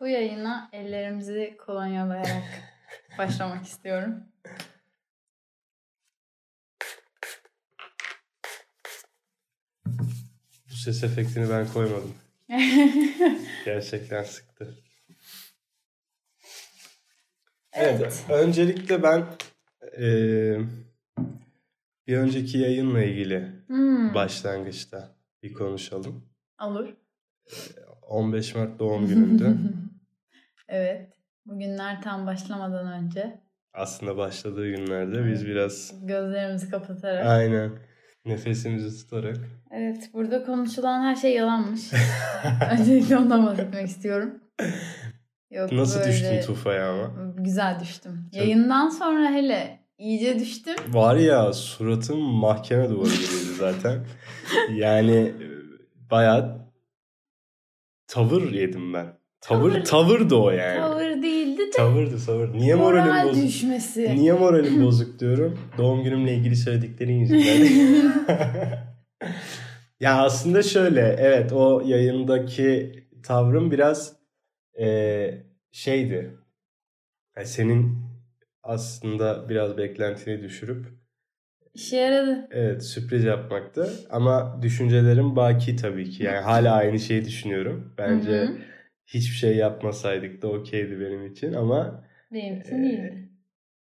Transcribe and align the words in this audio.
Bu 0.00 0.06
yayına 0.08 0.68
ellerimizi 0.72 1.56
kolonyalayarak 1.66 2.44
başlamak 3.18 3.64
istiyorum. 3.64 4.24
Bu 10.70 10.74
ses 10.74 11.04
efektini 11.04 11.50
ben 11.50 11.68
koymadım. 11.72 12.14
Gerçekten 13.64 14.22
sıktı. 14.24 14.74
Evet. 17.72 18.00
Evet. 18.00 18.24
öncelikle 18.30 19.02
ben 19.02 19.24
eee, 19.98 20.60
bir 22.06 22.16
önceki 22.16 22.58
yayınla 22.58 23.02
ilgili 23.02 23.52
Hmm, 23.66 24.14
başlangıçta 24.14 25.16
bir 25.42 25.52
konuşalım. 25.52 26.24
Olur. 26.62 26.88
15 28.02 28.54
Mart 28.54 28.78
doğum 28.78 29.08
günümdü. 29.08 29.58
evet. 30.68 31.12
Bugünler 31.46 32.02
tam 32.02 32.26
başlamadan 32.26 32.92
önce 32.92 33.40
Aslında 33.74 34.16
başladığı 34.16 34.70
günlerde 34.70 35.26
biz 35.32 35.46
biraz 35.46 36.06
gözlerimizi 36.06 36.70
kapatarak. 36.70 37.26
aynen 37.26 37.70
nefesimizi 38.24 39.02
tutarak 39.04 39.36
Evet. 39.70 40.10
Burada 40.12 40.44
konuşulan 40.44 41.02
her 41.02 41.16
şey 41.16 41.34
yalanmış. 41.34 41.80
Öncelikle 42.80 43.16
ondan 43.18 43.46
bahsetmek 43.46 43.86
istiyorum. 43.88 44.34
Yok, 45.50 45.72
Nasıl 45.72 46.00
böyle- 46.00 46.10
düştün 46.12 46.40
Tufa'ya 46.46 46.90
ama? 46.92 47.32
Güzel 47.36 47.80
düştüm. 47.80 48.24
Çok- 48.24 48.40
Yayından 48.42 48.88
sonra 48.88 49.30
hele 49.30 49.80
iyice 49.98 50.38
düştüm. 50.38 50.74
Var 50.88 51.16
ya 51.16 51.52
suratım 51.52 52.20
mahkeme 52.20 52.90
duvarı 52.90 53.08
gibiydi 53.10 53.54
zaten. 53.58 54.04
Yani 54.74 55.16
e, 55.16 55.34
bayağı 56.10 56.58
tavır 58.06 58.52
yedim 58.52 58.94
ben. 58.94 59.06
Tavır 59.40 59.70
Tavır- 59.72 59.84
tavırdı 59.84 60.34
o 60.34 60.50
yani. 60.50 60.80
Tavır 60.80 61.22
değildi 61.22 61.58
de 61.58 61.70
Tavırdı 61.70 62.24
tavır. 62.26 62.52
Niye 62.52 62.74
moralim 62.74 63.06
moral 63.12 63.28
bozuk? 63.28 63.44
düşmesi. 63.46 64.16
Niye 64.16 64.32
moralim 64.32 64.80
bozuk 64.86 65.20
diyorum. 65.20 65.58
Doğum 65.78 66.04
günümle 66.04 66.34
ilgili 66.34 66.56
söylediklerin 66.56 67.12
yüzünden. 67.18 67.66
ya 70.00 70.22
aslında 70.22 70.62
şöyle 70.62 71.00
evet 71.18 71.52
o 71.52 71.82
yayındaki 71.86 72.92
tavrım 73.22 73.70
biraz 73.70 74.12
eee, 74.78 75.46
şeydi. 75.72 76.36
Yani 77.36 77.46
senin 77.46 77.98
aslında 78.62 79.48
biraz 79.48 79.78
beklentini 79.78 80.42
düşürüp 80.42 80.86
İşe 81.74 81.96
yaradı. 81.96 82.48
evet 82.50 82.84
sürpriz 82.84 83.24
yapmaktı. 83.24 83.90
Ama 84.10 84.58
düşüncelerim 84.62 85.36
baki 85.36 85.76
tabii 85.76 86.10
ki. 86.10 86.22
Yani 86.24 86.38
hala 86.38 86.72
aynı 86.74 86.98
şeyi 86.98 87.24
düşünüyorum. 87.24 87.94
Bence 87.98 88.30
Hı 88.32 88.42
hı. 88.44 88.58
Hiçbir 89.14 89.34
şey 89.36 89.56
yapmasaydık 89.56 90.42
da 90.42 90.48
okeydi 90.48 91.00
benim 91.00 91.26
için 91.26 91.52
ama 91.52 92.04
Benim 92.32 92.60
için 92.60 92.82
değildi. 92.82 93.28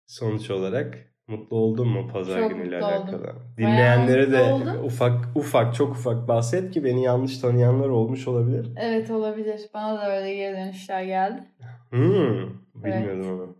sonuç 0.05 0.49
olarak 0.51 0.97
mutlu 1.27 1.57
oldun 1.57 1.87
mu 1.87 2.07
pazar 2.13 2.39
Çok 2.39 2.49
günüyle 2.51 2.77
alakalı? 2.83 3.17
oldum. 3.21 3.53
Dinleyenlere 3.57 4.31
de 4.31 4.41
oldum. 4.41 4.85
ufak 4.85 5.25
ufak 5.37 5.75
çok 5.75 5.91
ufak 5.95 6.27
bahset 6.27 6.71
ki 6.71 6.83
beni 6.83 7.03
yanlış 7.03 7.37
tanıyanlar 7.37 7.89
olmuş 7.89 8.27
olabilir. 8.27 8.69
Evet 8.77 9.11
olabilir. 9.11 9.61
Bana 9.73 9.97
da 10.01 10.17
öyle 10.17 10.35
geri 10.35 10.57
dönüşler 10.57 11.03
geldi. 11.03 11.43
Hmm, 11.89 12.49
bilmiyordum 12.75 13.29
onu. 13.39 13.57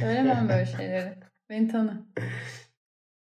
Söylemem 0.00 0.48
böyle 0.48 0.66
şeyleri. 0.66 1.14
Beni 1.50 1.68
tanı. 1.68 2.06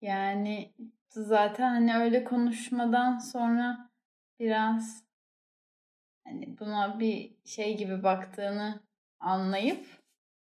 Yani 0.01 0.73
zaten 1.09 1.69
hani 1.69 1.95
öyle 2.03 2.23
konuşmadan 2.23 3.17
sonra 3.17 3.89
biraz 4.39 5.02
hani 6.27 6.59
buna 6.59 6.99
bir 6.99 7.31
şey 7.45 7.77
gibi 7.77 8.03
baktığını 8.03 8.79
anlayıp 9.19 9.85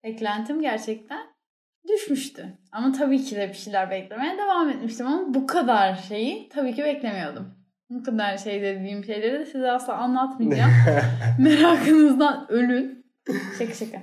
beklentim 0.04 0.62
gerçekten 0.62 1.28
düşmüştü. 1.88 2.58
Ama 2.72 2.92
tabii 2.92 3.22
ki 3.24 3.36
de 3.36 3.50
bir 3.50 3.54
şeyler 3.54 3.92
beklemeye 3.92 4.38
devam 4.38 4.70
etmiştim 4.70 5.08
ama 5.08 5.34
bu 5.34 5.48
kadar 5.48 5.96
şeyi 5.96 6.50
tabii 6.50 6.76
ki 6.76 6.84
beklemiyordum. 6.84 7.54
Bu 7.90 8.04
kadar 8.04 8.38
şey 8.38 8.62
dediğim 8.62 9.04
şeyleri 9.04 9.40
de 9.40 9.46
size 9.46 9.72
asla 9.72 9.94
anlatmayacağım. 9.98 10.72
Merakınızdan 11.40 12.46
ölün. 12.50 13.06
Şaka 13.58 13.74
şaka. 13.74 14.02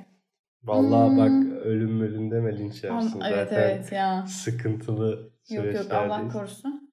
Vallahi 0.65 1.11
Hmm. 1.11 1.19
bak 1.19 1.57
ölüm 1.65 2.01
ölüm 2.01 2.31
deme 2.31 2.59
linç 2.59 2.85
Ama- 2.85 3.03
yersin 3.03 3.21
evet 3.21 3.49
zaten. 3.49 3.63
evet 3.63 3.93
ya. 3.93 4.25
Sıkıntılı 4.27 5.33
Yok 5.51 5.65
yok 5.65 5.75
Allah 5.75 5.83
süreçlerdeyiz. 5.83 6.33
korusun. 6.33 6.93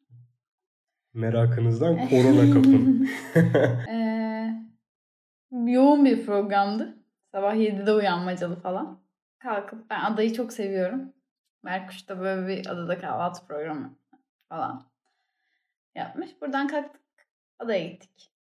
Merakınızdan 1.13 1.95
korona 2.09 2.53
kapın. 2.53 3.09
Yoğun 5.71 6.05
bir 6.05 6.25
programdı. 6.25 6.97
Sabah 7.31 7.55
7'de 7.55 7.93
uyanmacalı 7.93 8.59
falan. 8.61 8.99
Kalkıp 9.39 9.89
ben 9.89 9.99
adayı 9.99 10.33
çok 10.33 10.53
seviyorum. 10.53 11.01
Merkuş'ta 11.63 12.19
böyle 12.19 12.47
bir 12.47 12.67
adada 12.67 12.97
kahvaltı 12.99 13.45
programı 13.47 13.95
falan 14.49 14.85
yapmış. 15.95 16.29
Buradan 16.41 16.67
kalktık. 16.67 17.01
Adaya 17.59 17.87
gittik. 17.87 18.31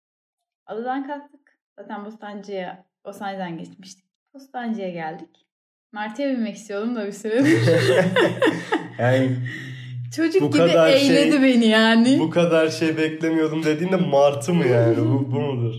Adadan 0.66 1.06
kalktık. 1.06 1.59
Zaten 1.78 2.05
Bostancı'ya, 2.05 2.84
Bostancı'dan 3.05 3.59
geçmiştik. 3.59 4.05
Bostancı'ya 4.34 4.91
geldik. 4.91 5.47
Martı'ya 5.93 6.28
binmek 6.31 6.56
istiyordum 6.56 6.97
da 6.97 7.06
bir 7.06 7.12
süredir. 7.12 7.60
yani 8.99 9.37
Çocuk 10.16 10.43
Bu 10.43 10.47
gibi 10.50 10.59
kadar 10.59 10.93
şey- 10.97 11.06
eğledi 11.22 11.43
beni 11.43 11.66
yani. 11.66 12.19
bu 12.21 12.31
kadar 12.31 12.69
şey 12.69 12.97
beklemiyordum 12.97 13.65
dediğinde 13.65 13.97
martı 13.97 14.55
mı 14.55 14.66
yani? 14.66 14.97
Bu, 14.97 15.33
bu 15.33 15.41
mudur? 15.41 15.75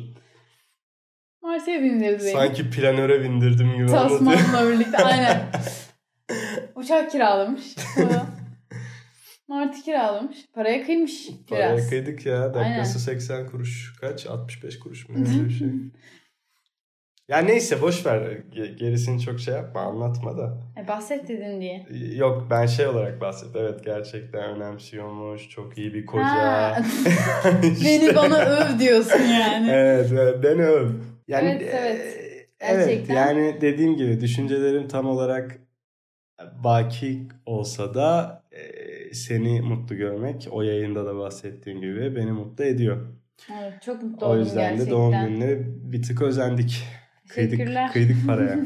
Martı'ya 1.60 1.82
bindirdi 1.84 2.24
beni. 2.24 2.32
Sanki 2.32 2.70
planöre 2.70 3.24
bindirdim 3.24 3.74
gibi. 3.78 3.88
Tasman'la 3.88 4.70
birlikte 4.74 4.98
aynen. 4.98 5.42
Uçak 6.76 7.12
kiralamış. 7.12 7.76
Martı 9.48 9.82
kiralamış. 9.82 10.38
Paraya 10.54 10.86
kıymış 10.86 11.28
Paraya 11.50 11.76
biraz. 11.78 11.90
kıydık 11.90 12.26
ya. 12.26 12.54
Dakikası 12.54 12.68
Aynen. 12.70 12.84
80 12.84 13.48
kuruş. 13.50 13.96
Kaç? 14.02 14.26
65 14.28 14.80
kuruş 14.80 15.10
mu? 15.10 15.16
Öyle 15.20 15.46
bir 15.46 15.54
şey. 15.54 15.68
ya 17.28 17.38
neyse 17.38 17.82
boş 17.82 18.06
ver. 18.06 18.22
Ge- 18.56 18.76
Gerisini 18.76 19.22
çok 19.22 19.40
şey 19.40 19.54
yapma. 19.54 19.82
Anlatma 19.82 20.38
da. 20.38 20.58
E, 20.84 20.88
bahset 20.88 21.28
dedin 21.28 21.62
diye. 21.62 21.88
Yok 22.16 22.48
ben 22.50 22.66
şey 22.66 22.88
olarak 22.88 23.22
bahset. 23.22 23.56
Evet 23.56 23.86
gerçekten 23.86 24.44
önemsiyormuş. 24.44 25.50
Çok 25.50 25.78
iyi 25.78 25.94
bir 25.94 26.06
koca. 26.06 26.78
İşte. 27.74 27.86
Beni 27.86 28.16
bana 28.16 28.38
öv 28.40 28.80
diyorsun 28.80 29.24
yani. 29.24 29.70
Evet 29.72 30.10
evet, 30.12 30.44
beni 30.44 30.64
öv. 30.66 30.90
Yani, 31.30 31.50
Evet, 31.50 31.74
evet. 31.74 32.18
e, 32.18 32.40
Evet 32.60 32.88
Gerçekten. 32.88 33.16
yani 33.16 33.58
dediğim 33.62 33.96
gibi 33.98 34.22
düşüncelerim 34.22 34.88
tam 34.88 35.06
olarak 35.08 35.60
baki 36.64 37.28
olsa 37.46 37.94
da 37.94 38.44
e, 38.52 39.14
seni 39.14 39.62
mutlu 39.62 39.96
görmek 39.96 40.48
o 40.52 40.62
yayında 40.62 41.06
da 41.06 41.16
bahsettiğim 41.16 41.82
gibi 41.82 42.16
beni 42.16 42.32
mutlu 42.32 42.64
ediyor. 42.64 43.08
Evet, 43.62 43.82
çok 43.82 44.04
mutlu 44.04 44.26
O 44.26 44.30
oldum 44.30 44.40
yüzden 44.40 44.64
gerçekten. 44.70 44.88
de 44.88 44.92
doğum 44.92 45.12
gününe 45.12 45.58
bir 45.92 46.04
tık 46.04 46.22
özendik. 46.22 46.84
Kıydık, 47.30 47.92
kıydık 47.94 48.28
paraya. 48.28 48.60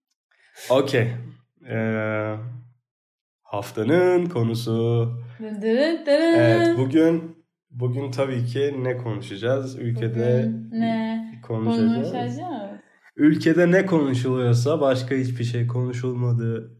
Okey. 0.70 1.08
Ee, 1.68 2.34
haftanın 3.42 4.26
konusu. 4.26 5.10
Evet 6.36 6.76
bugün 6.76 7.36
bugün 7.70 8.10
tabii 8.10 8.44
ki 8.44 8.74
ne 8.78 8.96
konuşacağız? 8.96 9.78
Ülkede 9.78 10.44
Bugün 10.46 10.80
ne 10.80 11.05
konuşacağız. 11.46 12.12
konuşacağız? 12.12 12.40
Ülkede 13.16 13.70
ne 13.70 13.86
konuşuluyorsa 13.86 14.80
başka 14.80 15.14
hiçbir 15.14 15.44
şey 15.44 15.66
konuşulmadığı 15.66 16.76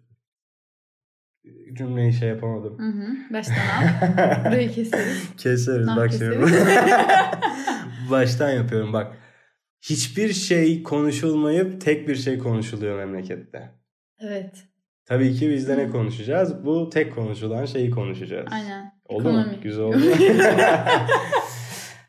cümleyi 1.72 2.12
şey 2.12 2.28
yapamadım. 2.28 2.78
Hı 2.78 2.86
hı. 2.88 3.32
Baştan 3.32 3.54
al. 3.54 4.44
Burayı 4.44 4.70
keseriz. 4.72 5.36
Keseriz 5.36 5.86
Nah 5.86 5.96
bak 5.96 6.10
keseriz. 6.10 6.48
şimdi. 6.50 6.60
Baştan 8.10 8.50
yapıyorum 8.50 8.92
bak. 8.92 9.16
Hiçbir 9.82 10.32
şey 10.32 10.82
konuşulmayıp 10.82 11.80
tek 11.80 12.08
bir 12.08 12.16
şey 12.16 12.38
konuşuluyor 12.38 12.96
memlekette. 12.98 13.70
evet. 14.20 14.64
Tabii 15.04 15.34
ki 15.34 15.50
biz 15.50 15.68
de 15.68 15.78
ne 15.78 15.84
Hı. 15.84 15.92
konuşacağız? 15.92 16.64
Bu 16.66 16.90
tek 16.90 17.14
konuşulan 17.14 17.64
şeyi 17.64 17.90
konuşacağız. 17.90 18.48
Aynen. 18.50 18.92
Oldu 19.04 19.32
mu? 19.32 19.44
Güzel 19.62 19.84
oldu. 19.84 19.96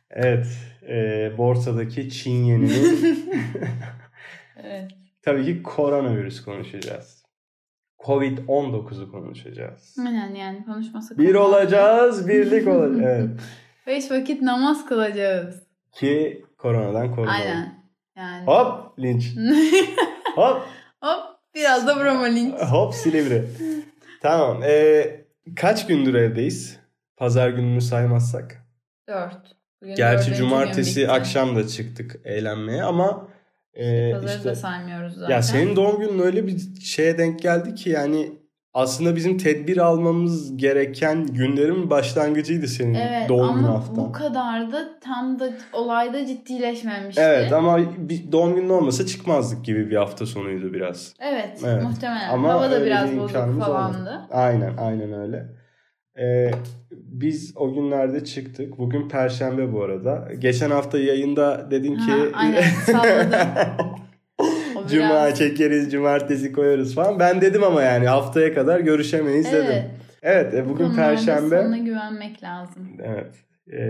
evet. 0.09 0.47
E, 0.87 1.31
borsadaki 1.37 2.09
Çin 2.09 2.43
yeninin 2.43 3.25
evet. 4.63 4.91
tabii 5.21 5.45
ki 5.45 5.63
koronavirüs 5.63 6.43
konuşacağız. 6.43 7.23
Covid-19'u 7.99 9.11
konuşacağız. 9.11 9.95
Aynen 9.99 10.35
yani 10.35 10.65
konuşmasak 10.65 11.17
Bir 11.17 11.35
olacağız, 11.35 12.27
birlik 12.27 12.67
olacağız. 12.75 13.01
Evet. 13.29 13.39
Beş 13.87 14.11
vakit 14.11 14.41
namaz 14.41 14.85
kılacağız. 14.85 15.63
Ki 15.91 16.45
koronadan 16.57 17.15
korunalım. 17.15 17.35
Aynen. 17.41 17.83
Yani. 18.17 18.45
Hop 18.45 18.99
linç. 18.99 19.35
Hop 20.35 20.61
Hop 21.01 21.23
biraz 21.55 21.87
da 21.87 21.99
Brahma 22.03 22.25
linç. 22.25 22.53
hop 22.53 22.93
Silivri. 22.93 23.45
tamam. 24.21 24.63
Ee, 24.63 25.25
kaç 25.55 25.87
gündür 25.87 26.13
evdeyiz? 26.13 26.79
Pazar 27.17 27.49
gününü 27.49 27.81
saymazsak. 27.81 28.65
Dört. 29.07 29.56
Bugün 29.81 29.95
Gerçi 29.95 30.33
cumartesi 30.35 31.09
akşam 31.09 31.55
da 31.55 31.67
çıktık 31.67 32.15
eğlenmeye 32.25 32.83
ama 32.83 33.27
Ee, 33.73 34.11
Pazarı 34.13 34.35
işte- 34.37 34.49
da 34.49 34.55
saymıyoruz 34.55 35.13
zaten. 35.15 35.35
ya 35.35 35.41
senin 35.41 35.75
doğum 35.75 35.99
günün 35.99 36.19
öyle 36.19 36.47
bir 36.47 36.57
şeye 36.81 37.17
denk 37.17 37.41
geldi 37.41 37.75
ki 37.75 37.89
yani 37.89 38.31
aslında 38.73 39.15
bizim 39.15 39.37
tedbir 39.37 39.77
almamız 39.77 40.57
gereken 40.57 41.25
günlerin 41.27 41.89
başlangıcıydı 41.89 42.67
senin 42.67 42.93
Evet 42.93 43.29
doğum 43.29 43.55
günü 43.55 43.67
ama 43.67 43.77
haftan. 43.77 43.97
bu 43.97 44.11
kadar 44.11 44.71
da 44.71 44.99
tam 44.99 45.39
da 45.39 45.49
olayda 45.73 46.25
ciddileşmemişti. 46.25 47.21
Evet 47.21 47.53
ama 47.53 47.79
bir 47.97 48.31
doğum 48.31 48.55
günün 48.55 48.69
olmasa 48.69 49.05
çıkmazdık 49.05 49.65
gibi 49.65 49.89
bir 49.89 49.95
hafta 49.95 50.25
sonuydu 50.25 50.73
biraz. 50.73 51.13
Evet, 51.19 51.61
Evet. 51.65 51.83
muhtemelen. 51.83 52.29
Ama 52.29 52.53
Hava 52.53 52.71
da 52.71 52.85
biraz 52.85 53.11
bir 53.11 53.17
bozuk 53.17 53.35
falandı. 53.35 53.97
olmadı. 53.97 54.21
Aynen 54.31 54.77
aynen 54.77 55.13
öyle. 55.13 55.45
Ee, 56.19 56.51
biz 56.91 57.53
o 57.55 57.73
günlerde 57.73 58.23
çıktık. 58.23 58.77
Bugün 58.77 59.09
perşembe 59.09 59.73
bu 59.73 59.83
arada. 59.83 60.29
Geçen 60.39 60.69
hafta 60.71 60.99
yayında 60.99 61.71
dedin 61.71 61.95
ki 61.95 62.11
Ha, 62.11 62.17
aynen, 62.33 62.61
salladım. 62.61 63.39
Cuma 64.89 65.33
çekeriz, 65.33 65.91
cumartesi 65.91 66.53
koyarız 66.53 66.95
falan. 66.95 67.19
Ben 67.19 67.41
dedim 67.41 67.63
ama 67.63 67.81
yani 67.81 68.07
haftaya 68.07 68.53
kadar 68.53 68.79
görüşemeyiz 68.79 69.51
dedim. 69.51 69.65
Evet. 69.71 69.85
Evet, 70.21 70.53
e, 70.53 70.65
bugün 70.69 70.85
Konularda 70.85 71.09
perşembe. 71.09 71.61
Sana 71.61 71.77
güvenmek 71.77 72.43
lazım. 72.43 72.89
Evet. 73.03 73.33
E, 73.73 73.81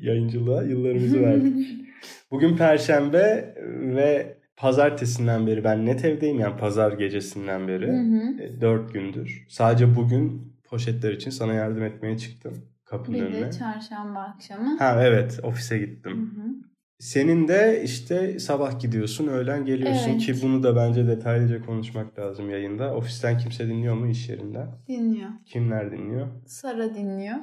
yayıncılığa 0.00 0.62
yıllarımızı 0.62 1.22
verdik. 1.22 1.66
Bugün 2.30 2.56
perşembe 2.56 3.54
ve 3.96 4.36
pazartesinden 4.56 5.46
beri 5.46 5.64
ben 5.64 5.86
net 5.86 6.04
evdeyim 6.04 6.40
yani 6.40 6.56
pazar 6.56 6.92
gecesinden 6.92 7.68
beri. 7.68 7.86
Hı 7.86 7.92
hı. 7.92 8.42
E, 8.42 8.60
Dört 8.60 8.94
gündür. 8.94 9.46
Sadece 9.48 9.96
bugün 9.96 10.52
poşetler 10.70 11.12
için 11.12 11.30
sana 11.30 11.52
yardım 11.54 11.82
etmeye 11.82 12.18
çıktım 12.18 12.64
kapının 12.84 13.18
Bir 13.18 13.22
önüne. 13.24 13.46
de 13.46 13.52
çarşamba 13.52 14.20
akşamı. 14.20 14.78
Ha 14.78 15.02
evet 15.02 15.40
ofise 15.42 15.74
Hı 15.80 15.84
gittim. 15.84 16.32
hı. 16.36 16.68
Senin 17.00 17.48
de 17.48 17.82
işte 17.84 18.38
sabah 18.38 18.80
gidiyorsun 18.80 19.26
öğlen 19.28 19.64
geliyorsun 19.64 20.10
Evet. 20.10 20.20
ki 20.20 20.34
bunu 20.42 20.62
da 20.62 20.76
bence 20.76 21.06
detaylıca 21.06 21.66
konuşmak 21.66 22.18
lazım 22.18 22.50
yayında. 22.50 22.94
Ofisten 22.94 23.38
kimse 23.38 23.68
dinliyor 23.68 23.94
mu 23.94 24.08
iş 24.08 24.28
yerinden? 24.28 24.68
Dinliyor. 24.88 25.30
Kimler 25.46 25.92
dinliyor? 25.92 26.26
Sara 26.46 26.94
dinliyor. 26.94 27.36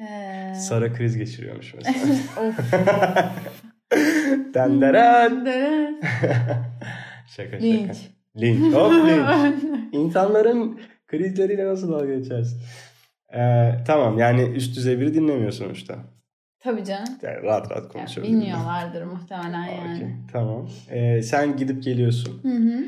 Ee... 0.00 0.54
Sara 0.54 0.92
kriz 0.92 1.16
geçiriyormuş 1.16 1.74
mesela. 1.74 1.96
of. 2.48 2.72
Denderen. 4.54 5.46
Deren. 5.46 6.00
şaka 7.36 7.50
şaka. 7.50 7.64
Linç. 7.64 7.96
Linç. 8.36 8.74
Hop 8.74 8.92
linç. 8.92 9.62
İnsanların 9.92 10.80
krizleriyle 11.10 11.66
nasıl 11.66 11.92
dalga 11.92 12.14
geçersin? 12.14 12.60
Ee, 13.34 13.70
tamam 13.86 14.18
yani 14.18 14.42
üst 14.42 14.76
düzey 14.76 15.00
biri 15.00 15.14
dinlemiyor 15.14 15.52
sonuçta. 15.52 15.94
Tabii 16.60 16.84
canım. 16.84 17.08
Yani 17.22 17.42
rahat 17.42 17.70
rahat 17.70 17.82
Yani 17.82 17.92
konuşuyoruz. 17.92 18.32
bilmiyorlardır 18.32 19.02
muhtemelen 19.02 19.64
yani. 19.64 19.94
Okey, 19.96 20.08
tamam. 20.32 20.68
Ee, 20.90 21.22
sen 21.22 21.56
gidip 21.56 21.82
geliyorsun. 21.82 22.40
Hı 22.42 22.48
hı. 22.48 22.84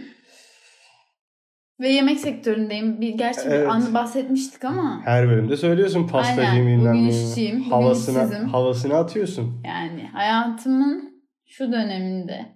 Ve 1.80 1.88
yemek 1.88 2.20
sektöründeyim. 2.20 3.00
Bir, 3.00 3.08
gerçi 3.14 3.40
Evet. 3.44 3.60
bir 3.62 3.66
an 3.66 3.94
bahsetmiştik 3.94 4.64
ama 4.64 5.00
Her 5.04 5.28
bölümde 5.28 5.56
söylüyorsun 5.56 6.08
pastacıyım 6.08 6.66
bilmem 6.66 6.94
bugün 6.94 7.08
işçiyim, 7.08 7.60
bugün 7.60 7.70
Havasına, 7.70 8.22
işsizim. 8.24 8.48
havasını 8.48 8.94
atıyorsun. 8.96 9.62
yani 9.66 10.06
hayatımın 10.12 11.22
şu 11.46 11.72
döneminde 11.72 12.46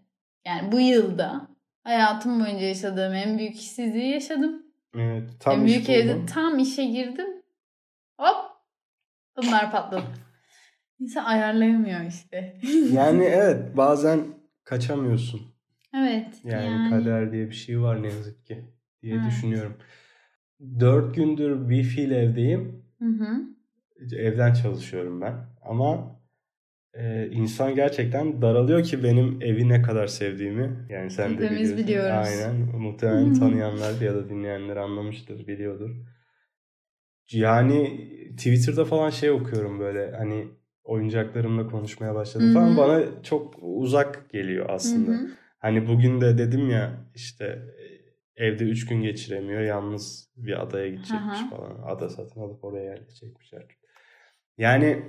yani 0.46 0.72
bu 0.72 0.80
yılda 0.80 1.48
hayatım 1.84 2.40
boyunca 2.40 2.66
yaşadığım 2.66 3.14
en 3.14 3.38
büyük 3.38 3.54
işsizliği 3.56 4.10
yaşadım. 4.12 4.65
Evet, 4.98 5.30
tam 5.40 5.66
iş 5.66 5.72
büyük 5.72 5.90
evde 5.90 6.26
tam 6.26 6.58
işe 6.58 6.84
girdim. 6.84 7.26
Hop 8.18 8.36
bunlar 9.36 9.70
patladı. 9.72 10.04
İnsan 11.00 11.24
ayarlayamıyor 11.24 12.00
işte. 12.00 12.60
Yani 12.92 13.24
evet 13.24 13.76
bazen 13.76 14.20
kaçamıyorsun. 14.64 15.40
evet. 15.94 16.40
Yani, 16.44 16.64
Yani, 16.64 16.90
kader 16.90 17.32
diye 17.32 17.46
bir 17.50 17.54
şey 17.54 17.80
var 17.80 18.02
ne 18.02 18.06
yazık 18.08 18.46
ki 18.46 18.64
diye 19.02 19.14
Evet. 19.14 19.26
düşünüyorum. 19.26 19.76
Dört 20.80 21.14
gündür 21.14 21.68
wifi 21.68 22.02
ile 22.02 22.18
evdeyim. 22.18 22.84
Hı 22.98 23.04
hı. 23.08 23.40
Evden 24.16 24.54
çalışıyorum 24.54 25.20
ben. 25.20 25.34
Ama 25.62 26.15
e, 26.98 27.28
insan 27.30 27.74
gerçekten 27.74 28.42
daralıyor 28.42 28.82
ki 28.82 29.02
benim 29.04 29.42
evi 29.42 29.68
ne 29.68 29.82
kadar 29.82 30.06
sevdiğimi. 30.06 30.86
Yani 30.88 31.10
sen 31.10 31.38
de 31.38 31.44
Hepimiz 31.44 31.76
biliyorsun. 31.76 31.78
biliyoruz. 31.78 32.28
Aynen. 32.28 32.80
Muhtemelen 32.80 33.34
tanıyanlar 33.34 34.00
ya 34.00 34.14
da 34.14 34.28
dinleyenler 34.28 34.76
anlamıştır, 34.76 35.46
biliyordur. 35.46 35.90
Yani 37.32 38.08
Twitter'da 38.36 38.84
falan 38.84 39.10
şey 39.10 39.30
okuyorum 39.30 39.80
böyle 39.80 40.16
hani 40.16 40.48
oyuncaklarımla 40.84 41.66
konuşmaya 41.66 42.14
başladım 42.14 42.54
falan. 42.54 42.76
Bana 42.76 43.22
çok 43.22 43.54
uzak 43.62 44.30
geliyor 44.30 44.66
aslında. 44.68 45.12
Hani 45.58 45.88
bugün 45.88 46.20
de 46.20 46.38
dedim 46.38 46.70
ya 46.70 46.92
işte 47.14 47.44
e, 48.36 48.44
evde 48.46 48.64
3 48.64 48.86
gün 48.86 49.02
geçiremiyor. 49.02 49.60
Yalnız 49.60 50.28
bir 50.36 50.62
adaya 50.62 50.88
gidecekmiş 50.88 51.40
falan. 51.50 51.82
Ada 51.86 52.08
satın 52.08 52.40
alıp 52.40 52.64
oraya 52.64 52.84
yerleşecekmişler. 52.84 53.62
Yani 54.58 55.02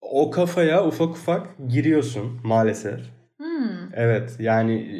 o 0.00 0.30
kafaya 0.30 0.86
ufak 0.86 1.10
ufak 1.10 1.46
giriyorsun 1.68 2.40
maalesef. 2.44 3.00
Hmm. 3.36 3.94
Evet 3.94 4.36
yani 4.40 4.72
e, 4.72 4.96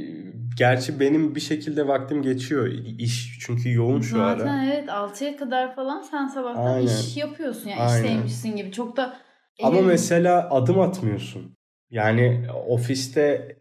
gerçi 0.56 1.00
benim 1.00 1.34
bir 1.34 1.40
şekilde 1.40 1.88
vaktim 1.88 2.22
geçiyor. 2.22 2.66
İş 2.98 3.38
çünkü 3.40 3.72
yoğun 3.72 4.00
şu 4.00 4.16
Zaten 4.18 4.46
ara. 4.46 4.64
evet 4.64 4.88
6'ya 4.88 5.36
kadar 5.36 5.74
falan 5.74 6.02
sen 6.02 6.26
sabahtan 6.26 6.66
Aynen. 6.66 6.86
iş 6.86 7.16
yapıyorsun. 7.16 7.68
Yani 7.70 7.80
Aynen. 7.80 8.04
işteymişsin 8.04 8.56
gibi. 8.56 8.72
Çok 8.72 8.96
da 8.96 9.16
Ama 9.62 9.82
mesela 9.82 10.50
adım 10.50 10.80
atmıyorsun. 10.80 11.56
Yani 11.90 12.46
ofiste 12.66 13.56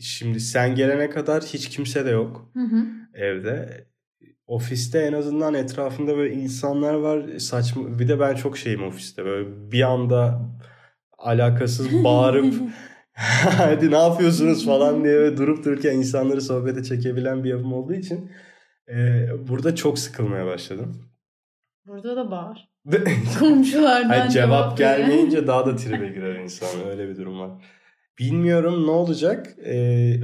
şimdi 0.00 0.40
sen 0.40 0.74
gelene 0.74 1.10
kadar 1.10 1.42
hiç 1.42 1.68
kimse 1.68 2.06
de 2.06 2.10
yok. 2.10 2.50
Hı 2.54 2.60
hı. 2.62 2.84
evde. 3.14 3.84
Ofiste 4.50 4.98
en 4.98 5.12
azından 5.12 5.54
etrafında 5.54 6.16
böyle 6.16 6.34
insanlar 6.34 6.94
var. 6.94 7.38
Saçma. 7.38 7.98
Bir 7.98 8.08
de 8.08 8.20
ben 8.20 8.34
çok 8.34 8.58
şeyim 8.58 8.82
ofiste. 8.82 9.24
Böyle 9.24 9.72
bir 9.72 9.82
anda 9.82 10.40
alakasız 11.18 12.04
bağırıp 12.04 12.54
hadi 13.56 13.90
ne 13.90 13.98
yapıyorsunuz 13.98 14.66
falan 14.66 15.04
diye 15.04 15.36
durup 15.36 15.64
dururken 15.64 15.92
insanları 15.92 16.40
sohbete 16.40 16.82
çekebilen 16.82 17.44
bir 17.44 17.50
yapım 17.50 17.72
olduğu 17.72 17.94
için 17.94 18.30
e, 18.88 19.26
burada 19.48 19.74
çok 19.74 19.98
sıkılmaya 19.98 20.46
başladım. 20.46 21.10
Burada 21.86 22.16
da 22.16 22.30
bağır. 22.30 22.68
Komşulardan 23.38 24.08
Hayır, 24.08 24.30
cevap 24.30 24.80
veren. 24.80 24.98
gelmeyince 24.98 25.46
daha 25.46 25.66
da 25.66 25.76
tribe 25.76 26.08
girer 26.14 26.34
insan. 26.34 26.88
Öyle 26.88 27.08
bir 27.08 27.16
durum 27.16 27.40
var. 27.40 27.50
Bilmiyorum 28.18 28.86
ne 28.86 28.90
olacak. 28.90 29.54
E, 29.64 29.74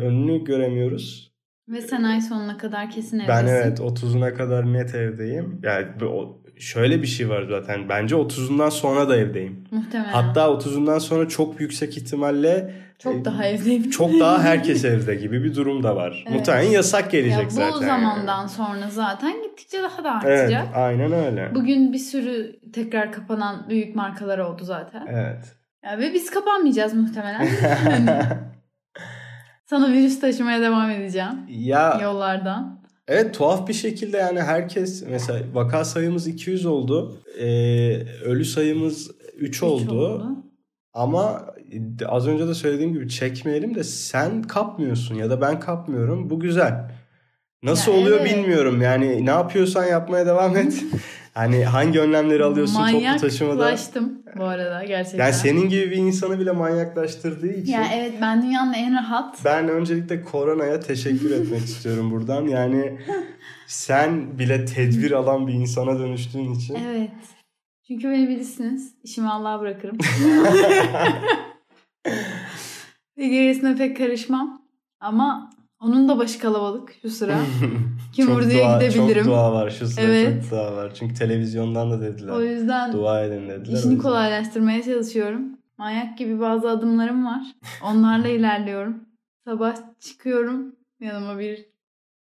önünü 0.00 0.44
göremiyoruz. 0.44 1.35
Ve 1.68 1.80
sen 1.80 2.02
ay 2.02 2.20
sonuna 2.20 2.56
kadar 2.58 2.90
kesin 2.90 3.18
evdesin. 3.18 3.28
Ben 3.28 3.46
evet 3.46 3.80
30'una 3.80 4.34
kadar 4.34 4.72
net 4.72 4.94
evdeyim. 4.94 5.60
Yani 5.62 5.86
bu- 6.00 6.42
şöyle 6.58 7.02
bir 7.02 7.06
şey 7.06 7.28
var 7.28 7.46
zaten. 7.50 7.88
Bence 7.88 8.14
30'undan 8.14 8.70
sonra 8.70 9.08
da 9.08 9.16
evdeyim. 9.16 9.64
Muhtemelen. 9.70 10.12
Hatta 10.12 10.40
30'undan 10.40 10.98
sonra 11.00 11.28
çok 11.28 11.60
yüksek 11.60 11.96
ihtimalle 11.96 12.74
çok 12.98 13.14
e, 13.14 13.24
daha 13.24 13.44
evdeyim. 13.46 13.90
çok 13.90 14.20
daha 14.20 14.42
herkes 14.42 14.84
evde 14.84 15.14
gibi 15.14 15.44
bir 15.44 15.54
durum 15.54 15.82
da 15.82 15.96
var. 15.96 16.24
Evet. 16.26 16.38
Muhtemelen 16.38 16.70
yasak 16.70 17.10
gelecek 17.10 17.38
ya 17.38 17.46
bu 17.46 17.50
zaten. 17.50 17.86
zamandan 17.86 18.46
sonra 18.46 18.90
zaten 18.90 19.42
gittikçe 19.42 19.82
daha 19.82 20.04
da 20.04 20.20
Evet, 20.24 20.40
artacak. 20.40 20.66
aynen 20.76 21.12
öyle. 21.12 21.54
Bugün 21.54 21.92
bir 21.92 21.98
sürü 21.98 22.60
tekrar 22.72 23.12
kapanan 23.12 23.66
büyük 23.68 23.96
markalar 23.96 24.38
oldu 24.38 24.64
zaten. 24.64 25.06
Evet. 25.10 25.56
Ya 25.84 25.98
ve 25.98 26.14
biz 26.14 26.30
kapanmayacağız 26.30 26.94
muhtemelen. 26.94 27.48
Sana 29.66 29.92
virüs 29.92 30.20
taşımaya 30.20 30.60
devam 30.60 30.90
edeceğim 30.90 31.34
ya 31.48 32.00
yollardan. 32.02 32.80
evet 33.08 33.34
tuhaf 33.34 33.68
bir 33.68 33.72
şekilde 33.74 34.16
yani 34.16 34.40
herkes 34.42 35.04
mesela 35.10 35.40
vaka 35.52 35.84
sayımız 35.84 36.26
200 36.26 36.66
oldu. 36.66 37.16
Ee, 37.40 37.44
ölü 38.24 38.44
sayımız 38.44 39.10
3 39.36 39.48
Üç 39.48 39.62
oldu. 39.62 40.26
Ama 40.94 41.46
az 42.06 42.26
önce 42.28 42.48
de 42.48 42.54
söylediğim 42.54 42.92
gibi 42.92 43.08
çekmeyelim 43.08 43.74
de 43.74 43.84
sen 43.84 44.42
kapmıyorsun 44.42 45.14
ya 45.14 45.30
da 45.30 45.40
ben 45.40 45.60
kapmıyorum. 45.60 46.30
Bu 46.30 46.40
güzel. 46.40 46.90
Nasıl 47.62 47.92
Ya 47.92 47.98
oluyor 47.98 48.20
evet. 48.20 48.34
bilmiyorum. 48.34 48.82
Yani 48.82 49.26
ne 49.26 49.30
yapıyorsan 49.30 49.84
yapmaya 49.84 50.26
devam 50.26 50.56
et. 50.56 50.84
hani 51.36 51.64
hangi 51.64 52.00
önlemleri 52.00 52.44
alıyorsun 52.44 52.86
toplu 52.86 53.16
taşımada. 53.20 53.54
Manyaklaştım 53.54 54.22
bu 54.36 54.44
arada 54.44 54.84
gerçekten. 54.84 55.24
Yani 55.24 55.34
senin 55.34 55.68
gibi 55.68 55.90
bir 55.90 55.96
insanı 55.96 56.38
bile 56.38 56.52
manyaklaştırdığı 56.52 57.52
için. 57.52 57.72
Ya 57.72 57.86
evet 57.94 58.12
ben 58.20 58.42
dünyanın 58.42 58.72
en 58.72 58.94
rahat 58.94 59.44
Ben 59.44 59.68
öncelikle 59.68 60.22
koronaya 60.22 60.80
teşekkür 60.80 61.30
etmek 61.30 61.60
istiyorum 61.64 62.10
buradan. 62.10 62.46
Yani 62.46 62.98
sen 63.66 64.38
bile 64.38 64.64
tedbir 64.64 65.10
alan 65.10 65.46
bir 65.46 65.52
insana 65.52 65.98
dönüştüğün 65.98 66.52
için. 66.52 66.74
Evet. 66.74 67.10
Çünkü 67.86 68.10
beni 68.10 68.28
bilirsiniz. 68.28 68.94
İşimi 69.02 69.28
Allah'a 69.28 69.60
bırakırım. 69.60 69.98
Ve 73.18 73.28
gerisine 73.28 73.76
pek 73.76 73.96
karışmam. 73.96 74.62
Ama 75.00 75.50
onun 75.80 76.08
da 76.08 76.18
başı 76.18 76.38
kalabalık 76.38 76.94
şu 77.02 77.10
sıra. 77.10 77.38
Kim 78.12 78.30
oraya 78.32 78.44
dua- 78.58 78.78
gidebilirim. 78.78 79.24
Çok 79.24 79.32
dua 79.32 79.52
var 79.52 79.70
şu 79.70 79.86
sıra 79.86 80.04
Evet. 80.04 80.42
çok 80.42 80.50
dua 80.50 80.76
var. 80.76 80.94
Çünkü 80.94 81.14
televizyondan 81.14 81.90
da 81.90 82.00
dediler. 82.00 82.32
O 82.32 82.42
yüzden 82.42 82.92
Dua 82.92 83.22
edin 83.24 83.48
dediler. 83.48 83.78
İşini 83.78 83.98
kolaylaştırmaya 83.98 84.82
çalışıyorum. 84.82 85.42
Manyak 85.78 86.18
gibi 86.18 86.40
bazı 86.40 86.70
adımlarım 86.70 87.26
var. 87.26 87.42
Onlarla 87.84 88.28
ilerliyorum. 88.38 89.04
Sabah 89.44 89.76
çıkıyorum. 90.00 90.76
Yanıma 91.00 91.38
bir 91.38 91.66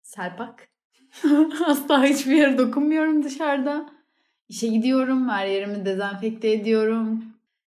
selpak. 0.02 0.68
Asla 1.66 2.04
hiçbir 2.04 2.36
yere 2.36 2.58
dokunmuyorum 2.58 3.22
dışarıda. 3.24 3.90
İşe 4.48 4.68
gidiyorum. 4.68 5.28
Her 5.28 5.46
yerimi 5.46 5.84
dezenfekte 5.84 6.52
ediyorum. 6.52 7.24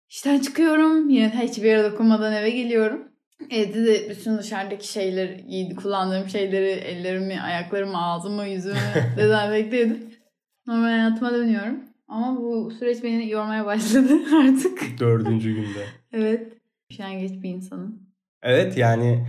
İşten 0.09 0.39
çıkıyorum. 0.39 1.09
Yine 1.09 1.29
hiçbir 1.43 1.63
yere 1.63 1.91
dokunmadan 1.91 2.33
eve 2.33 2.49
geliyorum. 2.49 3.04
Evde 3.49 3.85
de 3.85 4.09
bütün 4.09 4.37
dışarıdaki 4.37 4.87
şeyler, 4.87 5.29
giydi, 5.29 5.75
kullandığım 5.75 6.29
şeyleri, 6.29 6.69
ellerimi, 6.69 7.41
ayaklarımı, 7.41 8.05
ağzımı, 8.05 8.47
yüzümü 8.47 8.77
dezenfekte 9.17 9.79
edip 9.79 10.03
normal 10.67 10.83
hayatıma 10.83 11.33
dönüyorum. 11.33 11.79
Ama 12.07 12.37
bu 12.41 12.71
süreç 12.71 13.03
beni 13.03 13.29
yormaya 13.29 13.65
başladı 13.65 14.13
artık. 14.35 14.99
Dördüncü 14.99 15.53
günde. 15.53 15.85
evet. 16.13 16.53
Üşengeç 16.91 17.43
bir 17.43 17.49
insanım. 17.49 17.99
Evet 18.43 18.77
yani 18.77 19.27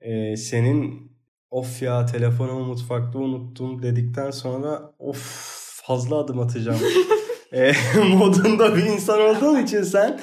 e, 0.00 0.36
senin 0.36 1.12
of 1.50 1.82
ya 1.82 2.06
telefonumu 2.06 2.64
mutfakta 2.64 3.18
unuttum 3.18 3.82
dedikten 3.82 4.30
sonra 4.30 4.94
of 4.98 5.18
fazla 5.84 6.16
adım 6.16 6.40
atacağım 6.40 6.80
e, 7.52 7.72
modunda 8.16 8.76
bir 8.76 8.84
insan 8.84 9.20
olduğun 9.20 9.62
için 9.62 9.82
sen 9.82 10.20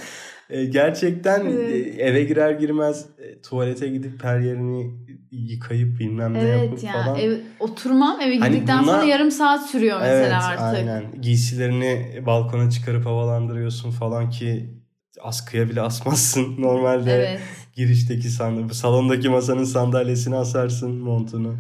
gerçekten 0.66 1.46
Evet. 1.46 1.72
e, 1.72 2.02
eve 2.04 2.24
girer 2.24 2.52
girmez 2.52 3.06
e, 3.20 3.42
tuvalete 3.42 3.88
gidip 3.88 4.24
her 4.24 4.40
yerini 4.40 4.92
yıkayıp 5.32 6.00
bilmem 6.00 6.34
ne 6.34 6.40
Evet 6.40 6.64
yapıp 6.70 6.84
ya 6.84 6.94
falan. 6.94 7.20
ev, 7.20 7.38
oturmam 7.60 8.22
eve 8.22 8.38
Hani 8.40 8.52
gittikten 8.54 8.84
bunlar- 8.84 9.00
sonra 9.00 9.12
yarım 9.12 9.32
saat 9.32 9.70
sürüyor 9.70 10.00
mesela 10.02 10.40
evet 10.50 10.60
artık. 10.60 10.60
aynen 10.80 11.22
giysilerini 11.22 12.24
balkona 12.26 12.70
çıkarıp 12.70 13.06
havalandırıyorsun 13.06 13.92
falan 13.92 14.30
ki 14.30 14.70
askıya 15.22 15.70
bile 15.70 15.82
asmazsın 15.82 16.56
normalde. 16.62 17.12
Evet. 17.14 17.40
girişteki 17.76 18.30
sandalye, 18.30 18.74
salondaki 18.74 19.30
masanın 19.30 19.64
sandalyesine 19.64 20.36
asarsın 20.36 20.92
montunu. 20.92 21.56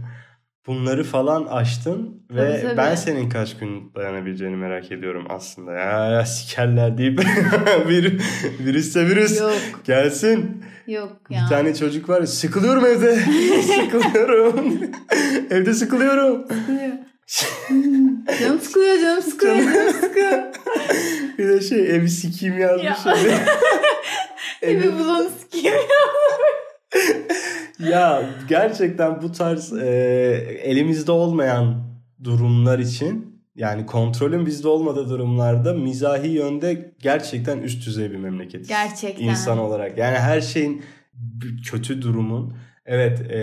Bunları 0.69 1.03
falan 1.03 1.45
açtın 1.45 2.23
ve 2.31 2.51
Tabii, 2.51 2.61
tabii. 2.61 2.77
ben 2.77 2.95
senin 2.95 3.29
kaç 3.29 3.57
gün 3.57 3.91
dayanabileceğini 3.95 4.55
merak 4.55 4.91
ediyorum 4.91 5.25
aslında. 5.29 5.71
Ya, 5.73 6.05
ya 6.09 6.25
sikerler 6.25 6.97
deyip 6.97 7.19
bir 7.89 8.21
virüsse 8.59 9.05
virüs 9.07 9.39
Yok 9.41 9.51
gelsin. 9.85 10.63
yok 10.87 11.17
ya. 11.29 11.41
Bir 11.43 11.49
tane 11.55 11.75
çocuk 11.75 12.09
var 12.09 12.25
sıkılıyorum 12.25 12.85
evde. 12.85 13.15
sıkılıyorum. 13.61 14.77
evde 15.49 15.73
sıkılıyorum. 15.73 16.45
Sıkılıyor. 16.47 16.91
canım 18.39 18.59
sıkılıyor 18.61 18.99
canım 19.01 19.21
sıkılıyor 19.21 19.73
canım 19.73 19.93
sıkılıyor. 20.01 20.39
Bir 21.37 21.47
de 21.47 21.61
şey 21.61 21.95
evi 21.95 22.09
sikeyim 22.09 22.59
yazmış. 22.59 22.83
Ya. 23.05 23.15
Evi 24.61 24.83
Evi- 24.83 24.99
bulanı 24.99 25.29
sikeyim. 25.29 25.77
Ya 27.79 28.23
gerçekten 28.49 29.21
bu 29.21 29.31
tarz 29.31 29.73
e, 29.73 29.87
elimizde 30.63 31.11
olmayan 31.11 31.83
durumlar 32.23 32.79
için 32.79 33.41
yani 33.55 33.85
kontrolün 33.85 34.45
bizde 34.45 34.67
olmadığı 34.67 35.09
durumlarda 35.09 35.73
mizahi 35.73 36.27
yönde 36.27 36.93
gerçekten 36.99 37.57
üst 37.57 37.85
düzey 37.85 38.11
bir 38.11 38.15
memleketiz. 38.15 38.67
Gerçekten. 38.67 39.23
İnsan 39.25 39.57
olarak. 39.57 39.97
Yani 39.97 40.17
her 40.17 40.41
şeyin 40.41 40.83
kötü 41.65 42.01
durumun 42.01 42.53
evet 42.85 43.21
e, 43.31 43.39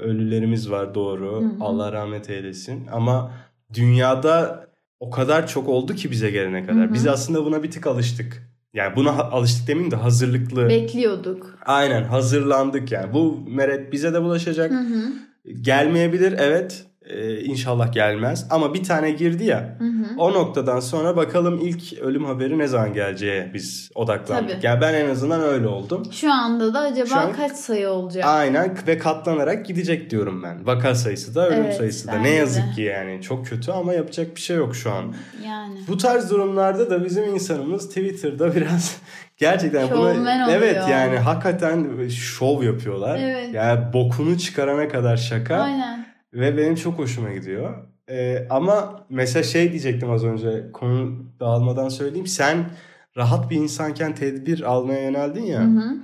ölülerimiz 0.00 0.70
var 0.70 0.94
doğru. 0.94 1.42
Hı 1.42 1.44
hı. 1.44 1.50
Allah 1.60 1.92
rahmet 1.92 2.30
eylesin. 2.30 2.86
Ama 2.92 3.32
dünyada 3.74 4.66
o 5.00 5.10
kadar 5.10 5.46
çok 5.46 5.68
oldu 5.68 5.94
ki 5.94 6.10
bize 6.10 6.30
gelene 6.30 6.66
kadar. 6.66 6.84
Hı 6.84 6.88
hı. 6.88 6.94
Biz 6.94 7.06
aslında 7.06 7.44
buna 7.44 7.62
bir 7.62 7.70
tık 7.70 7.86
alıştık. 7.86 8.49
Yani 8.74 8.96
buna 8.96 9.10
alıştık 9.10 9.68
demeyeyim 9.68 9.90
de 9.90 9.96
hazırlıklı. 9.96 10.68
Bekliyorduk. 10.68 11.58
Aynen 11.66 12.04
hazırlandık 12.04 12.92
yani. 12.92 13.12
Bu 13.12 13.40
meret 13.48 13.92
bize 13.92 14.14
de 14.14 14.22
bulaşacak. 14.22 14.70
Hı 14.70 14.78
hı. 14.78 15.12
Gelmeyebilir 15.60 16.34
evet. 16.38 16.86
Ee, 17.12 17.40
inşallah 17.40 17.92
gelmez. 17.92 18.46
Ama 18.50 18.74
bir 18.74 18.84
tane 18.84 19.10
girdi 19.10 19.44
ya. 19.44 19.76
Hı 19.78 19.84
hı. 19.84 20.04
O 20.18 20.32
noktadan 20.32 20.80
sonra 20.80 21.16
bakalım 21.16 21.60
ilk 21.62 21.98
ölüm 21.98 22.24
haberi 22.24 22.58
ne 22.58 22.66
zaman 22.66 22.92
geleceğe 22.92 23.50
biz 23.54 23.90
odaklandık. 23.94 24.50
Tabii. 24.50 24.66
Yani 24.66 24.80
ben 24.80 24.94
en 24.94 25.10
azından 25.10 25.40
öyle 25.42 25.66
oldum. 25.68 26.02
Şu 26.12 26.32
anda 26.32 26.74
da 26.74 26.78
acaba 26.80 27.06
Şu 27.06 27.16
an- 27.16 27.32
kaç 27.32 27.52
sayı 27.52 27.88
olacak? 27.88 28.24
Aynen 28.26 28.76
ve 28.86 28.98
katlanarak 28.98 29.66
gidecek 29.66 30.10
diyorum 30.10 30.42
ben. 30.42 30.66
Vaka 30.66 30.94
sayısı 30.94 31.34
da 31.34 31.48
ölüm 31.48 31.64
Evet, 31.64 31.76
sayısı 31.76 32.08
da. 32.08 32.12
Ne 32.18 32.24
de. 32.24 32.34
yazık 32.34 32.74
ki 32.74 32.82
yani 32.82 33.22
çok 33.22 33.46
kötü 33.46 33.72
ama 33.72 33.92
yapacak 33.94 34.36
bir 34.36 34.40
şey 34.40 34.56
yok 34.56 34.76
şu 34.76 34.92
an. 34.92 35.14
Yani. 35.46 35.78
Bu 35.88 35.96
tarz 35.96 36.30
durumlarda 36.30 36.90
da 36.90 37.04
bizim 37.04 37.34
insanımız 37.34 37.88
Twitter'da 37.88 38.54
biraz 38.54 38.96
gerçekten 39.36 39.88
Şovmen 39.88 40.16
buna 40.20 40.44
oluyor. 40.44 40.48
evet 40.62 40.76
yani 40.90 41.18
hakikaten 41.18 42.08
şov 42.08 42.62
yapıyorlar. 42.62 43.18
Evet. 43.22 43.54
Yani 43.54 43.80
bokunu 43.92 44.38
çıkarana 44.38 44.88
kadar 44.88 45.16
şaka 45.16 45.56
Aynen. 45.56 46.09
Ve 46.32 46.56
benim 46.56 46.74
çok 46.74 46.98
hoşuma 46.98 47.32
gidiyor. 47.32 47.86
Ee, 48.10 48.46
ama 48.50 49.06
mesela 49.10 49.42
şey 49.42 49.70
diyecektim 49.70 50.10
az 50.10 50.24
önce 50.24 50.72
konu 50.72 51.24
dağılmadan 51.40 51.88
söyleyeyim. 51.88 52.26
Sen 52.26 52.70
rahat 53.16 53.50
bir 53.50 53.56
insanken 53.56 54.14
tedbir 54.14 54.62
almaya 54.62 55.02
yöneldin 55.02 55.42
ya. 55.42 55.60
Hı 55.60 55.66
hı. 55.66 55.96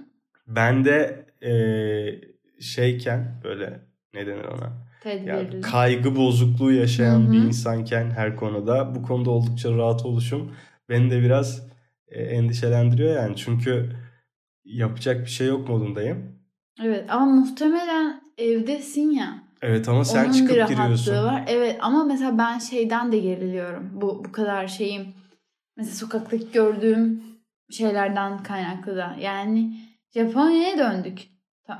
Ben 0.47 0.85
de 0.85 1.27
ee, 1.43 2.21
şeyken 2.61 3.41
böyle 3.45 3.81
ne 4.15 4.27
denir 4.27 4.45
ona? 4.45 4.87
Tedbirli. 5.03 5.61
kaygı 5.61 6.17
bozukluğu 6.17 6.73
yaşayan 6.73 7.21
Hı 7.21 7.29
hı. 7.29 7.33
bir 7.33 7.39
insanken 7.39 8.11
her 8.11 8.37
konuda 8.37 8.95
bu 8.95 9.03
konuda 9.03 9.31
oldukça 9.31 9.73
rahat 9.73 10.07
oluşum 10.07 10.53
beni 10.89 11.11
de 11.11 11.23
biraz 11.23 11.69
e, 12.09 12.23
endişelendiriyor 12.23 13.17
yani. 13.17 13.37
Çünkü 13.37 13.93
yapacak 14.65 15.21
bir 15.21 15.31
şey 15.31 15.47
yok 15.47 15.69
modundayım. 15.69 16.37
Evet 16.83 17.05
ama 17.09 17.27
muhtemelen 17.27 18.23
evdesin 18.39 19.11
ya. 19.11 19.46
Evet 19.63 19.89
ama 19.89 20.05
sen 20.05 20.25
Onun 20.25 20.33
çıkıp 20.33 20.51
bir 20.51 20.59
rahatlığı 20.59 20.75
giriyorsun. 20.75 21.25
var. 21.25 21.45
Evet 21.49 21.77
ama 21.81 22.05
mesela 22.05 22.39
ben 22.39 22.59
şeyden 22.59 23.13
de 23.13 23.19
geriliyorum. 23.19 23.91
Bu 23.93 24.25
bu 24.25 24.33
kadar 24.33 24.67
şeyim. 24.69 25.15
Mesela 25.77 25.95
sokaktaki 25.95 26.53
gördüğüm 26.53 27.23
şeylerden 27.71 28.43
kaynaklı 28.43 28.97
da. 28.97 29.17
Yani 29.21 29.77
Japonya'ya 30.15 30.79
döndük. 30.79 31.23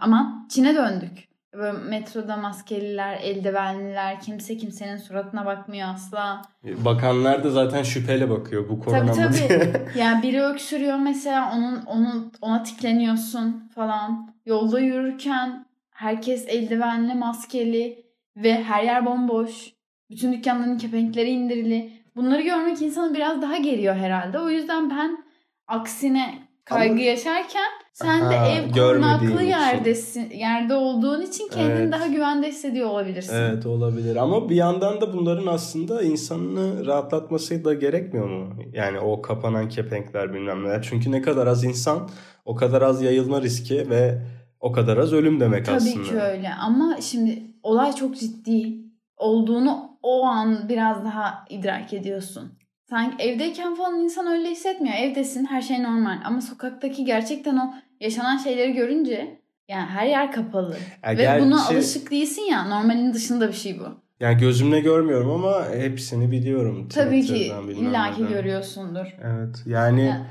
Aman 0.01 0.47
Çin'e 0.51 0.75
döndük. 0.75 1.27
Böyle 1.53 1.79
metroda 1.79 2.37
maskeliler, 2.37 3.19
eldivenliler, 3.23 4.21
kimse 4.21 4.57
kimsenin 4.57 4.97
suratına 4.97 5.47
bakmıyor 5.47 5.89
asla. 5.95 6.43
Bakanlar 6.65 7.45
da 7.45 7.51
zaten 7.51 7.83
şüpheyle 7.83 8.31
bakıyor 8.31 8.69
bu 8.69 8.81
korona 8.81 9.13
Tabii 9.13 9.27
mı 9.27 9.49
tabii. 9.49 9.73
Yani 9.99 10.23
biri 10.23 10.43
öksürüyor 10.43 10.99
mesela 10.99 11.53
onun 11.57 11.83
onun 11.87 12.33
ona 12.41 12.63
tikleniyorsun 12.63 13.71
falan. 13.75 14.31
Yolda 14.47 14.81
yürürken 14.81 15.66
herkes 15.97 16.45
eldivenli, 16.49 17.15
maskeli 17.15 18.05
ve 18.37 18.63
her 18.65 18.83
yer 18.83 19.07
bomboş. 19.07 19.73
Bütün 20.11 20.33
dükkanların 20.33 20.79
kepenkleri 20.79 21.31
indirili. 21.31 21.93
Bunları 22.17 22.43
görmek 22.43 22.83
insanı 22.83 23.15
biraz 23.15 23.43
daha 23.43 23.57
geriyor 23.57 23.95
herhalde. 23.95 24.39
O 24.39 24.51
yüzden 24.51 24.91
ben 24.91 25.25
aksine 25.69 26.39
kaygı 26.65 26.93
Ama- 26.93 27.01
yaşarken 27.01 27.71
sen 27.93 28.21
de 28.21 28.25
Aha, 28.37 28.49
ev 28.49 28.69
görmediğin 28.73 29.31
korunaklı 29.33 29.43
yerdesin, 29.43 30.31
yerde 30.31 30.75
olduğun 30.75 31.23
için 31.23 31.49
kendini 31.49 31.81
Evet. 31.81 31.93
daha 31.93 32.07
güvende 32.07 32.49
hissediyor 32.49 32.89
olabilirsin. 32.89 33.35
Evet 33.37 33.67
olabilir 33.67 34.17
ama 34.17 34.49
bir 34.49 34.57
yandan 34.57 35.01
da 35.01 35.13
bunların 35.13 35.47
aslında 35.47 36.03
insanını 36.03 36.87
rahatlatması 36.87 37.65
da 37.65 37.75
gerekmiyor 37.75 38.29
mu? 38.29 38.55
Yani 38.73 39.01
o 39.01 39.23
kapanan 39.23 39.69
kepenkler 39.69 40.35
bilmem 40.35 40.65
neler. 40.65 40.87
Çünkü 40.91 41.13
ne 41.13 41.23
kadar 41.23 41.47
az 41.47 41.65
insan 41.65 42.09
o 42.45 42.55
kadar 42.55 42.83
az 42.83 43.03
yayılma 43.03 43.43
riski 43.43 43.91
ve 43.91 44.19
o 44.61 44.73
kadar 44.73 44.97
az 44.97 45.13
ölüm 45.13 45.41
demek 45.41 45.65
Tabii 45.67 45.77
aslında. 45.77 46.09
ki 46.09 46.21
öyle 46.21 46.51
ama 46.55 46.97
şimdi 47.01 47.43
olay 47.63 47.93
çok 47.93 48.17
ciddi 48.19 48.77
olduğunu 49.17 49.99
o 50.03 50.25
an 50.25 50.69
biraz 50.69 51.05
daha 51.05 51.45
idrak 51.51 51.93
ediyorsun. 51.93 52.53
Sanki 52.91 53.23
evdeyken 53.25 53.75
falan 53.75 54.01
insan 54.01 54.27
öyle 54.27 54.51
hissetmiyor. 54.51 54.95
Evdesin 54.97 55.45
her 55.45 55.63
şey 55.63 55.83
normal 55.83 56.19
ama 56.25 56.41
sokaktaki 56.41 57.05
gerçekten 57.05 57.57
o 57.57 57.75
yaşanan 58.01 58.37
şeyleri 58.37 58.73
görünce 58.73 59.41
yani 59.69 59.87
her 59.87 60.07
yer 60.07 60.33
kapalı. 60.33 60.77
Ya 61.05 61.11
Ve 61.39 61.41
buna 61.43 61.57
gerçi- 61.57 61.75
alışık 61.75 62.11
değilsin 62.11 62.43
ya 62.43 62.65
normalin 62.65 63.13
dışında 63.13 63.49
bir 63.49 63.53
şey 63.53 63.79
bu. 63.81 63.85
Yani 64.21 64.39
gözümle 64.41 64.81
görmüyorum 64.81 65.31
ama 65.31 65.69
hepsini 65.71 66.31
biliyorum. 66.31 66.89
Tabii 66.89 67.23
ki 67.23 67.53
illaki 67.77 68.27
görüyorsundur. 68.29 69.07
Evet 69.23 69.63
yani 69.67 70.05
Ya. 70.05 70.27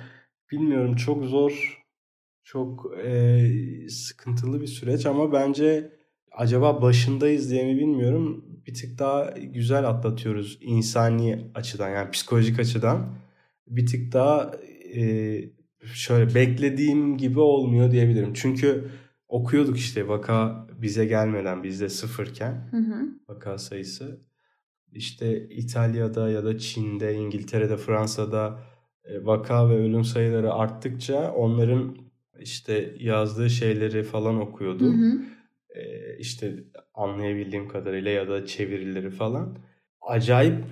bilmiyorum 0.51 0.95
çok 0.95 1.23
zor, 1.25 1.84
çok 2.45 2.97
e, 3.05 3.49
sıkıntılı 3.89 4.61
bir 4.61 4.67
süreç 4.67 5.05
ama 5.05 5.33
bence 5.33 5.91
acaba 6.31 6.81
başındayız 6.81 7.49
diye 7.51 7.73
mi 7.73 7.79
bilmiyorum. 7.79 8.45
Bir 8.67 8.73
tık 8.73 8.99
daha 8.99 9.31
güzel 9.31 9.89
atlatıyoruz 9.89 10.57
insani 10.61 11.51
açıdan 11.55 11.89
yani 11.89 12.11
psikolojik 12.11 12.59
açıdan. 12.59 13.15
Bir 13.67 13.85
tık 13.85 14.13
daha 14.13 14.51
e, 14.95 15.01
şöyle 15.93 16.35
beklediğim 16.35 17.17
gibi 17.17 17.39
olmuyor 17.39 17.91
diyebilirim. 17.91 18.33
Çünkü 18.33 18.91
okuyorduk 19.27 19.77
işte 19.77 20.07
vaka 20.07 20.67
bize 20.81 21.05
gelmeden 21.05 21.63
bizde 21.63 21.89
sıfırken 21.89 22.67
Hı 22.71 22.77
hı. 22.77 23.05
vaka 23.29 23.57
sayısı. 23.57 24.21
İşte 24.91 25.49
İtalya'da 25.49 26.29
ya 26.29 26.45
da 26.45 26.57
Çin'de, 26.57 27.13
İngiltere'de, 27.13 27.77
Fransa'da 27.77 28.59
e, 29.03 29.25
vaka 29.25 29.69
ve 29.69 29.75
ölüm 29.75 30.03
sayıları 30.03 30.53
arttıkça 30.53 31.31
onların 31.31 32.04
işte 32.39 32.95
yazdığı 32.99 33.49
şeyleri 33.49 34.03
falan 34.03 34.33
Hı 34.33 34.39
okuyordum. 34.39 35.01
hı. 35.01 35.19
e, 35.79 36.17
işte 36.19 36.63
anlayabildiğim 36.93 37.67
kadarıyla 37.67 38.11
ya 38.11 38.29
da 38.29 38.45
çevirileri 38.45 39.09
falan 39.09 39.57
acayip 40.01 40.63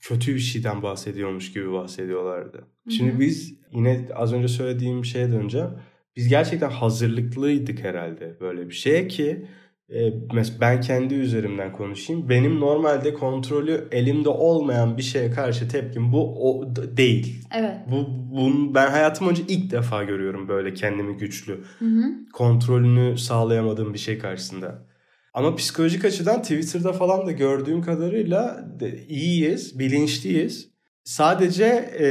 kötü 0.00 0.34
bir 0.34 0.40
şeyden 0.40 0.82
bahsediyormuş 0.82 1.52
gibi 1.52 1.72
bahsediyorlardı. 1.72 2.64
Şimdi 2.88 3.10
Hı-hı. 3.10 3.20
biz 3.20 3.58
yine 3.72 4.08
az 4.14 4.32
önce 4.32 4.48
söylediğim 4.48 5.04
şeye 5.04 5.32
döneceğim. 5.32 5.70
Biz 6.16 6.28
gerçekten 6.28 6.70
hazırlıklıydık 6.70 7.84
herhalde 7.84 8.36
böyle 8.40 8.68
bir 8.68 8.74
şeye 8.74 9.08
ki 9.08 9.46
ben 10.60 10.80
kendi 10.80 11.14
üzerimden 11.14 11.72
konuşayım. 11.72 12.28
Benim 12.28 12.60
normalde 12.60 13.14
kontrolü 13.14 13.88
elimde 13.92 14.28
olmayan 14.28 14.96
bir 14.96 15.02
şeye 15.02 15.30
karşı 15.30 15.68
tepkim 15.68 16.12
bu 16.12 16.50
o 16.50 16.76
değil. 16.76 17.44
Evet. 17.54 17.76
Bu 17.90 18.06
bunu 18.36 18.74
ben 18.74 18.90
hayatım 18.90 19.26
boyunca 19.26 19.44
ilk 19.48 19.70
defa 19.70 20.04
görüyorum 20.04 20.48
böyle 20.48 20.74
kendimi 20.74 21.16
güçlü. 21.16 21.64
Hı 21.78 21.84
hı. 21.84 22.02
Kontrolünü 22.32 23.18
sağlayamadığım 23.18 23.94
bir 23.94 23.98
şey 23.98 24.18
karşısında. 24.18 24.88
Ama 25.34 25.54
psikolojik 25.54 26.04
açıdan 26.04 26.42
Twitter'da 26.42 26.92
falan 26.92 27.26
da 27.26 27.32
gördüğüm 27.32 27.82
kadarıyla 27.82 28.64
iyiyiz, 29.08 29.78
bilinçliyiz. 29.78 30.70
Sadece 31.04 31.64
e, 32.00 32.08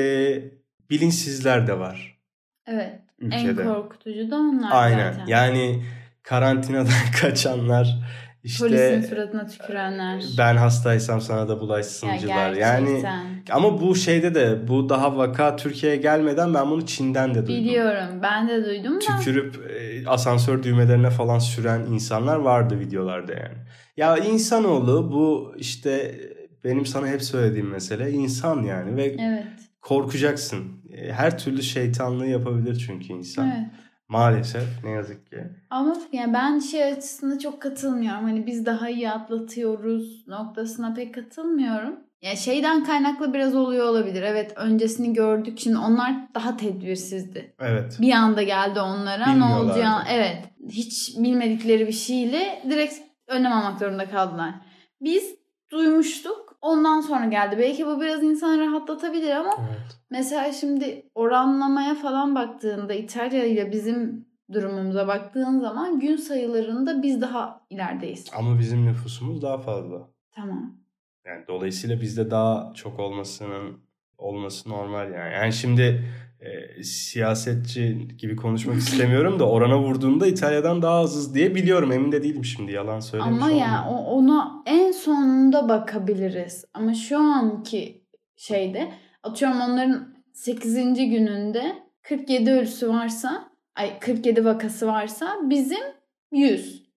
bilinçsizler 0.89 1.67
de 1.67 1.79
var 1.79 2.19
Evet. 2.67 2.99
ülkede. 3.19 3.61
En 3.61 3.67
korkutucu 3.67 4.31
da 4.31 4.35
onlar 4.35 4.69
Aynen. 4.71 5.11
zaten. 5.11 5.27
Yani 5.27 5.83
karantinadan 6.29 6.91
kaçanlar, 7.21 7.97
işte 8.43 8.67
Polisin 8.67 9.01
suratına 9.09 9.47
tükürenler. 9.47 10.23
ben 10.37 10.55
hastaysam 10.55 11.21
sana 11.21 11.49
da 11.49 11.59
bulaşsıncılar. 11.59 12.53
Ya 12.53 12.67
yani 12.67 13.03
ama 13.51 13.81
bu 13.81 13.95
şeyde 13.95 14.35
de 14.35 14.67
bu 14.67 14.89
daha 14.89 15.17
vaka 15.17 15.55
Türkiye'ye 15.55 15.97
gelmeden 15.97 16.53
ben 16.53 16.69
bunu 16.71 16.85
Çin'den 16.85 17.29
de 17.29 17.47
duydum. 17.47 17.63
Biliyorum. 17.63 18.19
Ben 18.23 18.47
de 18.49 18.65
duydum 18.65 18.95
da. 18.95 18.99
Tükürüp 18.99 19.71
e, 19.71 20.07
asansör 20.09 20.63
düğmelerine 20.63 21.09
falan 21.09 21.39
süren 21.39 21.79
insanlar 21.81 22.35
vardı 22.35 22.79
videolarda 22.79 23.33
yani. 23.33 23.57
Ya 23.97 24.17
insanoğlu 24.17 25.11
bu 25.11 25.53
işte 25.57 26.15
benim 26.63 26.85
sana 26.85 27.07
hep 27.07 27.21
söylediğim 27.23 27.69
mesele 27.69 28.11
insan 28.11 28.63
yani 28.63 28.95
ve 28.95 29.03
Evet. 29.19 29.43
korkacaksın. 29.81 30.63
E, 30.93 31.11
Her 31.11 31.37
türlü 31.37 31.63
şeytanlığı 31.63 32.27
yapabilir 32.27 32.83
çünkü 32.87 33.13
insan. 33.13 33.47
Evet. 33.47 33.86
Maalesef 34.09 34.83
ne 34.83 34.89
yazık 34.89 35.27
ki. 35.31 35.37
Ama 35.69 35.97
yani 36.11 36.33
ben 36.33 36.59
şey 36.59 36.83
açısında 36.83 37.39
çok 37.39 37.61
katılmıyorum. 37.61 38.23
Hani 38.23 38.45
biz 38.45 38.65
daha 38.65 38.89
iyi 38.89 39.09
atlatıyoruz 39.09 40.27
noktasına 40.27 40.93
pek 40.93 41.13
katılmıyorum. 41.15 41.95
Ya 42.21 42.35
şeyden 42.35 42.83
kaynaklı 42.83 43.33
biraz 43.33 43.55
oluyor 43.55 43.85
olabilir. 43.87 44.21
Evet 44.21 44.53
öncesini 44.55 45.13
gördük. 45.13 45.59
Şimdi 45.59 45.77
onlar 45.77 46.13
daha 46.35 46.57
tedbirsizdi. 46.57 47.55
Evet. 47.59 47.97
Bir 48.01 48.11
anda 48.11 48.43
geldi 48.43 48.79
onlara 48.79 49.27
ne 49.27 49.33
Bilmiyorlardı. 49.33 49.65
olacağı. 49.71 49.99
Evet. 50.11 50.37
Hiç 50.69 51.15
bilmedikleri 51.17 51.87
bir 51.87 51.91
şeyle 51.91 52.61
direkt 52.69 52.93
önlem 53.27 53.51
almak 53.51 53.79
zorunda 53.79 54.09
kaldılar. 54.09 54.53
Biz 55.01 55.35
duymuştuk. 55.71 56.46
Ondan 56.61 57.01
sonra 57.01 57.25
geldi. 57.25 57.55
Belki 57.59 57.85
bu 57.85 58.01
biraz 58.01 58.23
insanı 58.23 58.59
rahatlatabilir 58.59 59.31
ama 59.31 59.53
Evet. 59.59 59.97
Mesela 60.09 60.51
şimdi 60.51 61.09
oranlamaya 61.15 61.95
falan 61.95 62.35
baktığında 62.35 62.93
İtalya 62.93 63.45
ile 63.45 63.71
bizim 63.71 64.27
durumumuza 64.53 65.07
baktığın 65.07 65.59
zaman 65.59 65.99
gün 65.99 66.15
sayılarında 66.15 67.03
biz 67.03 67.21
daha 67.21 67.61
ilerideyiz. 67.69 68.25
Ama 68.37 68.59
bizim 68.59 68.85
nüfusumuz 68.85 69.41
daha 69.41 69.57
fazla. 69.57 70.07
Tamam. 70.31 70.77
Yani 71.25 71.47
dolayısıyla 71.47 72.01
bizde 72.01 72.31
daha 72.31 72.73
çok 72.73 72.99
olmasının 72.99 73.79
olması 74.17 74.69
normal 74.69 75.11
yani. 75.11 75.33
Yani 75.33 75.53
şimdi 75.53 76.05
e, 76.39 76.83
siyasetçi 76.83 78.07
gibi 78.17 78.35
konuşmak 78.35 78.77
istemiyorum 78.77 79.39
da 79.39 79.49
orana 79.49 79.79
vurduğunda 79.79 80.27
İtalya'dan 80.27 80.81
daha 80.81 80.95
azız 80.99 81.35
diye 81.35 81.55
biliyorum. 81.55 81.91
Emin 81.91 82.11
de 82.11 82.23
değilim 82.23 82.45
şimdi 82.45 82.71
yalan 82.71 82.99
söylemiş 82.99 83.43
Ama 83.43 83.51
ya 83.51 83.85
o- 83.89 84.05
ona 84.05 84.63
en 84.65 84.91
sonunda 84.91 85.69
bakabiliriz. 85.69 86.65
Ama 86.73 86.93
şu 86.93 87.17
anki 87.19 88.01
şeyde 88.35 88.91
atıyorum 89.23 89.61
onların 89.61 90.15
8. 90.33 90.75
gününde 91.09 91.75
47 92.03 92.51
ölüsü 92.51 92.89
varsa 92.89 93.49
ay 93.75 93.99
47 93.99 94.45
vakası 94.45 94.87
varsa 94.87 95.35
bizim 95.49 95.83
100. 96.31 96.87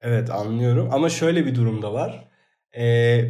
Evet 0.00 0.30
anlıyorum 0.30 0.88
ama 0.92 1.08
şöyle 1.08 1.46
bir 1.46 1.54
durum 1.54 1.82
da 1.82 1.92
var. 1.92 2.28
Ee, 2.72 2.84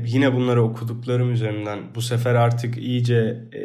yine 0.06 0.34
bunları 0.34 0.62
okuduklarım 0.62 1.32
üzerinden 1.32 1.78
bu 1.94 2.00
sefer 2.02 2.34
artık 2.34 2.78
iyice 2.78 3.48
e, 3.52 3.60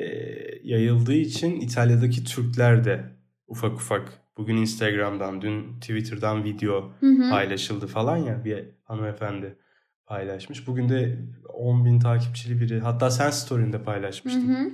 yayıldığı 0.63 1.13
için 1.13 1.61
İtalya'daki 1.61 2.23
Türkler 2.23 2.83
de 2.83 3.03
ufak 3.47 3.73
ufak 3.73 4.19
bugün 4.37 4.57
Instagram'dan 4.57 5.41
dün 5.41 5.79
Twitter'dan 5.79 6.43
video 6.43 6.91
Hı 6.99 7.07
hı. 7.07 7.29
paylaşıldı 7.29 7.87
falan 7.87 8.17
ya 8.17 8.45
bir 8.45 8.65
hanımefendi 8.83 9.57
paylaşmış. 10.05 10.67
Bugün 10.67 10.89
de 10.89 11.17
10 11.53 11.85
bin 11.85 11.99
takipçili 11.99 12.61
biri 12.61 12.79
hatta 12.79 13.11
sen 13.11 13.29
story'inde 13.29 13.77
Hı 13.77 13.83
paylaşmıştın. 13.83 14.47
hı. 14.55 14.71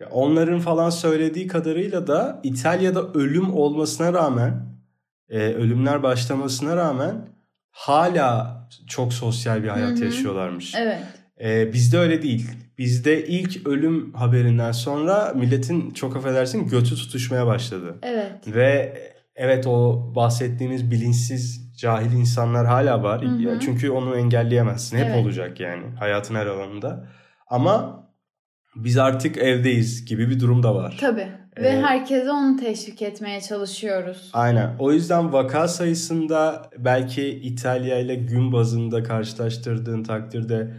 Ya 0.00 0.08
Onların 0.10 0.60
falan 0.60 0.90
söylediği 0.90 1.46
kadarıyla 1.46 2.06
da 2.06 2.40
İtalya'da 2.42 3.12
ölüm 3.12 3.54
olmasına 3.54 4.12
rağmen, 4.12 4.66
e, 5.28 5.38
ölümler 5.38 6.02
başlamasına 6.02 6.76
rağmen 6.76 7.28
hala 7.70 8.58
çok 8.86 9.12
sosyal 9.12 9.62
bir 9.62 9.68
hayat 9.68 9.90
Hı 9.90 10.00
hı. 10.00 10.04
yaşıyorlarmış. 10.04 10.74
Evet. 10.78 10.98
E, 11.40 11.72
bizde 11.72 11.98
öyle 11.98 12.22
değil. 12.22 12.50
Bizde 12.78 13.26
ilk 13.26 13.66
ölüm 13.66 14.14
haberinden 14.14 14.72
sonra 14.72 15.32
milletin 15.36 15.90
çok 15.90 16.16
affedersin 16.16 16.68
götü 16.68 16.94
tutuşmaya 16.94 17.46
başladı. 17.46 17.98
Evet. 18.02 18.32
Ve 18.46 18.98
evet 19.36 19.66
o 19.66 20.06
bahsettiğimiz 20.14 20.90
bilinçsiz 20.90 21.72
cahil 21.78 22.12
insanlar 22.12 22.66
hala 22.66 23.02
var. 23.02 23.22
Hı 23.22 23.26
hı. 23.28 23.60
Çünkü 23.60 23.90
onu 23.90 24.16
engelleyemezsin. 24.16 24.96
Hep 24.98 25.06
Evet. 25.06 25.24
olacak 25.24 25.60
yani 25.60 25.86
hayatın 25.98 26.34
her 26.34 26.46
alanında. 26.46 27.06
Ama 27.46 28.04
biz 28.76 28.98
artık 28.98 29.36
evdeyiz 29.36 30.04
gibi 30.04 30.30
bir 30.30 30.40
durum 30.40 30.62
da 30.62 30.74
var. 30.74 30.96
Tabii. 31.00 31.28
Ve 31.58 31.68
Ee, 31.68 31.82
herkese 31.82 32.30
onu 32.30 32.56
teşvik 32.56 33.02
etmeye 33.02 33.40
çalışıyoruz. 33.40 34.30
Aynen. 34.32 34.76
O 34.78 34.92
yüzden 34.92 35.32
vaka 35.32 35.68
sayısında 35.68 36.70
belki 36.78 37.28
İtalya 37.28 37.98
ile 37.98 38.14
gün 38.14 38.52
bazında 38.52 39.02
karşılaştırdığın 39.02 40.02
takdirde 40.02 40.74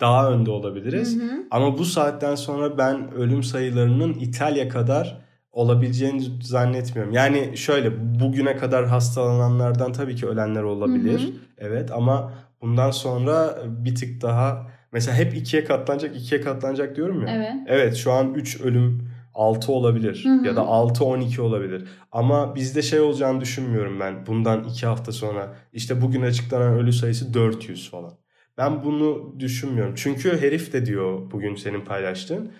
daha 0.00 0.30
önde 0.30 0.50
olabiliriz. 0.50 1.16
Hı 1.20 1.24
hı. 1.24 1.30
Ama 1.50 1.78
bu 1.78 1.84
saatten 1.84 2.34
sonra 2.34 2.78
ben 2.78 3.12
ölüm 3.14 3.42
sayılarının 3.42 4.14
İtalya 4.14 4.68
kadar 4.68 5.26
olabileceğini 5.52 6.22
zannetmiyorum. 6.42 7.12
Yani 7.12 7.56
şöyle 7.56 8.20
bugüne 8.20 8.56
kadar 8.56 8.86
hastalananlardan 8.86 9.92
tabii 9.92 10.16
ki 10.16 10.26
ölenler 10.26 10.62
olabilir. 10.62 11.20
Hı 11.20 11.26
hı. 11.26 11.30
Evet 11.58 11.90
ama 11.90 12.32
bundan 12.62 12.90
sonra 12.90 13.58
bir 13.66 13.94
tık 13.94 14.22
daha 14.22 14.66
mesela 14.92 15.16
hep 15.16 15.34
ikiye 15.36 15.64
katlanacak 15.64 16.16
ikiye 16.16 16.40
katlanacak 16.40 16.96
diyorum 16.96 17.26
ya. 17.26 17.34
Evet. 17.36 17.52
Evet 17.66 17.94
şu 17.96 18.12
an 18.12 18.34
3 18.34 18.60
ölüm 18.60 19.08
6 19.34 19.72
olabilir 19.72 20.24
Hı 20.24 20.28
hı. 20.28 20.46
ya 20.46 20.56
da 20.56 20.60
6-12 20.60 21.40
olabilir. 21.40 21.84
Ama 22.12 22.54
bizde 22.54 22.82
şey 22.82 23.00
olacağını 23.00 23.40
düşünmüyorum 23.40 24.00
ben 24.00 24.26
bundan 24.26 24.64
2 24.64 24.86
hafta 24.86 25.12
sonra. 25.12 25.54
işte 25.72 26.02
bugün 26.02 26.22
açıklanan 26.22 26.74
ölü 26.74 26.92
sayısı 26.92 27.34
400 27.34 27.90
falan. 27.90 28.12
Ben 28.58 28.84
bunu 28.84 29.34
düşünmüyorum. 29.40 29.94
Çünkü 29.96 30.40
herif 30.40 30.72
de 30.72 30.86
diyor 30.86 31.30
bugün 31.30 31.54
senin 31.54 31.80
paylaştığın. 31.80 32.52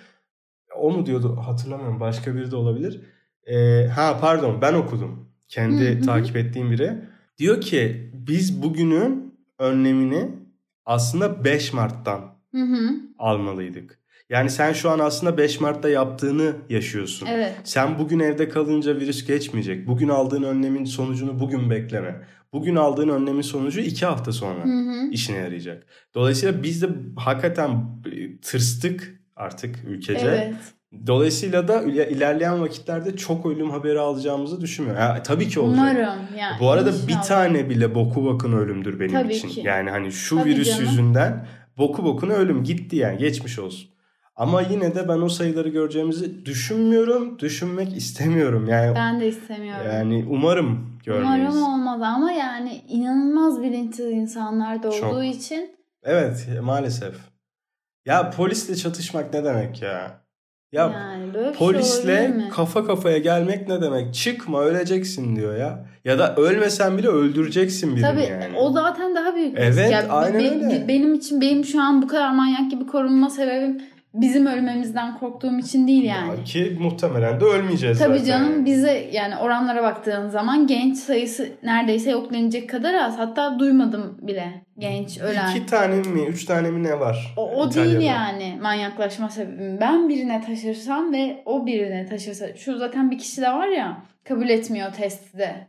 O 0.77 0.91
mu 0.91 1.07
diyordu 1.07 1.37
hatırlamıyorum 1.47 2.01
başka 2.01 2.35
biri 2.35 2.51
de 2.51 2.57
olabilir. 2.57 3.01
Ee, 3.47 3.87
ha 3.87 4.19
pardon 4.21 4.63
ben 4.63 4.75
okudum. 4.75 5.29
Kendi 5.49 5.95
Hı 5.95 5.99
hı. 5.99 6.03
takip 6.03 6.37
ettiğim 6.37 6.71
biri. 6.71 6.93
Diyor 7.39 7.61
ki 7.61 8.11
biz 8.15 8.63
bugünün 8.63 9.35
önlemini 9.59 10.29
aslında 10.85 11.45
5 11.45 11.73
Mart'tan 11.73 12.21
Hı 12.55 12.63
hı. 12.63 12.91
almalıydık. 13.19 13.99
Yani 14.29 14.51
sen 14.51 14.73
şu 14.73 14.91
an 14.91 14.99
aslında 14.99 15.39
5 15.39 15.61
Mart'ta 15.61 15.89
yaptığını 15.89 16.53
yaşıyorsun. 16.69 17.27
Evet. 17.31 17.55
Sen 17.65 17.99
bugün 17.99 18.21
evde 18.21 18.49
kalınca 18.49 18.97
virüs 18.97 19.27
geçmeyecek. 19.27 19.87
Bugün 19.87 20.09
aldığın 20.09 20.43
önlemin 20.43 20.85
sonucunu 20.85 21.41
bugün 21.41 21.71
bekleme. 21.71 22.27
Bugün 22.53 22.77
aldığın 22.77 23.09
önlemin 23.09 23.43
sonucu 23.43 23.81
2 23.81 24.07
hafta 24.07 24.33
sonra 24.33 24.65
Hı 24.65 24.69
hı. 24.69 25.11
işine 25.11 25.37
yarayacak. 25.37 25.87
Dolayısıyla 26.15 26.63
biz 26.63 26.83
de 26.83 26.89
hakikaten 27.17 27.85
tırstık 28.43 29.21
artık 29.37 29.77
ülkece. 29.89 30.27
Evet. 30.27 30.55
Dolayısıyla 31.07 31.69
da 31.69 31.83
il- 31.83 32.17
ilerleyen 32.17 32.61
vakitlerde 32.61 33.17
çok 33.17 33.47
ölüm 33.47 33.71
haberi 33.71 33.99
alacağımızı 34.01 34.61
düşünmüyorum. 34.61 35.03
Ha, 35.03 35.23
tabii 35.23 35.49
ki 35.49 35.61
olacak. 35.61 35.79
Umarım. 35.91 36.19
Yani 36.39 36.57
Bu 36.61 36.71
arada 36.71 36.93
bir 36.93 37.03
inşallah. 37.03 37.23
tane 37.27 37.71
bile 37.71 37.95
boku 37.95 38.25
bakın 38.27 38.53
ölümdür 38.53 39.01
benim 39.01 39.13
Tabii 39.13 39.35
için. 39.35 39.49
ki. 39.49 39.61
Yani 39.65 39.91
hani 39.91 40.13
şu 40.13 40.37
Tabii 40.39 40.51
virüs 40.51 40.69
canım. 40.69 40.83
yüzünden 40.85 41.47
boku 41.79 42.05
bokuna 42.05 42.33
ölüm 42.33 42.65
gitti 42.65 42.97
yani 42.97 43.19
geçmiş 43.19 43.59
olsun. 43.59 43.91
Ama 44.37 44.61
yine 44.63 44.95
de 44.95 45.09
ben 45.09 45.19
o 45.21 45.29
sayıları 45.29 45.69
göreceğimizi 45.69 46.47
düşünmüyorum, 46.47 47.39
düşünmek 47.39 47.97
istemiyorum. 47.97 48.69
Yani 48.69 48.95
Ben 48.95 49.21
de 49.21 49.29
istemiyorum. 49.29 49.87
yani 49.93 50.25
umarım 50.31 50.87
görmeyiz. 51.05 51.55
Umarım 51.57 51.73
olmaz 51.75 52.03
ama 52.03 52.33
yani 52.33 52.81
inanılmaz 52.89 53.63
bilinçsiz 53.63 54.07
insanlar 54.11 54.83
da 54.83 54.91
Çok. 54.91 55.13
olduğu 55.13 55.23
için 55.23 55.71
Evet 56.03 56.49
maalesef. 56.63 57.15
Ya 58.07 58.31
polisle 58.31 58.77
çatışmak 58.77 59.35
ne 59.35 59.45
demek 59.45 59.83
ya? 59.83 60.21
Ya 60.73 60.83
Yani 60.93 61.35
böyle 61.35 61.49
şey 61.49 61.59
polisle 61.59 62.29
mi? 62.29 62.49
kafa 62.53 62.87
kafaya 62.87 63.19
gelmek 63.19 63.69
ne 63.69 63.83
demek? 63.83 64.15
Çıkma 64.15 64.61
öleceksin 64.63 65.37
diyor 65.37 65.57
ya. 65.57 65.87
Ya 66.05 66.19
da 66.19 66.35
ölmesen 66.37 66.99
bile 66.99 67.09
öldüreceksin 67.09 67.91
birini 67.97 68.03
Tabii 68.07 68.23
yani. 68.23 68.57
o 68.59 68.71
zaten 68.73 69.15
daha 69.15 69.35
büyük. 69.35 69.55
Evet, 69.59 69.91
Ya, 69.93 70.09
aynen 70.09 70.41
be- 70.41 70.67
öyle. 70.67 70.89
Benim 70.89 71.15
için 71.15 71.41
benim 71.41 71.65
şu 71.65 71.83
an 71.83 72.03
bu 72.03 72.09
kadar 72.09 72.35
manyak 72.35 72.71
gibi 72.71 72.87
korunma 72.87 73.31
sebebim 73.31 73.83
bizim 74.21 74.47
ölmemizden 74.47 75.19
korktuğum 75.19 75.59
için 75.59 75.89
değil 75.89 76.05
yani. 76.05 76.29
Ya 76.39 76.45
Ki 76.45 76.77
muhtemelen 76.81 77.41
de 77.41 77.45
ölmeyeceğiz 77.45 77.99
Tabii 77.99 78.19
zaten. 78.19 78.33
canım 78.33 78.65
bize 78.65 79.09
yani 79.13 79.37
oranlara 79.37 79.83
baktığın 79.83 80.29
zaman 80.29 80.67
genç 80.67 80.97
sayısı 80.99 81.49
neredeyse 81.63 82.11
yok 82.11 82.33
denecek 82.33 82.71
kadar 82.71 82.95
az. 82.95 83.19
Hatta 83.19 83.59
duymadım 83.59 84.19
bile 84.23 84.65
genç 84.79 85.19
ölen. 85.21 85.51
İki 85.51 85.67
tane 85.67 85.95
mi, 85.97 86.23
üç 86.29 86.45
tane 86.45 86.71
mi 86.71 86.83
ne 86.83 87.01
var? 87.01 87.35
O, 87.37 87.51
o 87.51 87.67
İtalya'da? 87.69 87.91
değil 88.01 88.11
yani 88.11 88.59
manyaklaşma 88.63 89.29
sebebim. 89.29 89.81
Ben 89.81 90.09
birine 90.09 90.41
taşırsam 90.47 91.13
ve 91.13 91.43
o 91.45 91.67
birine 91.67 92.07
taşırsa. 92.07 92.57
Şu 92.57 92.79
zaten 92.79 93.11
bir 93.11 93.19
kişi 93.19 93.41
de 93.43 93.51
var 93.51 93.69
ya 93.69 94.03
kabul 94.25 94.49
etmiyor 94.49 94.93
testte. 94.93 95.69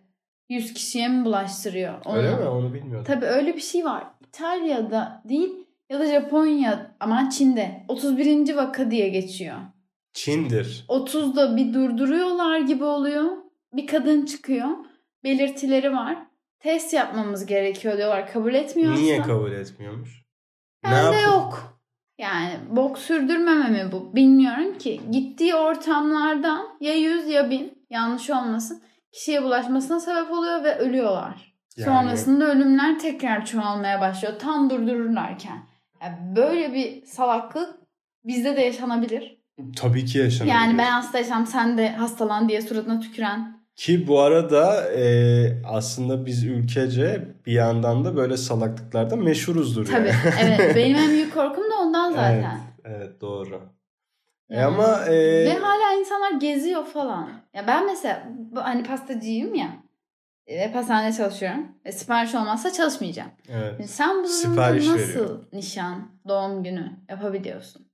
100 0.50 0.74
kişiye 0.74 1.08
mi 1.08 1.26
bulaştırıyor 1.26 1.94
onu? 2.06 2.18
Öyle 2.18 2.36
mi? 2.36 2.46
Onu 2.46 2.74
bilmiyordum. 2.74 3.04
Tabii 3.08 3.26
öyle 3.26 3.56
bir 3.56 3.62
şey 3.62 3.86
var. 3.86 4.04
İtalya'da 4.28 5.22
değil 5.30 5.50
ya 5.90 6.00
da 6.00 6.06
Japonya 6.06 6.96
ama 7.00 7.30
Çin'de 7.30 7.86
31. 7.88 8.56
vaka 8.56 8.92
diye 8.92 9.10
geçiyor. 9.10 9.58
Çin'dir. 10.14 10.86
30'da 10.90 11.58
bir 11.58 11.74
durduruyorlar 11.74 12.60
gibi 12.60 12.84
oluyor. 12.84 13.26
Bir 13.74 13.88
kadın 13.88 14.26
çıkıyor. 14.26 14.68
Belirtileri 15.24 15.94
var. 15.94 16.18
Test 16.60 16.94
yapmamız 16.94 17.46
gerekiyor 17.46 17.98
diyorlar. 17.98 18.32
Kabul 18.34 18.54
etmiyorsa. 18.54 19.02
Niye 19.02 19.22
kabul 19.22 19.52
etmiyormuş? 19.52 20.24
Ne 20.84 20.92
Bende 20.92 21.18
yapıp- 21.18 21.26
yok. 21.28 21.80
Yani 22.18 22.54
bok 22.70 22.98
sürdürmeme 23.00 23.70
mi 23.70 23.92
bu? 23.92 24.16
Bilmiyorum 24.16 24.78
ki. 24.78 25.02
Gittiği 25.12 25.56
ortamlardan 25.56 26.68
ya 26.82 26.96
yüz 26.96 27.28
ya 27.30 27.50
bin 27.50 27.86
yanlış 27.90 28.30
olmasın 28.30 28.82
kişiye 29.12 29.44
bulaşmasına 29.44 30.00
sebep 30.00 30.32
oluyor 30.32 30.64
ve 30.64 30.78
ölüyorlar. 30.78 31.54
Yani- 31.78 31.86
Sonrasında 31.86 32.46
ölümler 32.46 33.00
tekrar 33.00 33.46
çoğalmaya 33.46 34.02
başlıyor. 34.02 34.40
Tam 34.40 34.70
durdururlarken. 34.70 35.58
Yani 36.02 36.36
böyle 36.36 36.74
bir 36.74 37.06
salaklık 37.06 37.70
bizde 38.26 38.56
de 38.58 38.62
yaşanabilir. 38.62 39.38
Tabii 39.76 40.06
ki 40.06 40.18
yaşanabilir. 40.18 40.56
Yani 40.56 40.78
ben 40.78 40.92
hastaysam 40.92 41.48
sen 41.48 41.78
de 41.78 41.90
hastalan 41.90 42.50
diye 42.50 42.62
suratına 42.62 43.00
tüküren. 43.00 43.58
Ki 43.76 44.08
bu 44.08 44.20
arada 44.20 44.92
e, 44.92 45.64
aslında 45.66 46.26
biz 46.26 46.44
ülkece 46.44 47.28
bir 47.46 47.52
yandan 47.52 48.06
da 48.06 48.16
böyle 48.16 48.38
salaklıklarda 48.38 49.16
meşhuruzdur. 49.16 49.86
Tabii. 49.86 50.08
Yani. 50.08 50.20
evet. 50.42 50.76
Benim 50.76 50.96
en 50.96 51.10
büyük 51.10 51.34
korkum 51.34 51.64
da 51.72 51.76
ondan 51.82 52.12
zaten. 52.12 52.60
Evet, 52.86 52.98
evet 52.98 53.22
doğru. 53.22 53.62
E 54.50 54.56
Yani. 54.56 54.66
ama 54.66 55.06
e, 55.06 55.46
Ve 55.46 55.54
hala 55.54 56.00
insanlar 56.00 56.32
geziyor 56.32 56.86
falan. 56.86 57.30
Ya 57.54 57.68
ben 57.68 57.86
mesela 57.86 58.24
hani 58.56 58.84
pastacıyım 58.84 59.56
ya. 59.56 59.68
Ve 60.48 60.72
pastanede 60.74 61.18
çalışıyorum. 61.18 61.68
Ve 61.86 61.92
sipariş 61.92 62.36
olmazsa 62.36 62.74
çalışmayacağım. 62.74 63.30
evet. 63.50 63.90
Sen 63.90 64.24
bu 64.24 64.28
durumda 64.28 64.76
nasıl 64.76 64.98
veriyor. 64.98 65.40
nişan, 65.54 66.12
doğum 66.28 66.64
günü 66.64 66.92
yapabiliyorsun? 67.10 67.88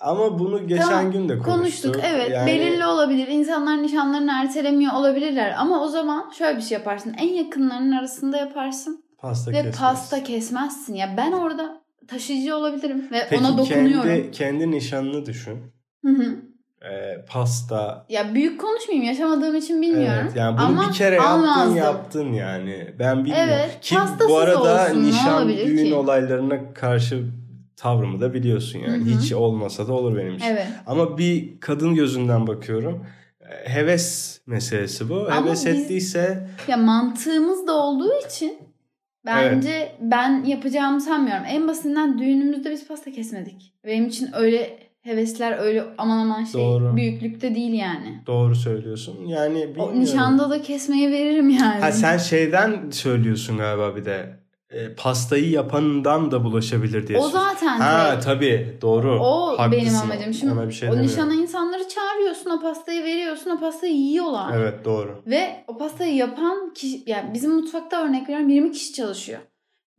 Ama 0.00 0.38
bunu 0.38 0.66
geçen 0.66 0.88
Tamam, 0.88 1.12
gün 1.12 1.28
de 1.28 1.38
konuştuk. 1.38 1.54
Konuştuk. 1.94 1.96
Evet. 2.04 2.30
Yani 2.30 2.46
Belirli 2.46 2.86
olabilir. 2.86 3.28
İnsanlar 3.28 3.82
nişanlarını 3.82 4.32
ertelemiyor 4.32 4.92
olabilirler. 4.92 5.54
Ama 5.58 5.82
o 5.84 5.88
zaman 5.88 6.30
şöyle 6.38 6.56
bir 6.56 6.62
şey 6.62 6.78
yaparsın. 6.78 7.14
En 7.18 7.28
yakınlarının 7.28 7.92
arasında 7.92 8.36
yaparsın. 8.36 9.04
pasta 9.18 9.50
ve 9.50 9.54
kesmez. 9.54 9.78
pasta 9.78 10.22
kesmezsin. 10.24 10.94
Ya 10.94 11.14
ben 11.16 11.32
orada 11.32 11.82
taşıyıcı 12.08 12.56
olabilirim. 12.56 13.08
Ve 13.12 13.26
Peki 13.30 13.42
ona 13.44 13.58
dokunuyorum. 13.58 14.08
kendi, 14.08 14.30
kendi 14.30 14.70
nişanını 14.70 15.26
düşün. 15.26 15.58
Hı 16.04 16.10
hı. 16.12 16.36
E, 16.92 17.24
pasta. 17.28 18.06
Ya 18.08 18.34
büyük 18.34 18.60
konuşmayayım. 18.60 19.06
Yaşamadığım 19.08 19.56
için 19.56 19.82
bilmiyorum. 19.82 20.18
Evet, 20.22 20.36
yani 20.36 20.58
bunu 20.58 20.66
Ama 20.66 20.88
bir 20.88 20.94
kere 20.94 21.14
yaptın 21.14 21.30
almazdım. 21.32 21.76
yaptın 21.76 22.32
yani. 22.32 22.94
Ben 22.98 23.24
bilmiyorum. 23.24 23.48
Evet, 23.52 23.78
Ki 23.80 23.96
bu 24.28 24.38
arada 24.38 24.84
olsun, 24.84 25.02
nişan 25.04 25.48
düğün 25.48 25.84
ki? 25.84 25.94
olaylarına 25.94 26.74
karşı 26.74 27.24
tavrımı 27.76 28.20
da 28.20 28.34
biliyorsun 28.34 28.78
yani. 28.78 29.10
Hı 29.10 29.14
hı. 29.14 29.18
Hiç 29.20 29.32
olmasa 29.32 29.88
da 29.88 29.92
olur 29.92 30.16
benim 30.16 30.34
için. 30.36 30.46
Evet. 30.46 30.66
Ama 30.86 31.18
bir 31.18 31.60
kadın 31.60 31.94
gözünden 31.94 32.46
bakıyorum. 32.46 33.06
E, 33.40 33.68
Heves 33.74 34.40
meselesi 34.46 35.08
bu. 35.08 35.28
Ama 35.30 35.46
Heves 35.46 35.66
biz- 35.66 35.74
ettiyse 35.74 36.48
Ya 36.68 36.76
mantığımız 36.76 37.66
da 37.66 37.72
olduğu 37.72 38.12
için 38.28 38.58
bence 39.26 39.92
ben 40.00 40.44
yapacağımı 40.44 41.00
sanmıyorum. 41.00 41.44
En 41.48 41.68
basitinden 41.68 42.18
düğünümüzde 42.18 42.70
biz 42.70 42.88
pasta 42.88 43.12
kesmedik. 43.12 43.72
Benim 43.84 44.06
için 44.06 44.28
öyle 44.34 44.83
hevesler 45.04 45.58
öyle 45.58 45.84
aman 45.98 46.18
aman 46.18 46.44
şey 46.44 46.60
Doğru. 46.60 46.96
büyüklükte 46.96 47.54
değil 47.54 47.72
yani. 47.72 48.22
doğru 48.26 48.54
söylüyorsun. 48.56 49.26
Yani 49.26 49.54
bilmiyorum. 49.68 49.92
O 49.96 50.00
nişanda 50.00 50.50
da 50.50 50.62
kesmeyi 50.62 51.10
veririm 51.12 51.50
yani. 51.50 51.80
Ha 51.80 51.92
sen 51.92 52.16
şeyden 52.18 52.90
söylüyorsun 52.90 53.58
galiba 53.58 53.96
bir 53.96 54.04
de. 54.04 54.44
E, 54.70 54.94
pastayı 54.94 55.50
yapanından 55.50 56.30
da 56.30 56.44
bulaşabilir 56.44 57.06
diye. 57.06 57.18
o 57.18 57.28
zaten 57.28 57.80
Ha 57.80 58.08
direkt. 58.12 58.24
tabii 58.24 58.78
doğru. 58.82 59.20
O 59.20 59.58
Haklısın. 59.58 59.72
benim 59.86 59.96
amacım. 59.96 60.34
Şimdi 60.34 60.52
Ona 60.52 60.68
bir 60.68 60.72
şey 60.72 60.88
o 60.88 60.92
demiyorum. 60.92 61.12
nişana 61.12 61.34
insanları 61.34 61.88
çağırıyorsun, 61.88 62.50
o 62.50 62.60
pastayı 62.60 63.04
veriyorsun, 63.04 63.50
o 63.50 63.60
pastayı 63.60 63.94
yiyorlar. 63.94 64.58
Evet 64.58 64.84
doğru. 64.84 65.22
Ve 65.26 65.64
o 65.68 65.78
pastayı 65.78 66.14
yapan 66.14 66.72
kişi, 66.74 67.02
yani 67.06 67.34
bizim 67.34 67.52
mutfakta 67.54 68.04
örnek 68.04 68.22
veriyorum 68.22 68.48
20 68.48 68.72
kişi 68.72 68.92
çalışıyor. 68.92 69.38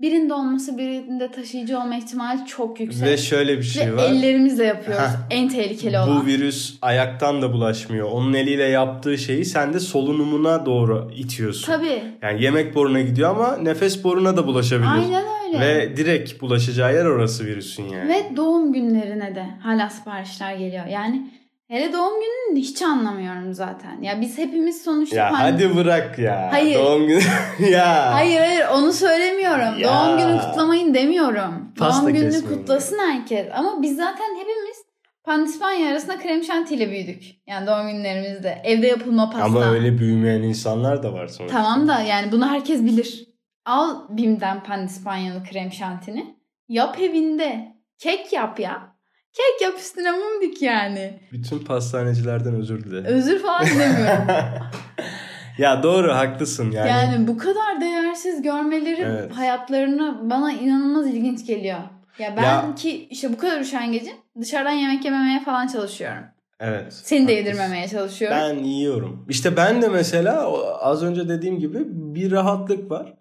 Birinde 0.01 0.33
olması 0.33 0.77
birinde 0.77 1.31
taşıyıcı 1.31 1.79
olma 1.79 1.95
ihtimali 1.95 2.45
çok 2.45 2.79
yüksek. 2.79 3.07
Ve 3.07 3.17
şöyle 3.17 3.57
bir 3.57 3.63
şey 3.63 3.87
Ve 3.91 3.95
var. 3.95 4.03
ellerimizle 4.03 4.63
yapıyoruz. 4.65 5.03
Heh. 5.07 5.37
en 5.37 5.49
tehlikeli 5.49 5.99
olan. 5.99 6.21
Bu 6.21 6.25
virüs 6.25 6.77
ayaktan 6.81 7.41
da 7.41 7.53
bulaşmıyor. 7.53 8.09
Onun 8.11 8.33
eliyle 8.33 8.63
yaptığı 8.63 9.17
şeyi 9.17 9.45
sen 9.45 9.73
de 9.73 9.79
solunumuna 9.79 10.65
doğru 10.65 11.11
itiyorsun. 11.15 11.65
Tabii. 11.65 12.03
Yani 12.21 12.43
yemek 12.43 12.75
boruna 12.75 13.01
gidiyor 13.01 13.29
ama 13.29 13.57
nefes 13.57 14.03
boruna 14.03 14.37
da 14.37 14.47
bulaşabilir. 14.47 14.89
Aynen 14.91 15.23
öyle. 15.47 15.59
Ve 15.59 15.97
direkt 15.97 16.41
bulaşacağı 16.41 16.93
yer 16.93 17.05
orası 17.05 17.45
virüsün 17.45 17.83
yani. 17.83 18.09
Ve 18.09 18.35
doğum 18.35 18.73
günlerine 18.73 19.35
de 19.35 19.45
hala 19.63 19.89
siparişler 19.89 20.55
geliyor. 20.55 20.85
Yani 20.85 21.29
hele 21.67 21.93
doğum 21.93 22.13
gününü 22.19 22.59
hiç 22.59 22.81
anlamıyorum 22.81 23.53
zaten. 23.53 24.01
Ya 24.01 24.21
biz 24.21 24.37
hepimiz 24.37 24.83
sonuçta 24.83 25.15
ya 25.15 25.29
pand- 25.29 25.35
hadi 25.35 25.75
bırak 25.75 26.19
ya. 26.19 26.47
Hayır. 26.51 26.79
Doğum 26.79 27.07
günü. 27.07 27.21
ya. 27.69 28.13
Hayır 28.13 28.39
hayır 28.39 28.65
onu 28.73 28.93
söylemiyorum. 28.93 29.79
Ya. 29.79 29.87
Doğum 29.89 30.17
günü 30.17 30.39
kutlamayın 30.41 30.93
demiyorum. 30.93 31.73
Pasta 31.77 32.01
Doğum 32.03 32.13
gününü 32.13 32.31
kesmeyin. 32.31 32.57
kutlasın 32.59 32.99
herkes. 32.99 33.47
Ama 33.53 33.81
biz 33.81 33.95
zaten 33.97 34.35
hepimiz 34.35 34.77
pandispanya 35.23 35.89
arasında 35.91 36.17
krem 36.19 36.43
şantiyle 36.43 36.91
büyüdük. 36.91 37.23
Yani 37.47 37.67
doğum 37.67 37.87
günlerimizde. 37.87 38.61
Evde 38.63 38.87
yapılma 38.87 39.29
pasta. 39.29 39.45
Ama 39.45 39.65
öyle 39.65 39.97
büyümeyen 39.99 40.41
insanlar 40.41 41.03
da 41.03 41.13
var 41.13 41.27
sonuçta. 41.27 41.57
Tamam 41.57 41.87
da 41.87 42.01
yani 42.01 42.31
bunu 42.31 42.49
herkes 42.49 42.83
bilir. 42.83 43.25
Al 43.65 43.95
Bim'den 44.09 44.63
pandispanyalı 44.63 45.43
krem 45.51 45.71
şantini. 45.71 46.35
Yap 46.69 46.99
evinde. 47.01 47.75
Kek 47.99 48.33
yap 48.33 48.59
ya. 48.59 48.94
Kek 49.35 49.61
yap 49.61 49.79
üstüne 49.79 50.11
mum 50.11 50.41
dik 50.41 50.61
yani. 50.61 51.19
Bütün 51.31 51.59
pastanecilerden 51.59 52.53
özür 52.55 52.83
dile. 52.83 53.07
Özür 53.07 53.39
falan 53.39 53.65
dilemiyorum. 53.65 54.27
ya 55.57 55.83
doğru 55.83 56.13
haklısın 56.13 56.71
yani. 56.71 56.89
yani, 56.89 57.27
bu 57.27 57.37
kadar 57.37 57.81
değersiz 57.81 58.41
görmeleri 58.41 59.01
Evet. 59.01 59.31
hayatlarını 59.31 60.29
bana 60.29 60.51
inanılmaz 60.51 61.07
ilginç 61.07 61.45
geliyor. 61.47 61.79
Ya 62.19 62.33
ben 62.37 62.43
Ya- 62.43 62.75
ki 62.75 63.07
işte 63.09 63.33
bu 63.33 63.37
kadar 63.37 63.61
üşengecim 63.61 64.13
dışarıdan 64.41 64.71
yemek 64.71 65.05
yememeye 65.05 65.43
falan 65.43 65.67
çalışıyorum. 65.67 66.23
Evet. 66.59 66.93
Seni 66.93 67.27
de 67.27 67.31
haklısın. 67.33 67.37
yedirmemeye 67.49 67.87
çalışıyorum. 67.87 68.37
Ben 68.37 68.55
yiyorum. 68.63 69.25
İşte 69.29 69.57
ben 69.57 69.81
de 69.81 69.87
mesela 69.87 70.51
az 70.79 71.03
önce 71.03 71.29
dediğim 71.29 71.59
gibi 71.59 71.79
bir 71.87 72.31
rahatlık 72.31 72.91
var. 72.91 73.13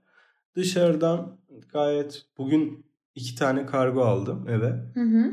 Dışarıdan 0.57 1.37
gayet 1.72 2.22
bugün 2.38 2.87
iki 3.14 3.35
tane 3.35 3.66
kargo 3.66 4.05
aldım 4.05 4.48
eve. 4.48 4.68
Hı 4.94 5.00
hı. 5.00 5.33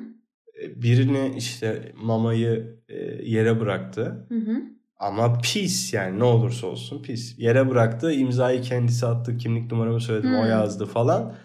Birini 0.76 1.34
işte 1.38 1.92
mamayı 1.96 2.80
e, 2.90 2.96
yere 3.24 3.60
bıraktı. 3.60 4.26
Hı 4.30 4.36
hı. 4.36 4.56
Ama 5.00 5.40
pis 5.42 5.94
yani 5.94 6.20
ne 6.20 6.24
olursa 6.24 6.68
olsun 6.68 7.02
pis. 7.04 7.40
Yere 7.40 7.70
bıraktı 7.70 8.12
imzayı 8.14 8.62
kendisi 8.62 9.06
attı 9.06 9.38
kimlik 9.38 9.72
numaramı 9.72 10.02
söyledim 10.02 10.34
o 10.36 10.42
Hmm. 10.44 10.50
yazdı 10.50 10.86
falan. 10.86 11.36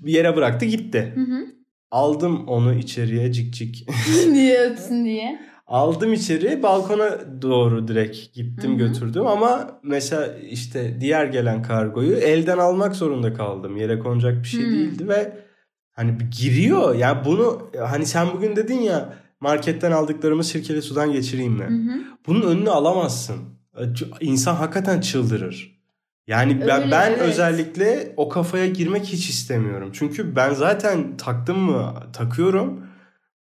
Bir 0.00 0.12
yere 0.12 0.36
bıraktı 0.36 0.66
gitti. 0.66 1.12
Hı 1.14 1.20
hı. 1.20 1.46
Aldım 1.90 2.48
onu 2.48 2.74
içeriye 2.74 3.32
cik 3.32 3.54
cik. 3.54 3.86
diye 4.34 4.58
öpsün 4.70 5.04
diye. 5.04 5.40
Aldım 5.66 6.12
içeri 6.12 6.62
balkona 6.62 7.18
doğru 7.42 7.88
direkt 7.88 8.34
gittim 8.34 8.70
Hı 8.70 8.74
hı. 8.74 8.78
götürdüm 8.88 9.26
ama 9.26 9.80
mesela 9.82 10.38
işte 10.38 10.96
diğer 11.00 11.24
gelen 11.26 11.62
kargoyu 11.62 12.16
elden 12.16 12.58
almak 12.58 12.96
zorunda 12.96 13.34
kaldım. 13.34 13.76
Yere 13.76 13.98
konacak 13.98 14.42
bir 14.42 14.48
şey 14.48 14.66
Hı. 14.66 14.70
değildi 14.70 15.08
ve 15.08 15.32
hani 16.00 16.18
giriyor. 16.30 16.94
Ya 16.94 17.24
bunu 17.24 17.70
hani 17.86 18.06
sen 18.06 18.28
bugün 18.32 18.56
dedin 18.56 18.80
ya 18.80 19.14
marketten 19.40 19.92
aldıklarımı 19.92 20.44
sirkeli 20.44 20.82
sudan 20.82 21.12
geçireyim 21.12 21.52
mi? 21.52 21.64
Hı 21.64 21.92
hı. 21.92 22.00
Bunun 22.26 22.42
önünü 22.42 22.70
alamazsın. 22.70 23.36
İnsan 24.20 24.54
hakikaten 24.54 25.00
çıldırır. 25.00 25.80
Yani 26.26 26.60
ben, 26.60 26.82
Öyle, 26.82 26.90
ben 26.90 27.10
evet. 27.10 27.20
özellikle 27.20 28.14
o 28.16 28.28
kafaya 28.28 28.66
girmek 28.66 29.04
hiç 29.04 29.28
istemiyorum. 29.28 29.90
Çünkü 29.92 30.36
ben 30.36 30.54
zaten 30.54 31.16
taktım 31.16 31.58
mı 31.58 31.94
takıyorum. 32.12 32.86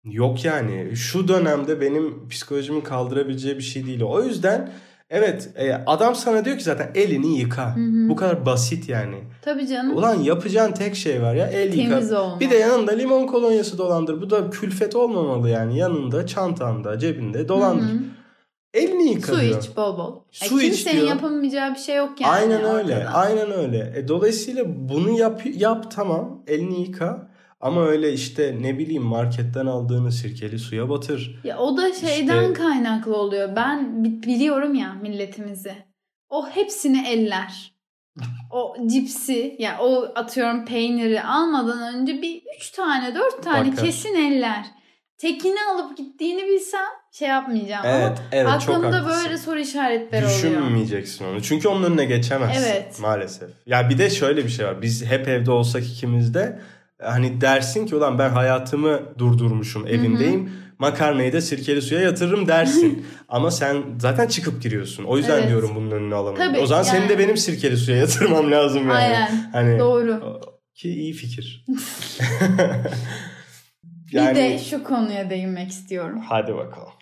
Yok 0.05 0.45
yani. 0.45 0.97
Şu 0.97 1.29
dönemde 1.29 1.81
benim 1.81 2.29
psikolojimin 2.29 2.81
kaldırabileceği 2.81 3.57
bir 3.57 3.63
şey 3.63 3.87
değil. 3.87 4.03
O 4.03 4.23
yüzden 4.23 4.73
evet 5.15 5.49
e, 5.57 5.73
adam 5.87 6.15
sana 6.15 6.45
diyor 6.45 6.59
ki 6.59 6.65
zaten 6.65 6.91
elini 6.95 7.39
yıka. 7.39 7.77
Hı 7.77 7.81
hı. 7.81 8.09
Bu 8.09 8.17
kadar 8.17 8.47
basit 8.47 8.89
yani. 8.89 9.17
Tabii 9.43 9.67
canım. 9.69 9.97
Ulan 9.97 10.15
yapacağın 10.15 10.73
tek 10.73 10.97
şey 10.97 11.23
var 11.23 11.35
ya 11.35 11.47
el 11.47 11.73
Temiz 11.73 12.11
yıka. 12.11 12.23
olmak. 12.23 12.41
Bir 12.41 12.51
de 12.51 12.57
yanında 12.57 12.93
limon 12.93 13.27
kolonyası 13.27 13.79
dolandır. 13.79 14.23
Bu 14.23 14.31
da 14.31 14.51
külfet 14.51 14.97
olmamalı 14.97 15.49
yani. 15.51 15.79
Yanında, 15.79 16.27
çantanda, 16.27 16.99
cebinde 16.99 17.49
dolandır. 17.49 17.85
Hı 17.85 17.95
hı. 17.95 17.99
Elini 18.75 19.11
yıka 19.11 19.33
Su 19.33 19.41
diyor. 19.41 19.63
iç 19.63 19.77
bol 19.77 19.99
bol. 19.99 20.15
Su 20.31 20.61
iç 20.63 20.77
kimsenin 20.85 20.97
diyor. 21.01 21.09
yapamayacağı 21.09 21.75
bir 21.75 21.79
şey 21.79 21.97
yok 21.97 22.21
yani. 22.21 22.33
aynen 22.33 22.65
öyle. 22.65 22.95
ortada. 22.97 23.11
Aynen 23.15 23.53
öyle. 23.53 23.93
E, 23.97 24.09
dolayısıyla 24.09 24.65
bunu 24.67 25.11
yap, 25.11 25.43
yap 25.55 25.91
tamam. 25.91 26.43
Elini 26.47 26.81
yıka. 26.81 27.34
Ama 27.65 27.87
öyle 27.87 28.13
işte 28.13 28.57
ne 28.61 28.79
bileyim 28.79 29.03
marketten 29.03 29.67
aldığını 29.67 30.13
sirkeli 30.13 30.59
suya 30.59 30.89
batır. 30.89 31.41
Ya 31.45 31.59
o 31.59 31.77
da 31.77 31.93
şeyden 31.93 32.43
İşte- 32.43 32.53
kaynaklı 32.53 33.17
oluyor. 33.17 33.57
Ben 33.57 34.05
bi- 34.05 34.23
biliyorum 34.23 34.75
ya 34.75 34.93
milletimizi. 35.03 35.75
O 36.29 36.49
hepsini 36.49 37.09
eller. 37.09 37.75
O 38.51 38.77
cipsi 38.87 39.57
ya 39.59 39.79
o 39.81 40.13
atıyorum 40.15 40.65
peyniri 40.65 41.23
almadan 41.23 41.95
önce 41.95 42.23
bir 42.23 42.43
üç 42.57 42.71
tane 42.71 43.15
dört 43.15 43.43
tane 43.43 43.73
Bakar. 43.73 43.85
kesin 43.85 44.15
eller. 44.15 44.67
Tekini 45.19 45.59
alıp 45.75 45.97
gittiğini 45.97 46.43
bilsem 46.43 46.85
şey 47.13 47.29
yapmayacağım 47.29 47.85
Evet, 47.87 48.07
ama 48.19 48.19
evet 48.33 48.61
çok 48.67 48.75
aklımda 48.77 48.97
haklısın. 48.97 49.23
böyle 49.25 49.39
soru 49.39 49.59
işaretleri 49.59 50.25
oluyor. 50.25 50.39
Düşünmeyeceksin 50.39 51.25
onu. 51.25 51.43
Çünkü 51.43 51.69
onun 51.69 51.83
önüne 51.85 52.05
geçemezsin. 52.05 52.63
Evet. 52.63 52.99
Maalesef. 53.01 53.51
Ya 53.67 53.89
bir 53.91 53.99
de 53.99 54.11
şöyle 54.11 54.45
bir 54.45 54.49
şey 54.49 54.67
var. 54.67 54.83
Biz 54.83 55.05
hep 55.05 55.29
evde 55.29 55.51
olsak 55.51 55.85
ikimiz 55.87 56.35
de 56.35 56.61
hani 57.05 57.41
dersin 57.41 57.87
ki 57.87 57.97
ulan 57.97 58.19
ben 58.19 58.31
hayatımı 58.31 59.19
durdurmuşum 59.19 59.87
evimdeyim. 59.87 60.53
Makarnayı 60.79 61.33
da 61.33 61.41
sirkeli 61.41 61.83
suya 61.83 62.01
yatırırım 62.01 62.49
dersin. 62.49 63.07
Ama 63.29 63.51
sen 63.51 63.83
zaten 63.99 64.27
çıkıp 64.29 64.63
giriyorsun. 64.63 65.05
O 65.05 65.17
yüzden 65.17 65.39
Evet. 65.39 65.49
diyorum 65.49 65.71
bunun 65.75 65.91
önünü 65.91 66.15
alamıyorum. 66.15 66.53
Tabii, 66.53 66.63
o 66.63 66.67
zaman 66.67 66.83
senin 66.83 67.01
yani. 67.01 67.11
de 67.11 67.19
benim 67.19 67.37
sirkeli 67.37 67.77
suya 67.77 67.97
yatırmam 67.97 68.51
lazım 68.51 68.89
yani. 68.89 68.93
Aynen. 68.93 69.51
Hani 69.53 69.79
Doğru. 69.79 70.41
ki 70.75 70.89
iyi 70.91 71.13
fikir. 71.13 71.65
Bir 74.13 74.35
de 74.35 74.59
şu 74.59 74.85
konuya 74.85 75.31
değinmek 75.31 75.71
istiyorum. 75.71 76.21
hadi 76.29 76.55
bakalım. 76.55 76.93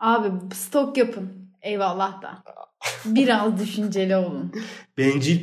Abi 0.00 0.54
stok 0.54 0.96
yapın. 0.96 1.50
Eyvallah 1.62 2.22
da. 2.22 2.42
Biraz 3.04 3.60
düşünceli 3.60 4.16
olun. 4.16 4.52
Bencil 4.98 5.40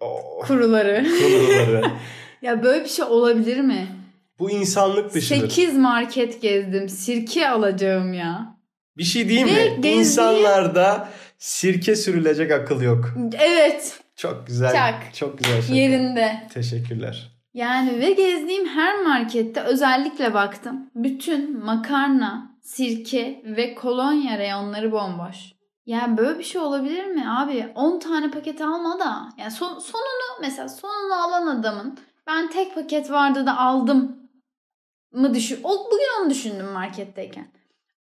oh, 0.00 0.46
Kuruları. 0.46 1.06
konuları. 1.22 1.82
ya 2.44 2.62
böyle 2.62 2.84
bir 2.84 2.88
şey 2.88 3.04
olabilir 3.04 3.60
mi? 3.60 3.88
Bu 4.38 4.50
insanlık 4.50 5.14
dışıdır. 5.14 5.48
8 5.50 5.76
market 5.78 6.42
gezdim. 6.42 6.88
Sirke 6.88 7.48
alacağım 7.48 8.12
ya. 8.14 8.56
Bir 8.96 9.04
şey 9.04 9.28
diyeyim 9.28 9.48
Ve 9.48 9.52
mi? 9.52 9.76
gezdiği- 9.80 9.94
İnsanlarda 9.98 11.08
sirke 11.38 11.96
sürülecek 11.96 12.52
akıl 12.52 12.82
yok. 12.82 13.14
Evet. 13.38 14.00
Çok 14.16 14.46
güzel. 14.46 14.72
Çak. 14.72 15.14
Çok 15.14 15.38
güzel 15.38 15.62
şey. 15.62 15.76
Yerinde. 15.76 16.48
Teşekkürler. 16.54 17.30
Yani 17.54 18.00
ve 18.00 18.10
gezdiğim 18.12 18.68
her 18.68 19.02
markette 19.02 19.60
özellikle 19.60 20.34
baktım. 20.34 20.90
Bütün 20.94 21.64
makarna, 21.64 22.56
sirke 22.62 23.42
ve 23.44 23.74
kolonya 23.74 24.38
reyonları 24.38 24.92
bomboş. 24.92 25.36
Yani 25.86 26.16
böyle 26.16 26.38
bir 26.38 26.44
şey 26.44 26.60
olabilir 26.60 27.06
mi 27.06 27.24
abi? 27.30 27.68
10 27.74 27.98
tane 27.98 28.30
paket 28.30 28.60
alma 28.60 28.98
da. 28.98 29.28
Yani 29.38 29.50
son, 29.50 29.78
sonunu 29.78 30.40
mesela 30.40 30.68
sonunu 30.68 31.14
alan 31.24 31.46
adamın 31.46 31.98
ben 32.26 32.50
tek 32.50 32.74
paket 32.74 33.10
vardı 33.10 33.46
da 33.46 33.58
aldım 33.58 34.16
mı 35.12 35.34
düşün. 35.34 35.60
O, 35.64 35.70
bugün 35.90 36.22
onu 36.22 36.30
düşündüm 36.30 36.66
marketteyken. 36.66 37.46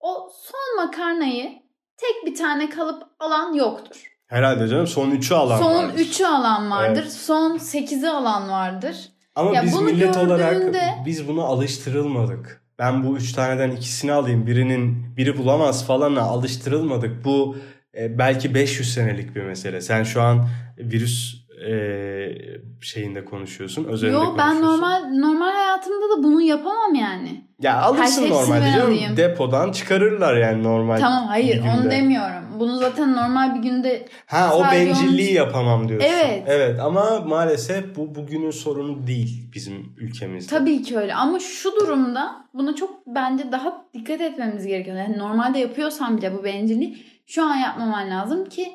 O 0.00 0.30
son 0.42 0.84
makarnayı 0.86 1.50
tek 1.96 2.26
bir 2.26 2.34
tane 2.38 2.70
kalıp 2.70 3.02
alan 3.20 3.54
yoktur. 3.54 4.02
Herhalde 4.26 4.68
canım 4.68 4.86
son 4.86 5.10
3'ü 5.10 5.34
alan 5.34 5.58
son 5.58 5.74
vardır. 5.74 5.98
3'ü 5.98 6.24
alan 6.26 6.70
vardır. 6.70 7.02
Evet. 7.02 7.12
Son 7.12 7.58
8'i 7.58 8.08
alan 8.08 8.48
vardır. 8.50 8.96
Ama 9.34 9.54
Ya 9.54 9.62
biz 9.62 9.72
bunu 9.74 9.82
millet 9.82 10.16
olarak 10.16 10.52
gördüğünde- 10.52 10.94
biz 11.06 11.28
buna 11.28 11.42
alıştırılmadık. 11.42 12.64
Ben 12.78 13.04
bu 13.06 13.16
üç 13.16 13.32
taneden 13.32 13.70
ikisini 13.70 14.12
alayım. 14.12 14.46
Birinin 14.46 15.16
biri 15.16 15.38
bulamaz 15.38 15.86
falanla 15.86 16.22
alıştırılmadık. 16.22 17.24
Bu 17.24 17.56
e, 17.98 18.18
belki 18.18 18.54
500 18.54 18.94
senelik 18.94 19.36
bir 19.36 19.42
mesele. 19.42 19.80
Sen 19.80 20.02
şu 20.02 20.22
an 20.22 20.48
virüs 20.78 21.37
e, 21.66 21.72
şeyinde 22.80 23.24
konuşuyorsun. 23.24 23.84
Özelinde 23.84 24.16
Yo 24.16 24.34
ben 24.38 24.48
konuşuyorsun. 24.48 24.80
normal 24.82 25.08
normal 25.08 25.52
hayatımda 25.52 26.18
da 26.18 26.22
bunu 26.22 26.40
yapamam 26.42 26.94
yani. 26.94 27.44
Ya 27.62 27.80
alırsın 27.82 28.02
Her 28.22 28.28
şey 28.28 28.30
normalde 28.30 28.54
hepsini 28.54 28.72
ben 28.72 28.78
canım. 28.78 28.86
alayım. 28.92 29.16
Depodan 29.16 29.72
çıkarırlar 29.72 30.36
yani 30.36 30.62
normal. 30.62 30.98
Tamam 31.00 31.24
hayır 31.26 31.62
onu 31.62 31.90
demiyorum. 31.90 32.44
Bunu 32.60 32.76
zaten 32.76 33.12
normal 33.16 33.54
bir 33.54 33.60
günde 33.70 34.06
Ha 34.26 34.52
o 34.56 34.62
bencilliği 34.72 35.28
onun- 35.28 35.46
yapamam 35.46 35.88
diyorsun. 35.88 36.08
Evet. 36.12 36.42
Evet 36.46 36.80
ama 36.80 37.20
maalesef 37.26 37.96
bu 37.96 38.14
bugünün 38.14 38.50
sorunu 38.50 39.06
değil 39.06 39.50
bizim 39.54 39.92
ülkemizde. 39.98 40.50
tabii 40.58 40.82
ki 40.82 40.98
öyle 40.98 41.14
ama 41.14 41.38
şu 41.38 41.76
durumda 41.76 42.36
buna 42.54 42.74
çok 42.74 43.06
bence 43.06 43.52
daha 43.52 43.84
dikkat 43.94 44.20
etmemiz 44.20 44.66
gerekiyor. 44.66 44.96
Yani 44.96 45.18
normalde 45.18 45.58
yapıyorsan 45.58 46.16
bile 46.18 46.34
bu 46.38 46.44
bencilliği 46.44 46.96
şu 47.26 47.42
an 47.44 47.56
yapmaman 47.56 48.10
lazım 48.10 48.44
ki 48.48 48.66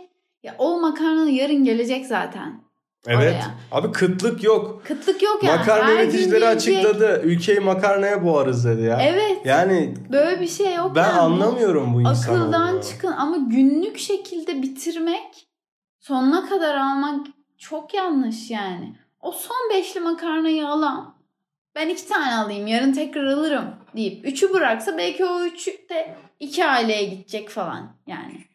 ya 0.44 0.56
o 0.58 0.82
makarna 0.82 1.30
yarın 1.30 1.64
gelecek 1.64 2.06
zaten. 2.06 2.63
Evet. 3.08 3.18
oraya. 3.18 3.56
Abi 3.72 3.92
kıtlık 3.92 4.44
yok. 4.44 4.82
Kıtlık 4.86 5.24
yok 5.24 5.44
yani. 5.44 5.58
Makarna 5.58 5.88
Her 5.88 5.94
üreticileri 5.94 6.48
açıkladı. 6.48 7.22
Ülkeyi 7.24 7.60
makarnaya 7.60 8.26
boğarız 8.26 8.66
dedi 8.66 8.82
ya. 8.82 9.00
Evet. 9.02 9.38
Yani 9.46 9.94
Böyle 10.12 10.42
bir 10.42 10.48
şey 10.48 10.76
yok. 10.76 10.96
ben 10.96 11.10
yani. 11.10 11.20
Anlamıyorum 11.20 11.94
bu 11.94 12.02
insanları. 12.02 12.42
Akıldan 12.42 12.82
çıkın 12.82 13.12
ama 13.12 13.38
günlük 13.38 13.98
şekilde 13.98 14.62
bitirmek 14.62 15.48
sonuna 16.00 16.50
kadar 16.50 16.76
almak 16.76 17.28
çok 17.58 17.94
yanlış 17.94 18.52
yani. 18.52 18.96
O 19.22 19.32
son 19.32 19.70
beşli 19.74 20.00
makarnayı 20.00 20.68
alan 20.68 21.16
ben 21.76 21.90
iki 21.90 22.08
tane 22.08 22.36
alayım 22.36 22.68
yarın 22.68 22.94
tekrar 22.94 23.26
alırım 23.26 23.66
deyip 23.96 24.26
üçü 24.26 24.54
bıraksa 24.54 24.98
belki 24.98 25.26
o 25.26 25.46
üçü 25.46 25.72
de 25.90 26.16
iki 26.40 26.66
aileye 26.66 27.04
gidecek 27.04 27.50
falan 27.50 27.92
yani. 28.08 28.46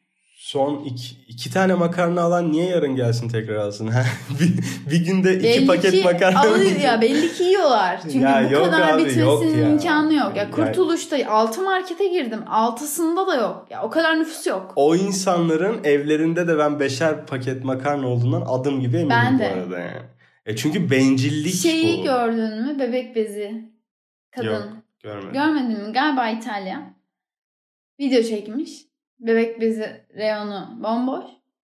Son 0.48 0.84
iki, 0.84 1.16
iki 1.28 1.50
tane 1.50 1.74
makarna 1.74 2.20
alan 2.22 2.52
niye 2.52 2.66
yarın 2.68 2.96
gelsin 2.96 3.28
tekrar 3.28 3.54
alsın? 3.54 3.90
bir, 4.40 4.90
bir 4.90 5.04
günde 5.06 5.34
iki 5.34 5.42
belli 5.44 5.66
paket 5.66 5.92
ki 5.92 6.04
makarna 6.04 6.56
yiyecek. 6.56 6.84
ya 6.84 7.00
belli 7.00 7.32
ki 7.32 7.42
yiyorlar. 7.42 8.00
Çünkü 8.02 8.18
Ya 8.18 8.46
bu 8.48 8.52
yok 8.52 8.64
kadar 8.64 8.88
abi, 8.94 8.98
bitmesinin 9.04 9.24
yok 9.26 9.44
ya. 9.56 9.68
imkanı 9.68 10.14
yok. 10.14 10.36
Ya 10.36 10.42
Yani- 10.42 10.50
Kurtuluş'ta 10.50 11.28
altı 11.30 11.62
markete 11.62 12.06
girdim. 12.08 12.40
Altısında 12.48 13.26
da 13.26 13.34
yok. 13.36 13.66
Ya 13.70 13.82
o 13.82 13.90
kadar 13.90 14.18
nüfus 14.20 14.46
yok. 14.46 14.72
O 14.76 14.96
insanların 14.96 15.84
evlerinde 15.84 16.48
de 16.48 16.58
ben 16.58 16.80
beşer 16.80 17.26
paket 17.26 17.64
makarna 17.64 18.08
olduğundan 18.08 18.42
adım 18.48 18.80
gibi 18.80 18.96
eminim 18.96 19.10
Ben 19.10 19.34
bu 19.34 19.38
de. 19.38 19.48
arada 19.48 19.78
yani. 19.78 20.02
E 20.46 20.56
çünkü 20.56 20.90
bencillik 20.90 21.54
Şeyi 21.54 21.98
bu. 22.00 22.04
gördün 22.04 22.62
mü? 22.66 22.76
Bebek 22.78 23.16
bezi. 23.16 23.70
Kadın. 24.30 24.46
Yok 24.48 24.62
görmedim. 25.02 25.32
Görmedin 25.32 25.86
mi? 25.86 25.92
Galiba 25.92 26.28
İtalya. 26.28 26.94
Video 28.00 28.22
çekmiş. 28.22 28.87
Bebek 29.20 29.60
bezi 29.60 30.06
reyonu 30.16 30.76
bomboş. 30.82 31.24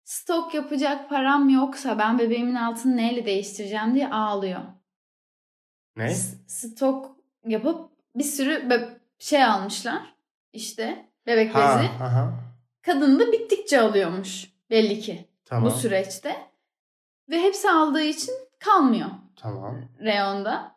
Stok 0.05 0.55
yapacak 0.55 1.09
param 1.11 1.49
yoksa 1.49 1.99
ben 1.99 2.19
bebeğimin 2.19 2.55
altını 2.55 2.97
neyle 2.97 3.27
değiştireceğim 3.27 3.95
diye 3.95 4.11
ağlıyor. 4.11 4.61
ne? 5.97 6.11
S- 6.15 6.37
Stok 6.47 7.17
yapıp 7.47 7.91
bir 8.17 8.25
sürü 8.25 8.71
be- 8.71 8.99
şey 9.19 9.45
almışlar. 9.45 10.15
İşte 10.53 11.09
bebek 11.27 11.55
Ha, 11.55 11.59
bezi. 11.79 12.05
aha. 12.05 12.33
Kadın 12.83 13.21
da 13.21 13.33
bittikçe 13.33 13.81
alıyormuş 13.81 14.51
belli 14.71 15.01
ki 15.01 15.29
Tamam. 15.45 15.65
bu 15.65 15.71
süreçte. 15.71 16.37
Ve 17.31 17.41
hepsi 17.43 17.71
aldığı 17.71 18.03
için 18.03 18.35
kalmıyor 18.59 19.09
Tamam. 19.37 19.77
reyonda. 20.01 20.75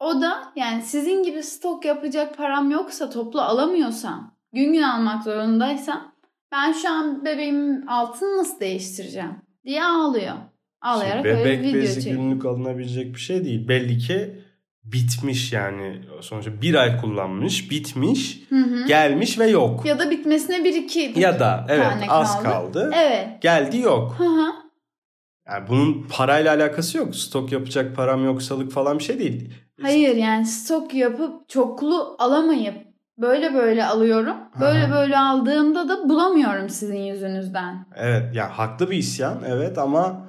O 0.00 0.20
da 0.20 0.52
yani 0.56 0.82
sizin 0.82 1.22
gibi 1.22 1.42
stok 1.42 1.84
yapacak 1.84 2.36
param 2.36 2.70
yoksa 2.70 3.10
toplu 3.10 3.40
alamıyorsam 3.40 4.37
gün 4.52 4.72
gün 4.72 4.82
almak 4.82 5.22
zorundaysam 5.24 6.12
ben 6.52 6.72
şu 6.72 6.90
an 6.90 7.24
bebeğimin 7.24 7.86
altını 7.86 8.38
nasıl 8.38 8.60
değiştireceğim 8.60 9.36
diye 9.64 9.84
ağlıyor. 9.84 10.34
Ağlayarak 10.82 11.24
öyle 11.26 11.38
bebek 11.44 11.62
bir 11.62 11.68
video 11.68 11.82
bezi 11.82 11.94
çekiyor. 11.94 12.16
günlük 12.22 12.44
alınabilecek 12.44 13.14
bir 13.14 13.20
şey 13.20 13.44
değil. 13.44 13.68
Belli 13.68 13.98
ki 13.98 14.34
bitmiş 14.84 15.52
yani 15.52 16.00
sonuçta 16.20 16.62
bir 16.62 16.74
ay 16.74 17.00
kullanmış, 17.00 17.70
bitmiş, 17.70 18.42
Hı 18.48 18.56
hı. 18.56 18.86
gelmiş 18.86 19.38
ve 19.38 19.46
yok. 19.46 19.86
Ya, 19.86 19.92
Ya 19.92 19.98
da 19.98 20.10
bitmesine 20.10 20.64
bir 20.64 20.74
iki 20.74 21.14
da 21.22 21.66
evet 21.68 21.82
tane 21.90 22.06
az 22.08 22.42
kaldı. 22.42 22.44
kaldı. 22.44 22.92
Evet. 22.96 23.42
Geldi 23.42 23.78
yok. 23.78 24.14
Hı 24.18 24.24
hı. 24.24 24.52
Yani 25.48 25.68
bunun 25.68 26.06
parayla 26.16 26.54
alakası 26.54 26.98
yok. 26.98 27.16
Stok 27.16 27.52
yapacak 27.52 27.96
param 27.96 28.24
yoksalık 28.24 28.72
falan 28.72 28.98
bir 28.98 29.04
şey 29.04 29.18
değil. 29.18 29.54
Hayır 29.82 30.16
yani 30.16 30.46
stok 30.46 30.94
yapıp 30.94 31.48
çoklu 31.48 32.16
alamayıp 32.18 32.87
böyle 33.18 33.54
böyle 33.54 33.84
alıyorum. 33.84 34.36
Böyle 34.60 34.84
Aha. 34.84 34.92
böyle 34.92 35.18
aldığımda 35.18 35.88
da 35.88 36.08
bulamıyorum 36.08 36.68
sizin 36.68 36.98
yüzünüzden. 36.98 37.86
Evet 37.96 38.34
ya 38.34 38.58
haklı 38.58 38.90
bir 38.90 38.96
isyan 38.96 39.38
evet 39.46 39.78
ama 39.78 40.28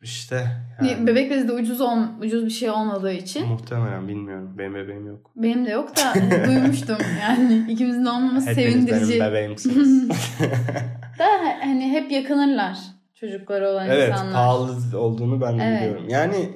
işte 0.00 0.46
yani. 0.82 1.06
Bebek 1.06 1.30
bezi 1.30 1.48
de 1.48 1.52
ucuz, 1.52 1.80
ol, 1.80 1.98
ucuz 2.20 2.44
bir 2.44 2.50
şey 2.50 2.70
olmadığı 2.70 3.12
için. 3.12 3.48
Muhtemelen 3.48 4.08
bilmiyorum. 4.08 4.54
Benim 4.58 4.74
bebeğim 4.74 5.06
yok. 5.06 5.30
Benim 5.36 5.66
de 5.66 5.70
yok 5.70 5.96
da 5.96 6.14
duymuştum 6.46 6.96
yani. 7.22 7.66
ikimizin 7.68 8.04
olmaması 8.04 8.50
Hepiniz 8.50 8.72
sevindirici. 8.72 9.20
benim 9.20 9.32
bebeğimsiniz. 9.32 10.08
da 11.18 11.24
hani 11.60 11.90
hep 11.92 12.10
yakınırlar 12.10 12.78
çocukları 13.14 13.68
olan 13.68 13.86
evet, 13.86 14.08
insanlar. 14.08 14.24
Evet 14.24 14.34
pahalı 14.34 14.98
olduğunu 14.98 15.40
ben 15.40 15.58
de 15.58 15.62
evet. 15.62 15.80
biliyorum. 15.80 16.08
Yani 16.08 16.48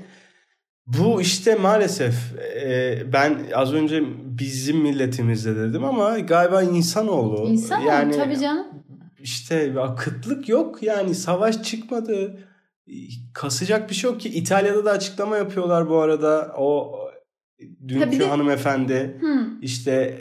bu 0.87 1.21
işte 1.21 1.55
maalesef 1.55 2.15
e, 2.65 3.03
ben 3.13 3.39
az 3.55 3.75
önce 3.75 4.03
bizim 4.39 4.77
milletimizde 4.77 5.57
dedim 5.57 5.85
ama 5.85 6.19
galiba 6.19 6.63
insanoğlu. 6.63 7.49
İnsanoğlu 7.49 7.89
yani, 7.89 8.17
tabii 8.17 8.39
canım. 8.39 8.67
İşte 9.23 9.75
kıtlık 9.99 10.49
yok 10.49 10.83
yani 10.83 11.15
savaş 11.15 11.63
çıkmadı. 11.63 12.39
Kasacak 13.35 13.91
bir 13.91 13.95
şey 13.95 14.11
yok 14.11 14.21
ki. 14.21 14.29
İtalya'da 14.29 14.85
da 14.85 14.91
açıklama 14.91 15.37
yapıyorlar 15.37 15.89
bu 15.89 15.99
arada. 15.99 16.55
O 16.59 16.99
dünkü 17.89 18.21
de... 18.21 18.27
hanımefendi 18.27 19.17
hmm. 19.21 19.61
işte 19.63 20.19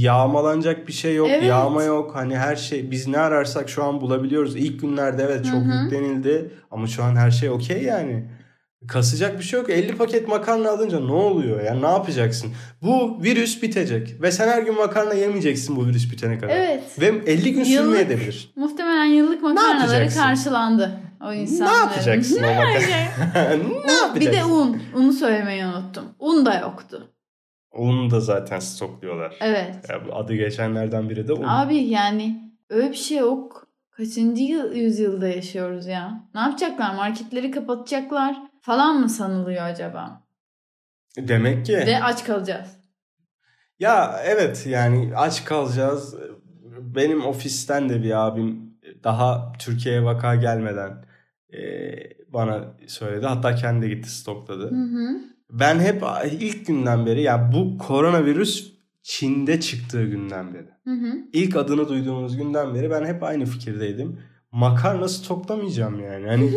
yağmalanacak 0.00 0.88
bir 0.88 0.92
şey 0.92 1.14
yok, 1.14 1.28
evet. 1.30 1.48
yağma 1.48 1.82
yok. 1.82 2.14
Hani 2.14 2.38
her 2.38 2.56
şey 2.56 2.90
biz 2.90 3.08
ne 3.08 3.18
ararsak 3.18 3.68
şu 3.68 3.84
an 3.84 4.00
bulabiliyoruz. 4.00 4.56
İlk 4.56 4.80
günlerde 4.80 5.22
evet 5.22 5.44
çok 5.44 5.54
Hı-hı. 5.54 5.84
yüklenildi 5.84 6.50
ama 6.70 6.86
şu 6.86 7.04
an 7.04 7.16
her 7.16 7.30
şey 7.30 7.50
okey 7.50 7.82
yani. 7.82 8.28
Kasacak 8.88 9.38
bir 9.38 9.44
şey 9.44 9.60
yok. 9.60 9.70
50 9.70 9.96
paket 9.96 10.28
makarna 10.28 10.70
alınca 10.70 11.00
ne 11.00 11.12
oluyor? 11.12 11.62
Yani 11.62 11.82
ne 11.82 11.86
yapacaksın? 11.86 12.50
Bu 12.82 13.22
virüs 13.22 13.62
bitecek. 13.62 14.22
Ve 14.22 14.32
sen 14.32 14.48
her 14.48 14.62
gün 14.62 14.74
makarna 14.74 15.14
yemeyeceksin 15.14 15.76
bu 15.76 15.86
virüs 15.86 16.12
bitene 16.12 16.38
kadar. 16.38 16.56
Evet. 16.56 16.82
Ve 17.00 17.06
50 17.06 17.52
gün 17.52 17.64
yıllık, 17.64 17.66
sürmeyebilir. 17.66 18.52
Muhtemelen 18.56 19.04
yıllık 19.04 19.42
makarnaları 19.42 20.08
karşılandı 20.08 21.00
o 21.20 21.32
insanların. 21.32 21.74
Ne 21.74 21.78
yapacaksın 21.78 22.42
o 22.42 22.46
makarna? 22.46 22.72
ne 23.86 23.92
yapacaksın? 23.92 24.20
Bir 24.20 24.32
de 24.32 24.44
un. 24.44 24.82
Unu 24.94 25.12
söylemeyi 25.12 25.66
unuttum. 25.66 26.04
Un 26.18 26.46
da 26.46 26.58
yoktu. 26.58 27.08
Un 27.72 28.10
da 28.10 28.20
zaten 28.20 28.58
stokluyorlar. 28.58 29.34
Evet. 29.40 29.74
Ya 29.88 30.14
adı 30.14 30.34
geçenlerden 30.34 31.10
biri 31.10 31.28
de 31.28 31.32
un. 31.32 31.44
Abi 31.44 31.76
yani 31.76 32.52
öyle 32.70 32.90
bir 32.90 32.96
şey 32.96 33.18
yok. 33.18 33.66
Kaçıncı 33.90 34.42
yüzyılda 34.74 35.28
yaşıyoruz 35.28 35.86
ya? 35.86 36.28
Ne 36.34 36.40
yapacaklar? 36.40 36.94
Marketleri 36.94 37.50
kapatacaklar 37.50 38.36
falan 38.62 39.00
mı 39.00 39.08
sanılıyor 39.08 39.62
acaba? 39.62 40.22
Demek 41.16 41.66
ki. 41.66 41.72
Ve 41.72 42.02
aç 42.02 42.24
kalacağız. 42.24 42.68
Ya 43.78 44.20
evet 44.24 44.66
yani 44.66 45.12
aç 45.16 45.44
kalacağız. 45.44 46.14
Benim 46.80 47.26
ofisten 47.26 47.88
de 47.88 48.02
bir 48.02 48.26
abim 48.26 48.72
daha 49.04 49.52
Türkiye'ye 49.58 50.04
vaka 50.04 50.34
gelmeden 50.34 51.04
e, 51.52 51.60
bana 52.28 52.74
söyledi. 52.86 53.26
Hatta 53.26 53.54
kendi 53.54 53.88
gitti 53.88 54.10
stokladı. 54.10 54.70
Hı 54.70 54.74
hı. 54.74 55.20
Ben 55.50 55.80
hep 55.80 56.02
ilk 56.30 56.66
günden 56.66 57.06
beri 57.06 57.22
ya 57.22 57.52
bu 57.52 57.78
koronavirüs 57.78 58.72
Çin'de 59.02 59.60
çıktığı 59.60 60.04
günden 60.04 60.54
beri. 60.54 60.70
Hı 60.84 60.90
hı. 60.90 61.12
İlk 61.32 61.56
adını 61.56 61.88
duyduğumuz 61.88 62.36
günden 62.36 62.74
beri 62.74 62.90
ben 62.90 63.04
hep 63.04 63.22
aynı 63.22 63.46
fikirdeydim 63.46 64.20
makarna 64.52 65.08
stoklamayacağım 65.08 66.00
yani. 66.00 66.26
Hani 66.26 66.50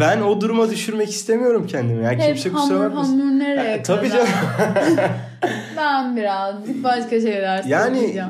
ben 0.00 0.20
o 0.20 0.40
duruma 0.40 0.70
düşürmek 0.70 1.10
istemiyorum 1.10 1.66
kendimi. 1.66 2.04
Yani 2.04 2.22
Hep 2.22 2.26
kimse 2.26 2.52
kusura 2.52 2.80
bakmasın. 2.80 3.20
Hamur 3.20 3.38
nereye 3.38 3.70
yani, 3.70 3.82
Tabii 3.82 4.08
canım. 4.08 4.28
ben 5.76 6.16
birazcık 6.16 6.84
başka 6.84 7.20
şeyler 7.20 7.64
Yani 7.64 8.22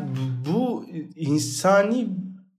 bu 0.55 0.85
insani 1.17 2.09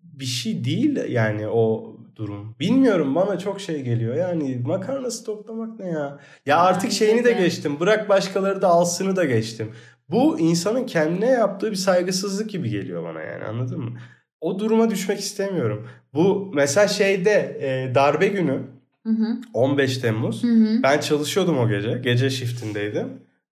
bir 0.03 0.25
şey 0.25 0.65
değil 0.65 0.99
yani 1.09 1.47
o 1.47 1.93
durum. 2.15 2.55
Bilmiyorum 2.59 3.15
bana 3.15 3.39
çok 3.39 3.61
şey 3.61 3.81
geliyor. 3.81 4.15
Yani 4.15 4.61
makarna 4.65 5.11
stoklamak 5.11 5.79
ne 5.79 5.87
ya? 5.87 6.19
Ya 6.45 6.59
artık 6.59 6.83
yani 6.83 6.93
şeyini 6.93 7.23
de 7.23 7.31
geçtim. 7.31 7.79
Bırak 7.79 8.09
başkaları 8.09 8.61
da 8.61 8.67
alsını 8.67 9.15
da 9.15 9.25
geçtim. 9.25 9.71
Bu 10.09 10.39
insanın 10.39 10.85
kendine 10.85 11.27
yaptığı 11.27 11.71
bir 11.71 11.75
saygısızlık 11.75 12.49
gibi 12.49 12.69
geliyor 12.69 13.03
bana 13.03 13.21
yani 13.21 13.43
anladın 13.43 13.79
mı? 13.79 13.99
O 14.43 14.59
duruma 14.59 14.89
düşmek 14.89 15.19
istemiyorum. 15.19 15.87
Bu 16.13 16.51
mesela 16.53 16.87
şeyde 16.87 17.57
e, 17.61 17.95
darbe 17.95 18.27
günü 18.27 18.61
hı 19.03 19.09
hı. 19.09 19.37
15 19.53 19.97
Temmuz. 19.97 20.43
Hı 20.43 20.47
hı. 20.47 20.83
Ben 20.83 20.99
çalışıyordum 20.99 21.57
o 21.57 21.69
gece. 21.69 22.01
Gece 22.03 22.29
shiftindeydim. 22.29 23.07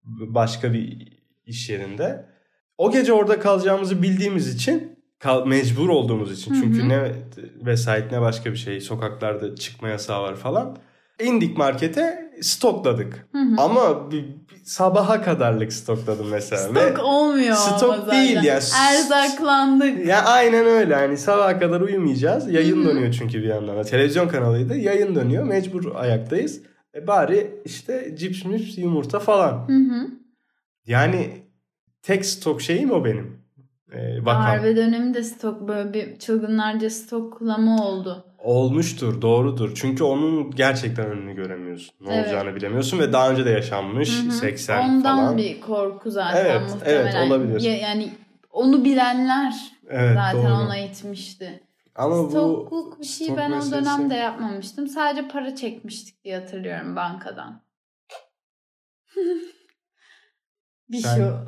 Başka 0.04 0.72
bir 0.72 1.12
iş 1.46 1.70
yerinde. 1.70 2.24
O 2.78 2.90
gece 2.90 3.12
orada 3.12 3.40
kalacağımızı 3.40 4.02
bildiğimiz 4.02 4.54
için 4.54 4.98
kal, 5.18 5.46
mecbur 5.46 5.88
olduğumuz 5.88 6.32
için. 6.40 6.54
Çünkü 6.54 6.78
hı 6.78 6.84
hı. 6.84 6.88
ne 6.88 7.12
vesayet 7.66 8.12
ne 8.12 8.20
başka 8.20 8.52
bir 8.52 8.56
şey. 8.56 8.80
Sokaklarda 8.80 9.56
çıkma 9.56 9.88
yasağı 9.88 10.22
var 10.22 10.36
falan. 10.36 10.76
İndik 11.22 11.58
markete 11.58 12.27
stokladık. 12.42 13.28
Hı 13.32 13.38
hı. 13.38 13.54
Ama 13.58 14.10
bir, 14.10 14.24
sabaha 14.68 15.22
kadarlık 15.22 15.72
stokladım 15.72 16.28
mesela. 16.28 16.62
Stok 16.62 16.76
Ve 16.76 16.98
olmuyor 16.98 17.56
Stok 17.56 18.10
değil 18.10 18.42
ya. 18.42 18.60
Erzaklandık. 18.76 20.06
Ya 20.06 20.24
aynen 20.24 20.66
öyle. 20.66 20.94
Hani 20.94 21.16
sabaha 21.18 21.58
kadar 21.58 21.80
uyumayacağız. 21.80 22.50
Yayın 22.50 22.76
Hı-hı. 22.76 22.88
dönüyor 22.88 23.12
çünkü 23.12 23.38
bir 23.38 23.48
yandan. 23.48 23.82
Televizyon 23.82 24.28
kanalıydı. 24.28 24.76
Yayın 24.76 25.14
dönüyor. 25.14 25.44
Mecbur 25.44 25.94
ayaktayız. 25.94 26.60
E 26.94 27.06
bari 27.06 27.60
işte 27.64 28.16
cips 28.16 28.44
mips 28.44 28.78
yumurta 28.78 29.18
falan. 29.18 29.68
Hı-hı. 29.68 30.06
Yani 30.86 31.30
tek 32.02 32.26
stok 32.26 32.62
şeyim 32.62 32.90
o 32.90 33.04
benim. 33.04 33.38
Ee, 33.92 34.26
Darbe 34.26 34.76
döneminde 34.76 35.22
stok 35.22 35.68
böyle 35.68 35.92
bir 35.92 36.18
çılgınlarca 36.18 36.90
stoklama 36.90 37.86
oldu 37.86 38.27
olmuştur, 38.38 39.22
doğrudur. 39.22 39.72
Çünkü 39.74 40.04
onun 40.04 40.50
gerçekten 40.50 41.06
önünü 41.06 41.34
göremiyorsun. 41.34 41.94
Ne 42.00 42.14
evet. 42.14 42.26
olacağını 42.26 42.56
bilemiyorsun 42.56 42.98
ve 42.98 43.12
daha 43.12 43.30
önce 43.30 43.44
de 43.44 43.50
yaşanmış 43.50 44.22
Hı-hı. 44.22 44.32
80 44.32 44.88
Ondan 44.88 45.02
falan. 45.02 45.18
Ondan 45.18 45.38
bir 45.38 45.60
korku 45.60 46.10
zaten 46.10 46.44
evet, 46.44 46.60
muhtemelen. 46.74 47.16
Evet, 47.16 47.30
olabilir. 47.30 47.60
Yani 47.60 48.10
onu 48.50 48.84
bilenler 48.84 49.54
evet, 49.88 50.14
zaten 50.14 50.44
doğru. 50.44 50.54
ona 50.54 50.78
itmişti. 50.78 51.60
Ama 51.94 52.28
Stokluk 52.28 52.70
bu 52.70 53.00
bir 53.00 53.06
şey 53.06 53.36
ben 53.36 53.52
o 53.52 53.70
dönemde 53.70 54.14
yapmamıştım. 54.14 54.88
Sadece 54.88 55.28
para 55.28 55.56
çekmiştik 55.56 56.24
diye 56.24 56.38
hatırlıyorum 56.38 56.96
bankadan. 56.96 57.62
bir 60.90 60.98
Sen, 60.98 61.16
şu. 61.16 61.46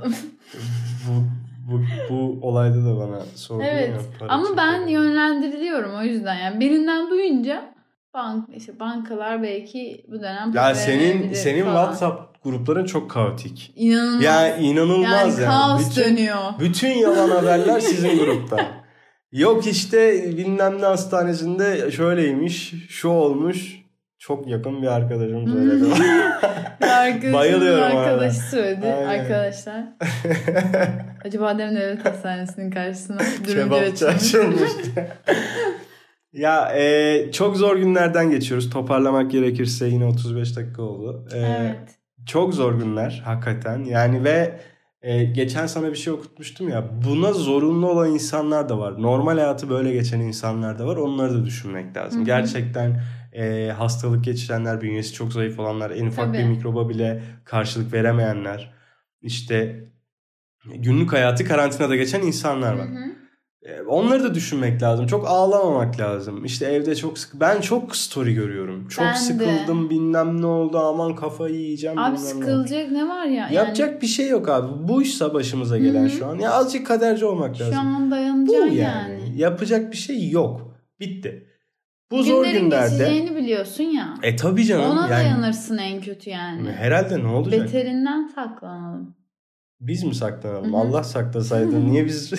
bu 1.08 1.24
bu, 1.70 1.80
bu 2.10 2.38
olayda 2.48 2.84
da 2.84 2.96
bana 2.98 3.20
sordu 3.34 3.62
evet. 3.66 3.88
ya. 4.20 4.26
Ama 4.28 4.46
çekiyor. 4.46 4.66
ben 4.66 4.86
yönlendiriliyorum 4.86 5.94
o 5.94 6.02
yüzden 6.02 6.34
yani 6.34 6.60
birinden 6.60 7.10
duyunca 7.10 7.74
bank 8.14 8.48
işte 8.56 8.80
bankalar 8.80 9.42
belki 9.42 10.04
bu 10.08 10.20
dönem 10.20 10.52
ya 10.54 10.74
senin 10.74 11.32
senin 11.32 11.64
falan. 11.64 11.84
WhatsApp 11.84 12.44
grupların 12.44 12.84
çok 12.84 13.10
kaotik. 13.10 13.72
İnanılmaz. 13.76 14.24
Yani 14.24 14.62
inanılmaz 14.62 15.38
yani. 15.38 15.42
yani. 15.42 15.50
Kaos 15.50 15.90
bütün, 15.90 16.02
dönüyor. 16.02 16.36
Bütün 16.60 16.90
yalan 16.90 17.28
haberler 17.30 17.80
sizin 17.80 18.18
grupta. 18.18 18.80
Yok 19.32 19.66
işte 19.66 20.24
bilmem 20.36 20.80
ne 20.80 20.84
hastanesinde 20.84 21.90
şöyleymiş, 21.90 22.74
şu 22.88 23.08
olmuş. 23.08 23.80
Çok 24.18 24.48
yakın 24.48 24.82
bir 24.82 24.86
arkadaşım 24.86 25.48
söyledi. 25.48 25.84
Bayılıyorum 27.32 27.96
arkadaşı 27.96 28.40
söyledi 28.40 28.86
Aynen. 28.86 29.20
arkadaşlar. 29.20 29.84
Acaba 31.24 31.58
demin 31.58 31.76
devlet 31.76 32.04
hastanesinin 32.04 32.70
karşısına 32.70 33.18
dürümcü 33.46 34.06
açılmış. 34.06 34.70
ya 36.32 36.72
e, 36.76 37.32
çok 37.32 37.56
zor 37.56 37.76
günlerden 37.76 38.30
geçiyoruz. 38.30 38.70
Toparlamak 38.70 39.30
gerekirse 39.30 39.86
yine 39.86 40.04
35 40.06 40.56
dakika 40.56 40.82
oldu. 40.82 41.28
E, 41.32 41.38
evet. 41.38 41.78
Çok 42.26 42.54
zor 42.54 42.74
günler 42.74 43.22
hakikaten. 43.24 43.84
Yani 43.84 44.24
ve 44.24 44.60
e, 45.02 45.24
geçen 45.24 45.66
sana 45.66 45.90
bir 45.90 45.96
şey 45.96 46.12
okutmuştum 46.12 46.68
ya. 46.68 46.84
Buna 47.04 47.32
zorunlu 47.32 47.90
olan 47.90 48.10
insanlar 48.10 48.68
da 48.68 48.78
var. 48.78 49.02
Normal 49.02 49.34
hayatı 49.38 49.70
böyle 49.70 49.92
geçen 49.92 50.20
insanlar 50.20 50.78
da 50.78 50.86
var. 50.86 50.96
Onları 50.96 51.34
da 51.34 51.44
düşünmek 51.44 51.96
lazım. 51.96 52.18
Hı-hı. 52.18 52.26
Gerçekten 52.26 53.02
e, 53.32 53.70
hastalık 53.76 54.24
geçirenler, 54.24 54.80
bünyesi 54.80 55.12
çok 55.12 55.32
zayıf 55.32 55.58
olanlar, 55.58 55.90
en 55.90 56.06
ufak 56.06 56.26
Tabii. 56.26 56.38
bir 56.38 56.44
mikroba 56.44 56.88
bile 56.88 57.22
karşılık 57.44 57.92
veremeyenler. 57.92 58.74
İşte 59.22 59.84
günlük 60.64 61.12
hayatı 61.12 61.44
karantinada 61.44 61.96
geçen 61.96 62.22
insanlar 62.22 62.72
var. 62.72 62.88
Hı 62.88 62.92
hı. 62.92 63.10
Onları 63.88 64.24
da 64.24 64.34
düşünmek 64.34 64.82
lazım. 64.82 65.06
Çok 65.06 65.28
ağlamamak 65.28 66.00
lazım. 66.00 66.44
İşte 66.44 66.66
evde 66.66 66.94
çok 66.94 67.18
sık 67.18 67.40
ben 67.40 67.60
çok 67.60 67.96
story 67.96 68.34
görüyorum. 68.34 68.88
Çok 68.88 69.04
ben 69.04 69.12
sıkıldım 69.12 69.86
de. 69.86 69.90
bilmem 69.90 70.42
ne 70.42 70.46
oldu 70.46 70.78
aman 70.78 71.14
kafayı 71.14 71.54
yiyeceğim. 71.54 71.98
Abi 71.98 72.18
sıkılacak 72.18 72.90
ne. 72.90 72.98
ne 72.98 73.08
var 73.08 73.26
ya? 73.26 73.48
Yapacak 73.52 73.90
yani... 73.90 74.02
bir 74.02 74.06
şey 74.06 74.28
yok 74.28 74.48
abi. 74.48 74.88
Bu 74.88 75.02
işse 75.02 75.34
başımıza 75.34 75.78
gelen 75.78 76.00
Hı-hı. 76.00 76.10
şu 76.10 76.26
an. 76.26 76.38
Ya 76.38 76.52
azıcık 76.52 76.86
kaderci 76.86 77.24
olmak 77.24 77.60
lazım. 77.60 77.74
Şu 77.74 77.80
an 77.80 78.10
dayanacaksın 78.10 78.66
yani. 78.66 78.80
yani. 78.80 79.38
Yapacak 79.38 79.92
bir 79.92 79.96
şey 79.96 80.30
yok. 80.30 80.76
Bitti. 81.00 81.46
Bu 82.10 82.22
zor 82.22 82.44
Günlerin 82.44 82.64
günlerde. 82.64 82.90
geçeceğini 82.90 83.36
biliyorsun 83.36 83.84
ya. 83.84 84.14
E 84.22 84.36
tabii 84.36 84.64
canım. 84.64 84.90
Ona 84.90 85.00
yani, 85.00 85.10
dayanırsın 85.10 85.78
en 85.78 86.00
kötü 86.00 86.30
yani. 86.30 86.72
Herhalde 86.72 87.18
ne 87.18 87.26
olacak? 87.26 87.64
Beterinden 87.64 88.26
saklanalım. 88.34 89.19
Biz 89.80 90.04
mi 90.04 90.14
saklanalım? 90.14 90.72
Hı-hı. 90.72 90.80
Allah 90.80 91.04
saklasaydı. 91.04 91.86
Niye 91.90 92.06
biz... 92.06 92.32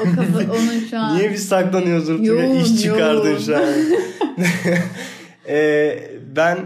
o 0.00 0.04
kafa 0.04 0.52
onun 0.52 0.80
şu 0.90 0.98
an... 0.98 1.18
Niye 1.18 1.30
biz 1.30 1.48
saklanıyoruz? 1.48 2.26
Yoğun, 2.26 2.54
İş 2.54 2.82
çıkardın 2.82 3.28
yoğun. 3.28 3.38
şu 3.38 3.56
an. 3.56 3.64
ee, 5.48 5.98
ben 6.36 6.58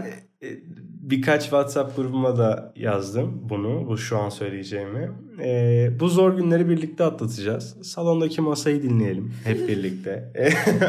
birkaç 1.03 1.41
WhatsApp 1.41 1.95
grubuma 1.95 2.37
da 2.37 2.73
yazdım 2.75 3.41
bunu. 3.49 3.87
Bu 3.87 3.97
şu 3.97 4.17
an 4.17 4.29
söyleyeceğimi. 4.29 5.11
Ee, 5.43 5.89
bu 5.99 6.07
zor 6.07 6.37
günleri 6.37 6.69
birlikte 6.69 7.03
atlatacağız. 7.03 7.77
Salondaki 7.83 8.41
masayı 8.41 8.83
dinleyelim 8.83 9.33
hep 9.43 9.67
birlikte. 9.67 10.31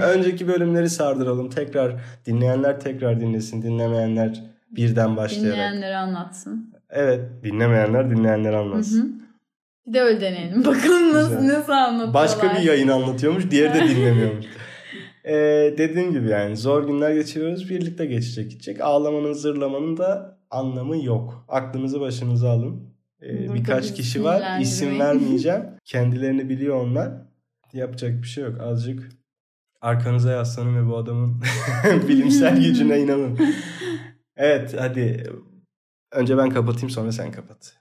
Önceki 0.03 0.49
bölümleri 0.49 0.91
sardıralım. 0.91 1.51
Tekrar 1.51 1.95
dinleyenler 2.27 2.81
tekrar 2.81 3.21
dinlesin. 3.21 3.63
Dinlemeyenler 3.63 4.43
birden 4.71 5.17
başlayarak. 5.17 5.53
Dinleyenleri 5.57 5.97
anlatsın. 5.97 6.75
Evet 6.91 7.21
dinlemeyenler 7.45 8.11
dinleyenleri 8.11 8.57
anlatsın. 8.57 9.03
Hı 9.03 9.21
hı. 9.21 9.24
Bir 9.87 9.95
de 9.95 10.01
öyle 10.01 10.20
deneyelim. 10.20 10.64
Bakalım 10.64 11.12
nasıl, 11.12 11.49
nasıl 11.49 11.72
anlatıyorlar. 11.72 12.14
Başka 12.14 12.55
bir 12.55 12.61
yayın 12.61 12.89
anlatıyormuş. 12.89 13.51
Diğeri 13.51 13.74
de 13.74 13.89
dinlemiyormuş. 13.89 14.47
Ee, 15.26 15.74
dediğim 15.78 16.12
gibi 16.12 16.28
yani 16.28 16.57
zor 16.57 16.87
günler 16.87 17.14
geçiriyoruz. 17.14 17.70
Birlikte 17.70 18.07
geçecek 18.07 18.51
gidecek. 18.51 18.80
Ağlamanın 18.80 19.32
zırlamanın 19.32 19.97
da 19.97 20.39
anlamı 20.51 21.05
yok. 21.05 21.45
Aklınızı 21.49 22.01
başınıza 22.01 22.51
alın. 22.51 22.95
Ee, 23.22 23.55
birkaç 23.55 23.95
kişi 23.95 24.24
var. 24.24 24.61
İsim 24.61 24.99
vermeyeceğim. 25.01 25.62
Kendilerini 25.85 26.49
biliyor 26.49 26.76
onlar. 26.76 27.12
Yapacak 27.72 28.22
bir 28.22 28.26
şey 28.26 28.45
yok. 28.45 28.61
Azıcık 28.61 29.09
arkanıza 29.80 30.32
yaslanın 30.32 30.76
ve 30.76 30.91
bu 30.91 30.97
adamın 30.97 31.43
bilimsel 32.09 32.57
gücüne 32.57 33.01
inanın. 33.01 33.39
Evet 34.37 34.74
hadi. 34.78 35.26
Önce 36.12 36.39
ben 36.39 36.51
kapatayım 36.51 36.91
sonra 36.91 37.12
sen 37.12 37.32
kapat. 37.32 37.76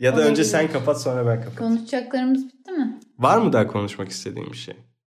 Ya 0.00 0.12
da 0.12 0.16
Olabilir. 0.16 0.30
önce 0.30 0.44
sen 0.44 0.72
kapat 0.72 1.02
sonra 1.02 1.26
ben 1.26 1.40
kapat. 1.40 1.58
Konuşacaklarımız 1.58 2.46
bitti 2.46 2.72
mi? 2.72 3.00
Var 3.18 3.38
mı 3.38 3.52
daha 3.52 3.66
konuşmak 3.66 4.08
istediğin 4.08 4.52
bir 4.52 4.56
şey? 4.56 4.76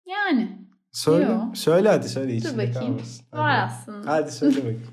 Yani. 0.06 0.58
Söyle. 0.92 1.24
Yok. 1.24 1.58
Söyle 1.58 1.88
hadi 1.88 2.08
söyle. 2.08 2.42
Dur 2.42 2.52
bakayım. 2.52 2.72
Kalmasın. 2.72 3.24
Hadi. 3.30 3.40
Var 3.40 3.64
aslında. 3.64 4.12
Hadi 4.12 4.32
söyle 4.32 4.56
bakayım. 4.56 4.86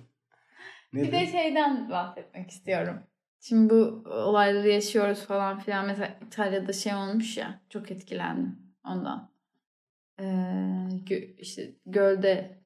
bir 0.94 1.12
de 1.12 1.28
şeyden 1.28 1.90
bahsetmek 1.90 2.52
istiyorum. 2.52 3.00
Şimdi 3.40 3.70
bu 3.70 4.04
olayları 4.10 4.70
yaşıyoruz 4.70 5.20
falan 5.26 5.60
filan. 5.60 5.86
Mesela 5.86 6.20
İtalya'da 6.28 6.74
şey 6.74 6.96
olmuş 6.96 7.38
ya. 7.38 7.62
Çok 7.70 7.92
etkilendim 7.92 8.60
ondan. 8.86 9.32
Ee, 10.20 10.24
gö- 11.06 11.36
işte 11.38 11.76
gölde, 11.86 12.60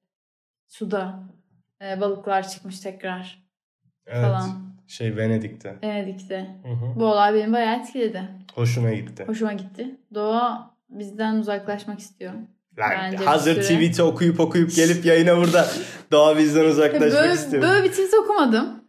suda 0.67 1.23
e, 1.81 2.01
balıklar 2.01 2.49
çıkmış 2.49 2.79
tekrar 2.79 3.43
evet. 4.05 4.25
falan. 4.25 4.68
Şey 4.89 5.17
Venedik'te. 5.17 5.75
Venedik'te. 5.83 6.47
Hı 6.63 6.69
hı. 6.69 6.99
Bu 6.99 7.05
olay 7.05 7.33
beni 7.33 7.53
bayağı 7.53 7.79
etkiledi. 7.79 8.23
Hoşuna 8.55 8.93
gitti. 8.93 9.23
Hoşuma 9.27 9.53
gitti. 9.53 9.87
Doğa 10.13 10.75
bizden 10.89 11.35
uzaklaşmak 11.35 11.99
istiyor. 11.99 12.33
Lan, 12.79 13.15
hazır 13.25 13.61
tweet'i 13.61 14.03
okuyup 14.03 14.39
okuyup 14.39 14.75
gelip 14.75 15.05
yayına 15.05 15.37
burada 15.37 15.67
doğa 16.11 16.37
bizden 16.37 16.65
uzaklaşmak 16.65 17.23
böyle, 17.23 17.33
istiyorum. 17.33 17.69
Böyle 17.69 17.83
bir 17.83 17.89
tweet 17.89 18.13
okumadım. 18.13 18.79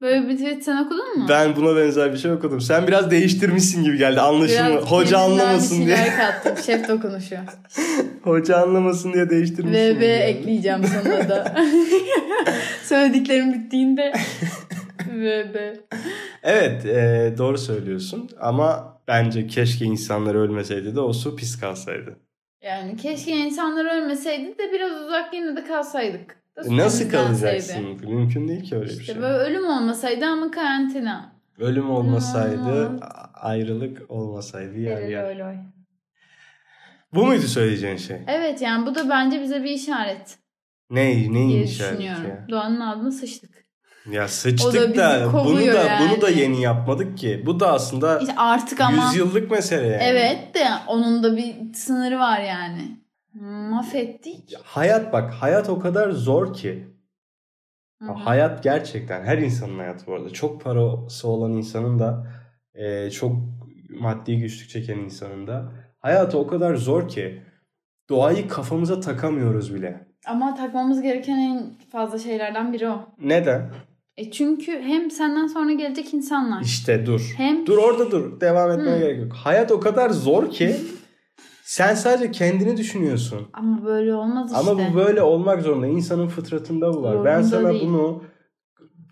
Böyle 0.00 0.28
bir 0.28 0.36
tweet 0.36 0.64
sen 0.64 0.84
okudun 0.84 1.18
mu? 1.18 1.26
Ben 1.28 1.56
buna 1.56 1.76
benzer 1.76 2.12
bir 2.12 2.18
şey 2.18 2.32
okudum. 2.32 2.60
Sen 2.60 2.86
biraz 2.86 3.10
değiştirmişsin 3.10 3.84
gibi 3.84 3.98
geldi 3.98 4.20
anlaşılma. 4.20 4.70
Biraz 4.70 4.84
Hoca 4.84 5.18
anlamasın 5.18 5.76
diye. 5.86 5.96
Biraz 5.96 6.16
kattım. 6.16 6.64
Şef 6.66 6.88
dokunuşu. 6.88 7.36
Hoca 8.22 8.56
anlamasın 8.56 9.12
diye 9.12 9.30
değiştirmişsin. 9.30 10.00
Ve 10.00 10.06
ekleyeceğim 10.06 10.80
sonuna 10.84 11.28
da. 11.28 11.54
Söylediklerim 12.84 13.52
bittiğinde. 13.52 14.12
Ve. 15.20 15.80
Evet 16.42 16.86
e, 16.86 17.34
doğru 17.38 17.58
söylüyorsun 17.58 18.28
ama 18.40 18.98
bence 19.08 19.46
keşke 19.46 19.84
insanlar 19.84 20.34
ölmeseydi 20.34 20.94
de 20.94 21.00
o 21.00 21.12
su 21.12 21.36
pis 21.36 21.60
kalsaydı. 21.60 22.16
Yani 22.62 22.96
keşke 22.96 23.30
insanlar 23.30 23.96
ölmeseydi 24.02 24.58
de 24.58 24.72
biraz 24.72 25.02
uzak 25.02 25.34
yine 25.34 25.56
de 25.56 25.64
kalsaydık. 25.64 26.36
Da 26.56 26.76
Nasıl 26.76 27.10
kalacaksın? 27.10 27.84
Mümkün 28.04 28.48
değil 28.48 28.64
ki 28.64 28.76
öyle 28.76 28.86
işte 28.86 29.00
bir 29.00 29.04
şey. 29.04 29.16
Böyle 29.22 29.34
ölüm 29.34 29.64
olmasaydı 29.66 30.26
ama 30.26 30.50
karantina. 30.50 31.32
Ölüm 31.58 31.90
olmasaydı, 31.90 32.86
Olmaz. 32.86 33.00
ayrılık 33.34 34.10
olmasaydı 34.10 34.78
yer 34.78 35.08
yer. 35.08 35.24
Öyle 35.24 35.44
öyle. 35.44 35.64
Bu 37.14 37.26
muydu 37.26 37.42
söyleyeceğin 37.42 37.96
şey? 37.96 38.16
Evet 38.26 38.62
yani 38.62 38.86
bu 38.86 38.94
da 38.94 39.08
bence 39.10 39.42
bize 39.42 39.64
bir 39.64 39.70
işaret. 39.70 40.38
Ne, 40.90 41.32
neyin 41.32 41.62
işareti 41.62 42.02
ya? 42.02 42.46
Doğanın 42.50 42.80
ağzına 42.80 43.10
sıçtık. 43.10 43.57
Ya 44.10 44.28
sıçtık 44.28 44.96
da, 44.96 45.20
da 45.20 45.32
bunu 45.44 45.58
da 45.58 45.62
yani. 45.62 46.10
bunu 46.10 46.20
da 46.20 46.28
yeni 46.30 46.62
yapmadık 46.62 47.18
ki. 47.18 47.42
Bu 47.46 47.60
da 47.60 47.72
aslında 47.72 48.18
işte 48.18 48.34
artık 48.36 48.80
ama 48.80 49.04
yüzyıllık 49.04 49.50
mesele 49.50 49.86
yani. 49.86 50.02
Evet 50.02 50.54
de 50.54 50.66
onun 50.86 51.22
da 51.22 51.36
bir 51.36 51.74
sınırı 51.74 52.18
var 52.18 52.40
yani. 52.40 52.98
Mahvettik. 53.70 54.56
Hayat 54.64 55.12
bak 55.12 55.32
hayat 55.32 55.68
o 55.68 55.78
kadar 55.78 56.10
zor 56.10 56.54
ki. 56.54 56.88
Hı-hı. 58.02 58.12
Hayat 58.12 58.62
gerçekten 58.62 59.24
her 59.24 59.38
insanın 59.38 59.78
hayatı 59.78 60.06
bu 60.06 60.14
arada. 60.14 60.30
Çok 60.30 60.64
parası 60.64 61.28
olan 61.28 61.52
insanın 61.52 61.98
da 61.98 62.26
e, 62.74 63.10
çok 63.10 63.32
maddi 64.00 64.38
güçlük 64.38 64.70
çeken 64.70 64.98
insanın 64.98 65.46
da 65.46 65.72
hayatı 65.98 66.38
o 66.38 66.46
kadar 66.46 66.74
zor 66.74 67.08
ki 67.08 67.42
doğayı 68.08 68.48
kafamıza 68.48 69.00
takamıyoruz 69.00 69.74
bile. 69.74 70.08
Ama 70.26 70.54
takmamız 70.54 71.02
gereken 71.02 71.38
en 71.38 71.74
fazla 71.92 72.18
şeylerden 72.18 72.72
biri 72.72 72.88
o. 72.88 73.08
Neden? 73.18 73.70
E 74.18 74.30
çünkü 74.30 74.72
hem 74.82 75.10
senden 75.10 75.46
sonra 75.46 75.72
gelecek 75.72 76.14
insanlar. 76.14 76.62
İşte 76.62 77.06
dur. 77.06 77.34
Hem 77.36 77.66
dur 77.66 77.78
orada 77.78 78.10
dur. 78.10 78.40
Devam 78.40 78.70
etmeye 78.70 78.96
Hı. 78.96 78.98
gerek 78.98 79.20
yok. 79.20 79.32
Hayat 79.32 79.72
o 79.72 79.80
kadar 79.80 80.10
zor 80.10 80.50
ki 80.50 80.76
sen 81.62 81.94
sadece 81.94 82.30
kendini 82.30 82.76
düşünüyorsun. 82.76 83.48
Ama 83.52 83.84
böyle 83.84 84.14
olmaz 84.14 84.52
işte. 84.52 84.70
Ama 84.70 84.90
bu 84.90 84.94
böyle 84.96 85.22
olmak 85.22 85.62
zorunda. 85.62 85.86
İnsanın 85.86 86.28
fıtratında 86.28 86.94
bu 86.94 87.02
var. 87.02 87.12
Zorunda 87.12 87.24
ben 87.24 87.42
sana 87.42 87.70
değil. 87.70 87.88
bunu 87.88 88.22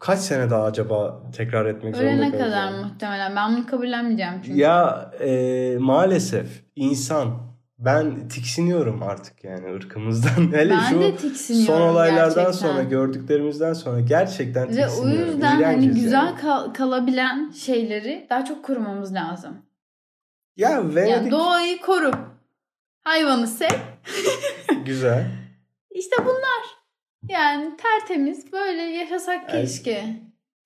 kaç 0.00 0.18
sene 0.18 0.50
daha 0.50 0.64
acaba 0.64 1.22
tekrar 1.36 1.66
etmek 1.66 1.94
Ölene 1.94 2.16
zorunda 2.16 2.30
kalacağım. 2.30 2.72
Kadar 2.72 2.84
muhtemelen. 2.84 3.36
Ben 3.36 3.56
bunu 3.56 3.66
kabullenmeyeceğim 3.66 4.34
çünkü. 4.44 4.58
Ya 4.58 5.10
e, 5.20 5.76
maalesef 5.80 6.64
insan 6.76 7.28
ben 7.78 8.28
tiksiniyorum 8.28 9.02
artık 9.02 9.44
yani 9.44 9.74
ırkımızdan. 9.74 10.52
Hele 10.52 10.70
ben 10.70 10.80
şu 10.80 11.00
de 11.00 11.16
tiksiniyorum 11.16 11.74
son 11.74 11.80
olaylardan 11.80 12.44
gerçekten. 12.44 12.68
sonra 12.68 12.82
gördüklerimizden 12.82 13.72
sonra 13.72 14.00
gerçekten 14.00 14.66
tiksiniyorum. 14.66 15.10
Ve 15.10 15.24
o 15.24 15.26
yüzden 15.26 15.62
hani 15.62 15.88
güzel 15.88 16.26
yani. 16.26 16.40
kal- 16.40 16.72
kalabilen 16.72 17.50
şeyleri 17.50 18.26
daha 18.30 18.44
çok 18.44 18.64
korumamız 18.64 19.14
lazım. 19.14 19.62
Ya 20.56 20.94
Venedik... 20.94 21.10
Yani 21.10 21.30
doğayı 21.30 21.80
koru. 21.80 22.10
Hayvanı 23.00 23.46
sev. 23.46 23.78
güzel. 24.86 25.26
İşte 25.90 26.16
bunlar. 26.24 26.76
Yani 27.28 27.76
tertemiz 27.76 28.52
böyle 28.52 28.82
yaşasak 28.82 29.54
yani, 29.54 29.66
keşke 29.66 30.16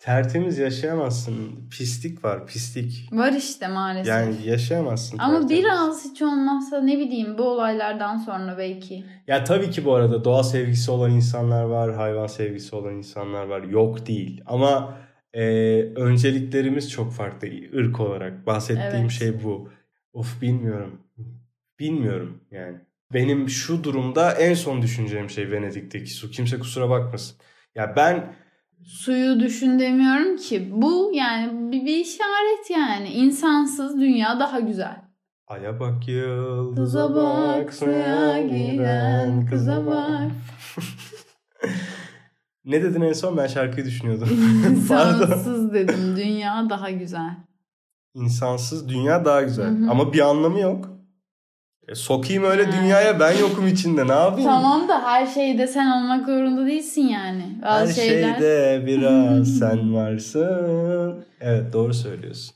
tertemiz 0.01 0.59
yaşayamazsın. 0.59 1.69
Pislik 1.71 2.25
var, 2.25 2.47
pislik. 2.47 3.09
Var 3.13 3.33
işte 3.33 3.69
maalesef. 3.69 4.09
Yani 4.09 4.35
yaşayamazsın. 4.45 5.19
Ama 5.19 5.41
tertemiz. 5.41 5.65
biraz 5.65 6.05
hiç 6.05 6.23
olmazsa 6.23 6.81
ne 6.81 6.99
bileyim 6.99 7.39
bu 7.39 7.43
olaylardan 7.43 8.17
sonra 8.17 8.59
belki. 8.59 9.05
Ya 9.27 9.45
tabii 9.45 9.71
ki 9.71 9.85
bu 9.85 9.95
arada 9.95 10.25
doğa 10.25 10.43
sevgisi 10.43 10.91
olan 10.91 11.11
insanlar 11.11 11.65
var, 11.65 11.95
hayvan 11.95 12.27
sevgisi 12.27 12.77
olan 12.77 12.95
insanlar 12.95 13.45
var. 13.45 13.63
Yok 13.63 14.07
değil. 14.07 14.43
Ama 14.47 14.99
e, 15.33 15.43
önceliklerimiz 15.83 16.91
çok 16.91 17.13
farklı 17.13 17.49
ırk 17.75 18.01
olarak. 18.01 18.47
Bahsettiğim 18.47 18.95
evet. 18.95 19.11
şey 19.11 19.45
bu. 19.45 19.69
Of 20.13 20.43
bilmiyorum. 20.43 21.01
Bilmiyorum 21.79 22.41
yani. 22.51 22.77
Benim 23.13 23.49
şu 23.49 23.85
durumda 23.85 24.33
en 24.33 24.55
son 24.55 24.83
düşüneceğim 24.83 25.31
şey 25.31 25.51
Venedik'teki 25.51 26.11
su. 26.11 26.31
Kimse 26.31 26.59
kusura 26.59 26.91
bakmasın. 26.91 27.37
Ya 27.75 27.97
ben 27.97 28.33
suyu 28.85 29.41
düşün 29.41 29.79
demiyorum 29.79 30.37
ki. 30.37 30.69
Bu 30.73 31.11
yani 31.15 31.73
bir, 31.73 31.87
bir 31.87 31.97
işaret 31.97 32.71
yani. 32.71 33.09
İnsansız 33.09 34.01
dünya 34.01 34.41
daha 34.41 34.61
güzel. 34.61 35.03
Aya 35.47 35.81
bak 35.81 36.09
yıldıza 36.09 37.15
bak 37.15 37.75
suya 37.75 38.43
giren 38.43 39.47
kıza 39.47 39.87
bak. 39.87 40.31
ne 42.65 42.83
dedin 42.83 43.01
en 43.01 43.13
son? 43.13 43.37
Ben 43.37 43.47
şarkıyı 43.47 43.87
düşünüyordum. 43.87 44.29
İnsansız 44.71 45.73
dedim. 45.73 46.17
Dünya 46.17 46.67
daha 46.71 46.91
güzel. 46.91 47.37
İnsansız 48.15 48.89
dünya 48.89 49.25
daha 49.25 49.43
güzel. 49.43 49.67
Hı 49.67 49.85
hı. 49.85 49.91
Ama 49.91 50.13
bir 50.13 50.21
anlamı 50.21 50.61
yok. 50.61 51.00
E, 51.91 51.95
sokayım 51.95 52.45
öyle 52.45 52.63
yani. 52.63 52.73
dünyaya 52.73 53.21
ben 53.21 53.39
yokum 53.39 53.67
içinde 53.67 54.09
ne 54.09 54.13
yapayım? 54.13 54.49
Tamam 54.51 54.89
da 54.89 55.03
her 55.03 55.27
şeyde 55.27 55.67
sen 55.67 55.91
olmak 55.91 56.27
zorunda 56.27 56.67
değilsin 56.67 57.03
yani. 57.03 57.59
Bazı 57.63 58.01
her 58.01 58.07
şeyler... 58.07 58.39
şeyde 58.39 58.83
biraz 58.87 59.49
sen 59.59 59.95
varsın. 59.95 61.25
Evet 61.41 61.73
doğru 61.73 61.95
söylüyorsun. 61.95 62.55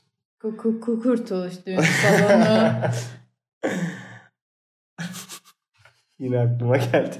Kurtuluş 1.01 1.53
düğün 1.65 1.79
salonu. 1.81 2.69
Yine 6.19 6.39
aklıma 6.39 6.77
geldi. 6.77 7.15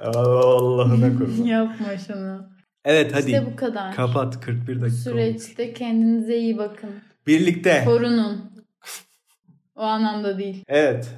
Allah'ına 0.00 1.18
kurban. 1.18 1.44
Yapma 1.44 1.98
şunu. 2.06 2.48
Evet 2.84 3.14
hadi. 3.14 3.26
İşte 3.26 3.46
bu 3.46 3.56
kadar. 3.56 3.94
Kapat 3.94 4.40
41 4.40 4.80
dakika. 4.80 4.96
Süreçte 4.96 5.62
olmuş. 5.62 5.78
kendinize 5.78 6.36
iyi 6.36 6.58
bakın. 6.58 6.90
Birlikte. 7.26 7.82
Korunun. 7.84 8.52
O 9.76 9.82
anlamda 9.82 10.38
değil. 10.38 10.64
Evet. 10.68 11.08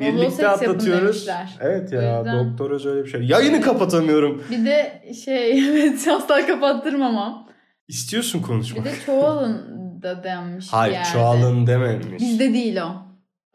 Birlikte 0.00 0.48
atlatıyoruz. 0.48 1.28
Evet 1.60 1.92
ya 1.92 2.18
yüzden- 2.18 2.50
doktor 2.52 2.70
Öz 2.70 2.86
öyle 2.86 3.04
bir 3.04 3.10
şey. 3.10 3.20
Yayını 3.22 3.60
kapatamıyorum. 3.60 4.44
Bir 4.50 4.64
de 4.66 5.02
şey 5.24 5.68
evet 5.70 6.08
asla 6.08 6.46
kapattırmamam. 6.46 7.48
İstiyorsun 7.88 8.40
Bir 8.42 8.46
konuşmak. 8.46 8.84
de 8.84 8.92
çoğalın 9.06 10.02
da 10.02 10.24
denmiş 10.24 10.66
bir 10.66 10.70
Hayır 10.70 10.92
yerde. 10.94 11.08
çoğalın 11.12 11.66
dememiş. 11.66 12.22
Bizde 12.22 12.54
değil 12.54 12.76
o. 12.76 12.92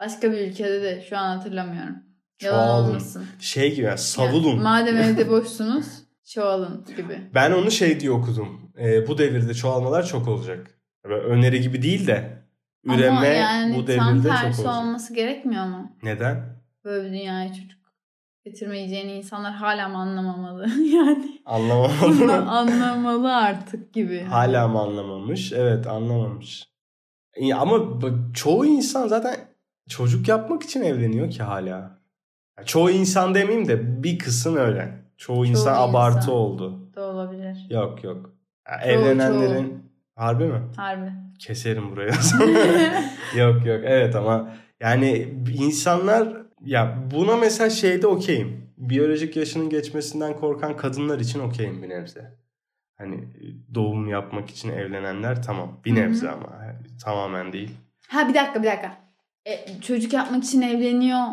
Başka 0.00 0.32
bir 0.32 0.38
ülkede 0.38 0.82
de 0.82 1.04
şu 1.10 1.18
an 1.18 1.36
hatırlamıyorum. 1.36 1.96
Yalan 2.42 2.66
Çoğalın. 2.66 2.88
olmasın. 2.88 3.24
Şey 3.40 3.70
gibi 3.70 3.80
yani, 3.80 3.88
Yani 3.88 3.98
savulun. 3.98 4.62
madem 4.62 4.96
evde 5.02 5.28
boşsunuz 5.28 5.86
çoğalın 6.34 6.84
gibi. 6.96 7.18
Ben 7.34 7.52
onu 7.52 7.70
şey 7.70 8.00
diye 8.00 8.10
okudum. 8.10 8.72
Ee, 8.80 9.08
bu 9.08 9.18
devirde 9.18 9.54
çoğalmalar 9.54 10.06
çok 10.06 10.28
olacak. 10.28 10.70
Böyle 11.04 11.14
öneri 11.22 11.60
gibi 11.60 11.82
değil 11.82 12.06
de 12.06 12.39
üreme 12.84 13.16
Ama 13.16 13.26
yani 13.26 13.76
bu 13.76 13.84
tam 13.84 14.14
devirde 14.14 14.28
çok 14.28 14.36
tersi 14.38 14.62
olacak. 14.62 14.82
olması 14.82 15.14
gerekmiyor 15.14 15.64
mu? 15.66 15.92
Neden? 16.02 16.60
Böyle 16.84 17.06
bir 17.06 17.12
dünyaya 17.12 17.48
çocuk 17.54 17.80
getirmeyeceğini 18.44 19.12
insanlar 19.12 19.52
hala 19.52 19.88
mı 19.88 19.96
anlamamalı? 19.98 20.68
yani 20.94 21.42
Anlamadım. 21.46 22.30
anlamalı 22.48 23.36
artık 23.36 23.92
gibi. 23.92 24.20
Hala 24.20 24.68
mı 24.68 24.80
anlamamış? 24.80 25.52
Evet 25.52 25.86
anlamamış. 25.86 26.70
Ama 27.54 27.78
çoğu 28.34 28.66
insan 28.66 29.08
zaten 29.08 29.36
çocuk 29.88 30.28
yapmak 30.28 30.62
için 30.62 30.82
evleniyor 30.82 31.30
ki 31.30 31.42
hala. 31.42 32.00
Çoğu 32.66 32.90
insan 32.90 33.34
demeyeyim 33.34 33.68
de 33.68 34.02
bir 34.02 34.18
kısım 34.18 34.56
öyle. 34.56 35.04
Çoğu 35.16 35.46
insan 35.46 35.72
insan. 35.72 35.88
abartı 35.88 36.32
oldu. 36.32 36.92
Da 36.96 37.02
olabilir. 37.02 37.66
Yok 37.70 38.04
yok. 38.04 38.30
Çoğu, 38.66 38.90
evlenenlerin 38.90 39.92
harbi 40.16 40.44
mi? 40.44 40.60
Harbi. 40.76 41.12
Keserim 41.40 41.90
buraya. 41.90 42.12
yok 43.36 43.66
yok 43.66 43.80
evet 43.84 44.16
ama 44.16 44.52
yani 44.80 45.28
insanlar 45.54 46.36
ya 46.64 46.98
buna 47.10 47.36
mesela 47.36 47.70
şeyde 47.70 48.06
okeyim. 48.06 48.70
Biyolojik 48.78 49.36
yaşının 49.36 49.70
geçmesinden 49.70 50.36
korkan 50.36 50.76
kadınlar 50.76 51.20
için 51.20 51.40
okeyim 51.40 51.82
bir 51.82 51.88
nebze. 51.88 52.38
Hani 52.98 53.24
doğum 53.74 54.08
yapmak 54.08 54.50
için 54.50 54.70
evlenenler 54.70 55.42
tamam. 55.42 55.80
Bir 55.84 55.94
nebze 55.94 56.30
ama 56.30 56.62
tamamen 57.04 57.52
değil. 57.52 57.70
ha 58.08 58.28
bir 58.28 58.34
dakika 58.34 58.62
bir 58.62 58.68
dakika. 58.68 58.96
E, 59.46 59.80
çocuk 59.80 60.12
yapmak 60.12 60.44
için 60.44 60.62
evleniyor. 60.62 61.26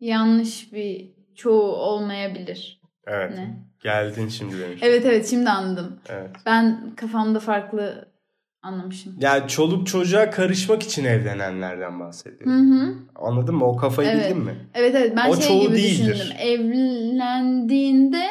Yanlış 0.00 0.72
bir 0.72 1.12
çoğu 1.34 1.72
olmayabilir. 1.76 2.80
Evet. 3.06 3.30
Ne? 3.34 3.56
Geldin 3.82 4.28
şimdi 4.28 4.58
demiş. 4.60 4.80
Evet 4.82 5.06
evet 5.06 5.30
şimdi 5.30 5.50
anladım. 5.50 6.00
Evet. 6.08 6.30
Ben 6.46 6.92
kafamda 6.96 7.40
farklı 7.40 8.08
anlamışım. 8.66 9.14
Yani 9.20 9.48
çoluk 9.48 9.86
çocuğa 9.86 10.30
karışmak 10.30 10.82
için 10.82 11.04
evlenenlerden 11.04 11.92
Hı 11.94 12.00
bahsediyorum. 12.00 12.70
hı. 12.80 12.94
Anladın 13.14 13.54
mı? 13.54 13.64
O 13.64 13.76
kafayı 13.76 14.08
Evet. 14.08 14.24
bildin 14.30 14.44
mi? 14.44 14.54
Evet 14.74 14.94
evet 14.94 15.12
ben 15.16 15.30
O 15.30 15.36
şey 15.36 15.48
çoğu 15.48 15.60
gibi 15.62 15.72
değildir. 15.76 16.14
düşündüm. 16.14 16.36
Evlendiğinde 16.40 18.22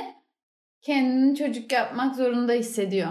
kendini 0.82 1.36
çocuk 1.36 1.72
yapmak 1.72 2.16
zorunda 2.16 2.54
hissediyor. 2.54 3.10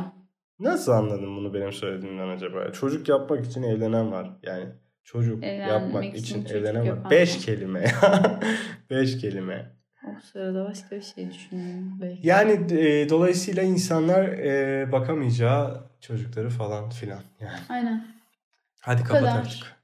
Nasıl 0.60 0.92
anladın 0.92 1.36
bunu 1.36 1.54
benim 1.54 1.72
söylediğimden 1.72 2.28
acaba? 2.28 2.72
Çocuk 2.72 3.08
yapmak 3.08 3.46
için 3.46 3.62
evlenen 3.62 4.12
var. 4.12 4.30
Yani 4.42 4.64
çocuk 5.04 5.44
Evlenmek 5.44 5.68
yapmak 5.68 6.04
için 6.04 6.18
için 6.18 6.42
çocuk 6.42 6.56
evlenen 6.56 6.88
var. 7.04 7.10
Beş 7.10 7.46
kelime. 7.46 7.84
Beş 8.90 9.18
kelime. 9.18 9.72
O 10.04 10.20
sırada 10.32 10.64
başka 10.64 10.96
bir 10.96 11.02
şey 11.02 11.30
düşünüyorum 11.30 11.98
belki. 12.00 12.26
Yani 12.28 12.52
e, 12.80 13.08
dolayısıyla 13.08 13.62
insanlar 13.62 14.24
e, 14.28 14.92
bakamayacağı 14.92 15.90
çocukları 16.07 16.50
falan 16.50 16.90
filan. 16.90 17.22
Yani. 17.40 17.59
Aynen. 17.68 18.07
Hadi 18.80 19.00
Bu 19.02 19.05
kapat 19.05 19.20
kadar. 19.20 19.38
artık. 19.38 19.76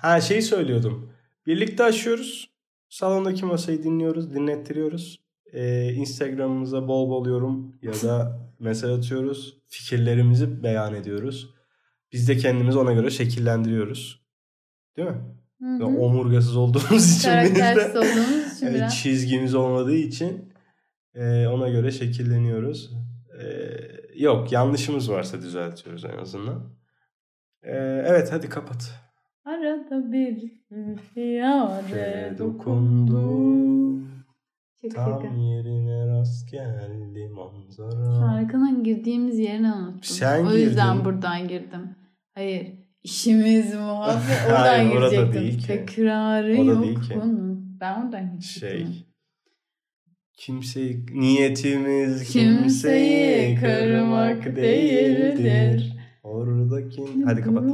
Ha 0.00 0.20
şeyi 0.20 0.42
söylüyordum. 0.42 1.12
Birlikte 1.46 1.84
aşıyoruz. 1.84 2.50
Salondaki 2.88 3.44
masayı 3.44 3.82
dinliyoruz, 3.82 4.34
dinlettiriyoruz. 4.34 5.20
Ee, 5.52 5.92
Instagram'ımıza 5.92 6.88
bol 6.88 7.10
bol 7.10 7.26
yorum 7.26 7.76
ya 7.82 7.92
da 7.92 8.38
mesaj 8.58 8.98
atıyoruz. 8.98 9.58
Fikirlerimizi 9.68 10.62
beyan 10.62 10.94
ediyoruz. 10.94 11.54
Biz 12.12 12.28
de 12.28 12.36
kendimizi 12.36 12.78
ona 12.78 12.92
göre 12.92 13.10
şekillendiriyoruz. 13.10 14.22
Değil 14.96 15.08
mi? 15.08 15.16
Hı 15.58 15.78
Ve 15.80 15.84
omurgasız 15.84 16.56
olduğumuz 16.56 17.16
için 17.18 17.32
biz 17.44 17.54
de 17.54 17.88
olduğumuz 17.98 18.52
için 18.56 18.66
yani 18.66 18.74
biraz. 18.76 18.96
çizgimiz 19.02 19.54
olmadığı 19.54 19.94
için 19.96 20.52
e, 21.14 21.46
ona 21.46 21.68
göre 21.68 21.90
şekilleniyoruz. 21.90 22.90
E, 23.42 23.44
yok 24.16 24.52
yanlışımız 24.52 25.10
varsa 25.10 25.42
düzeltiyoruz 25.42 26.04
en 26.04 26.18
azından. 26.18 26.62
E, 27.62 27.72
evet 28.06 28.32
hadi 28.32 28.48
kapat. 28.48 29.00
Arada 29.44 30.12
bir 30.12 30.52
yare 31.16 31.88
Şöyle 31.90 32.38
dokundu. 32.38 34.02
şaka. 34.82 35.04
Tam 35.18 35.38
yerine 35.38 36.06
rast 36.06 36.50
geldi 36.50 37.28
manzara. 37.28 38.14
Şarkının 38.20 38.84
girdiğimiz 38.84 39.38
yerini 39.38 39.72
unuttum. 39.72 40.00
Sen 40.02 40.46
o 40.46 40.52
yüzden 40.52 40.92
girdin. 40.92 41.04
buradan 41.04 41.48
girdim. 41.48 41.96
Hayır. 42.34 42.72
İşimiz 43.02 43.74
muhabbet. 43.74 44.22
Hayır, 44.50 44.90
Oradan 44.90 44.96
orada 44.96 45.08
girecektim. 45.08 45.40
değil 45.42 45.58
ki. 45.60 45.66
Tekrarı 45.66 46.56
yok 46.56 46.82
değil 46.84 47.00
ki. 47.00 47.14
bunun. 47.22 47.80
Ben 47.80 48.02
oradan 48.04 48.30
girecektim. 48.30 48.68
Şey 48.68 49.06
kimseyi 50.36 51.06
niyetimiz 51.12 52.32
Kimseyi 52.32 53.54
kırmak 53.60 54.56
değildir. 54.56 55.92
Oradaki 56.22 57.04
hadi 57.24 57.42
kapat. 57.42 57.64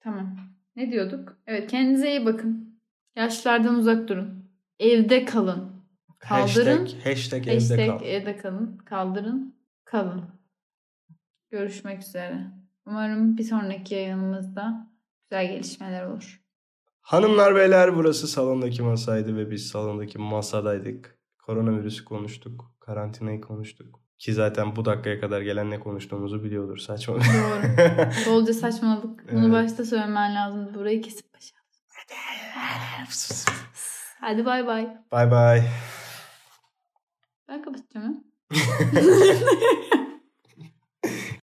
Tamam. 0.00 0.36
Ne 0.76 0.92
diyorduk? 0.92 1.36
Evet 1.46 1.70
kendinize 1.70 2.10
iyi 2.10 2.26
bakın. 2.26 2.80
Yaşlılardan 3.16 3.74
uzak 3.74 4.08
durun. 4.08 4.44
Evde 4.78 5.24
kalın. 5.24 5.70
Kaldırın. 6.18 6.78
Hashtag, 6.78 7.06
hashtag 7.06 7.42
evde 7.48 7.54
Hashtag 7.54 7.86
kal. 7.86 8.02
evde 8.06 8.36
kalın. 8.36 8.78
Kaldırın. 8.78 9.54
Kalın. 9.84 10.24
Görüşmek 11.50 12.02
üzere. 12.02 12.46
Umarım 12.86 13.38
bir 13.38 13.42
sonraki 13.42 13.94
yayınımızda 13.94 14.90
güzel 15.22 15.48
gelişmeler 15.52 16.06
olur. 16.06 16.40
Hanımlar 17.00 17.54
beyler 17.56 17.96
burası 17.96 18.28
salondaki 18.28 18.82
masaydı 18.82 19.36
ve 19.36 19.50
biz 19.50 19.66
salondaki 19.66 20.18
masadaydık. 20.18 21.18
Koronavirüsü 21.54 22.04
konuştuk. 22.04 22.72
Karantinayı 22.80 23.40
konuştuk. 23.40 24.00
Ki 24.18 24.32
zaten 24.34 24.76
bu 24.76 24.84
dakikaya 24.84 25.20
kadar 25.20 25.40
gelen 25.40 25.70
ne 25.70 25.80
konuştuğumuzu 25.80 26.44
biliyordur. 26.44 26.78
Saçma. 26.78 27.14
Doğru. 27.14 27.22
Bolca 28.26 28.52
saçmalık. 28.54 29.32
Bunu 29.32 29.40
Evet. 29.44 29.52
başta 29.52 29.84
söylemen 29.84 30.34
lazım. 30.34 30.74
Burayı 30.74 31.02
kesip 31.02 31.34
başa. 31.34 31.56
Hadi 34.20 34.44
bay 34.44 34.66
bay. 34.66 34.86
Bye 35.12 35.30
bye. 35.30 35.64
Ben 37.48 37.62
kapatacağım. 37.62 38.06
ha? 38.06 38.20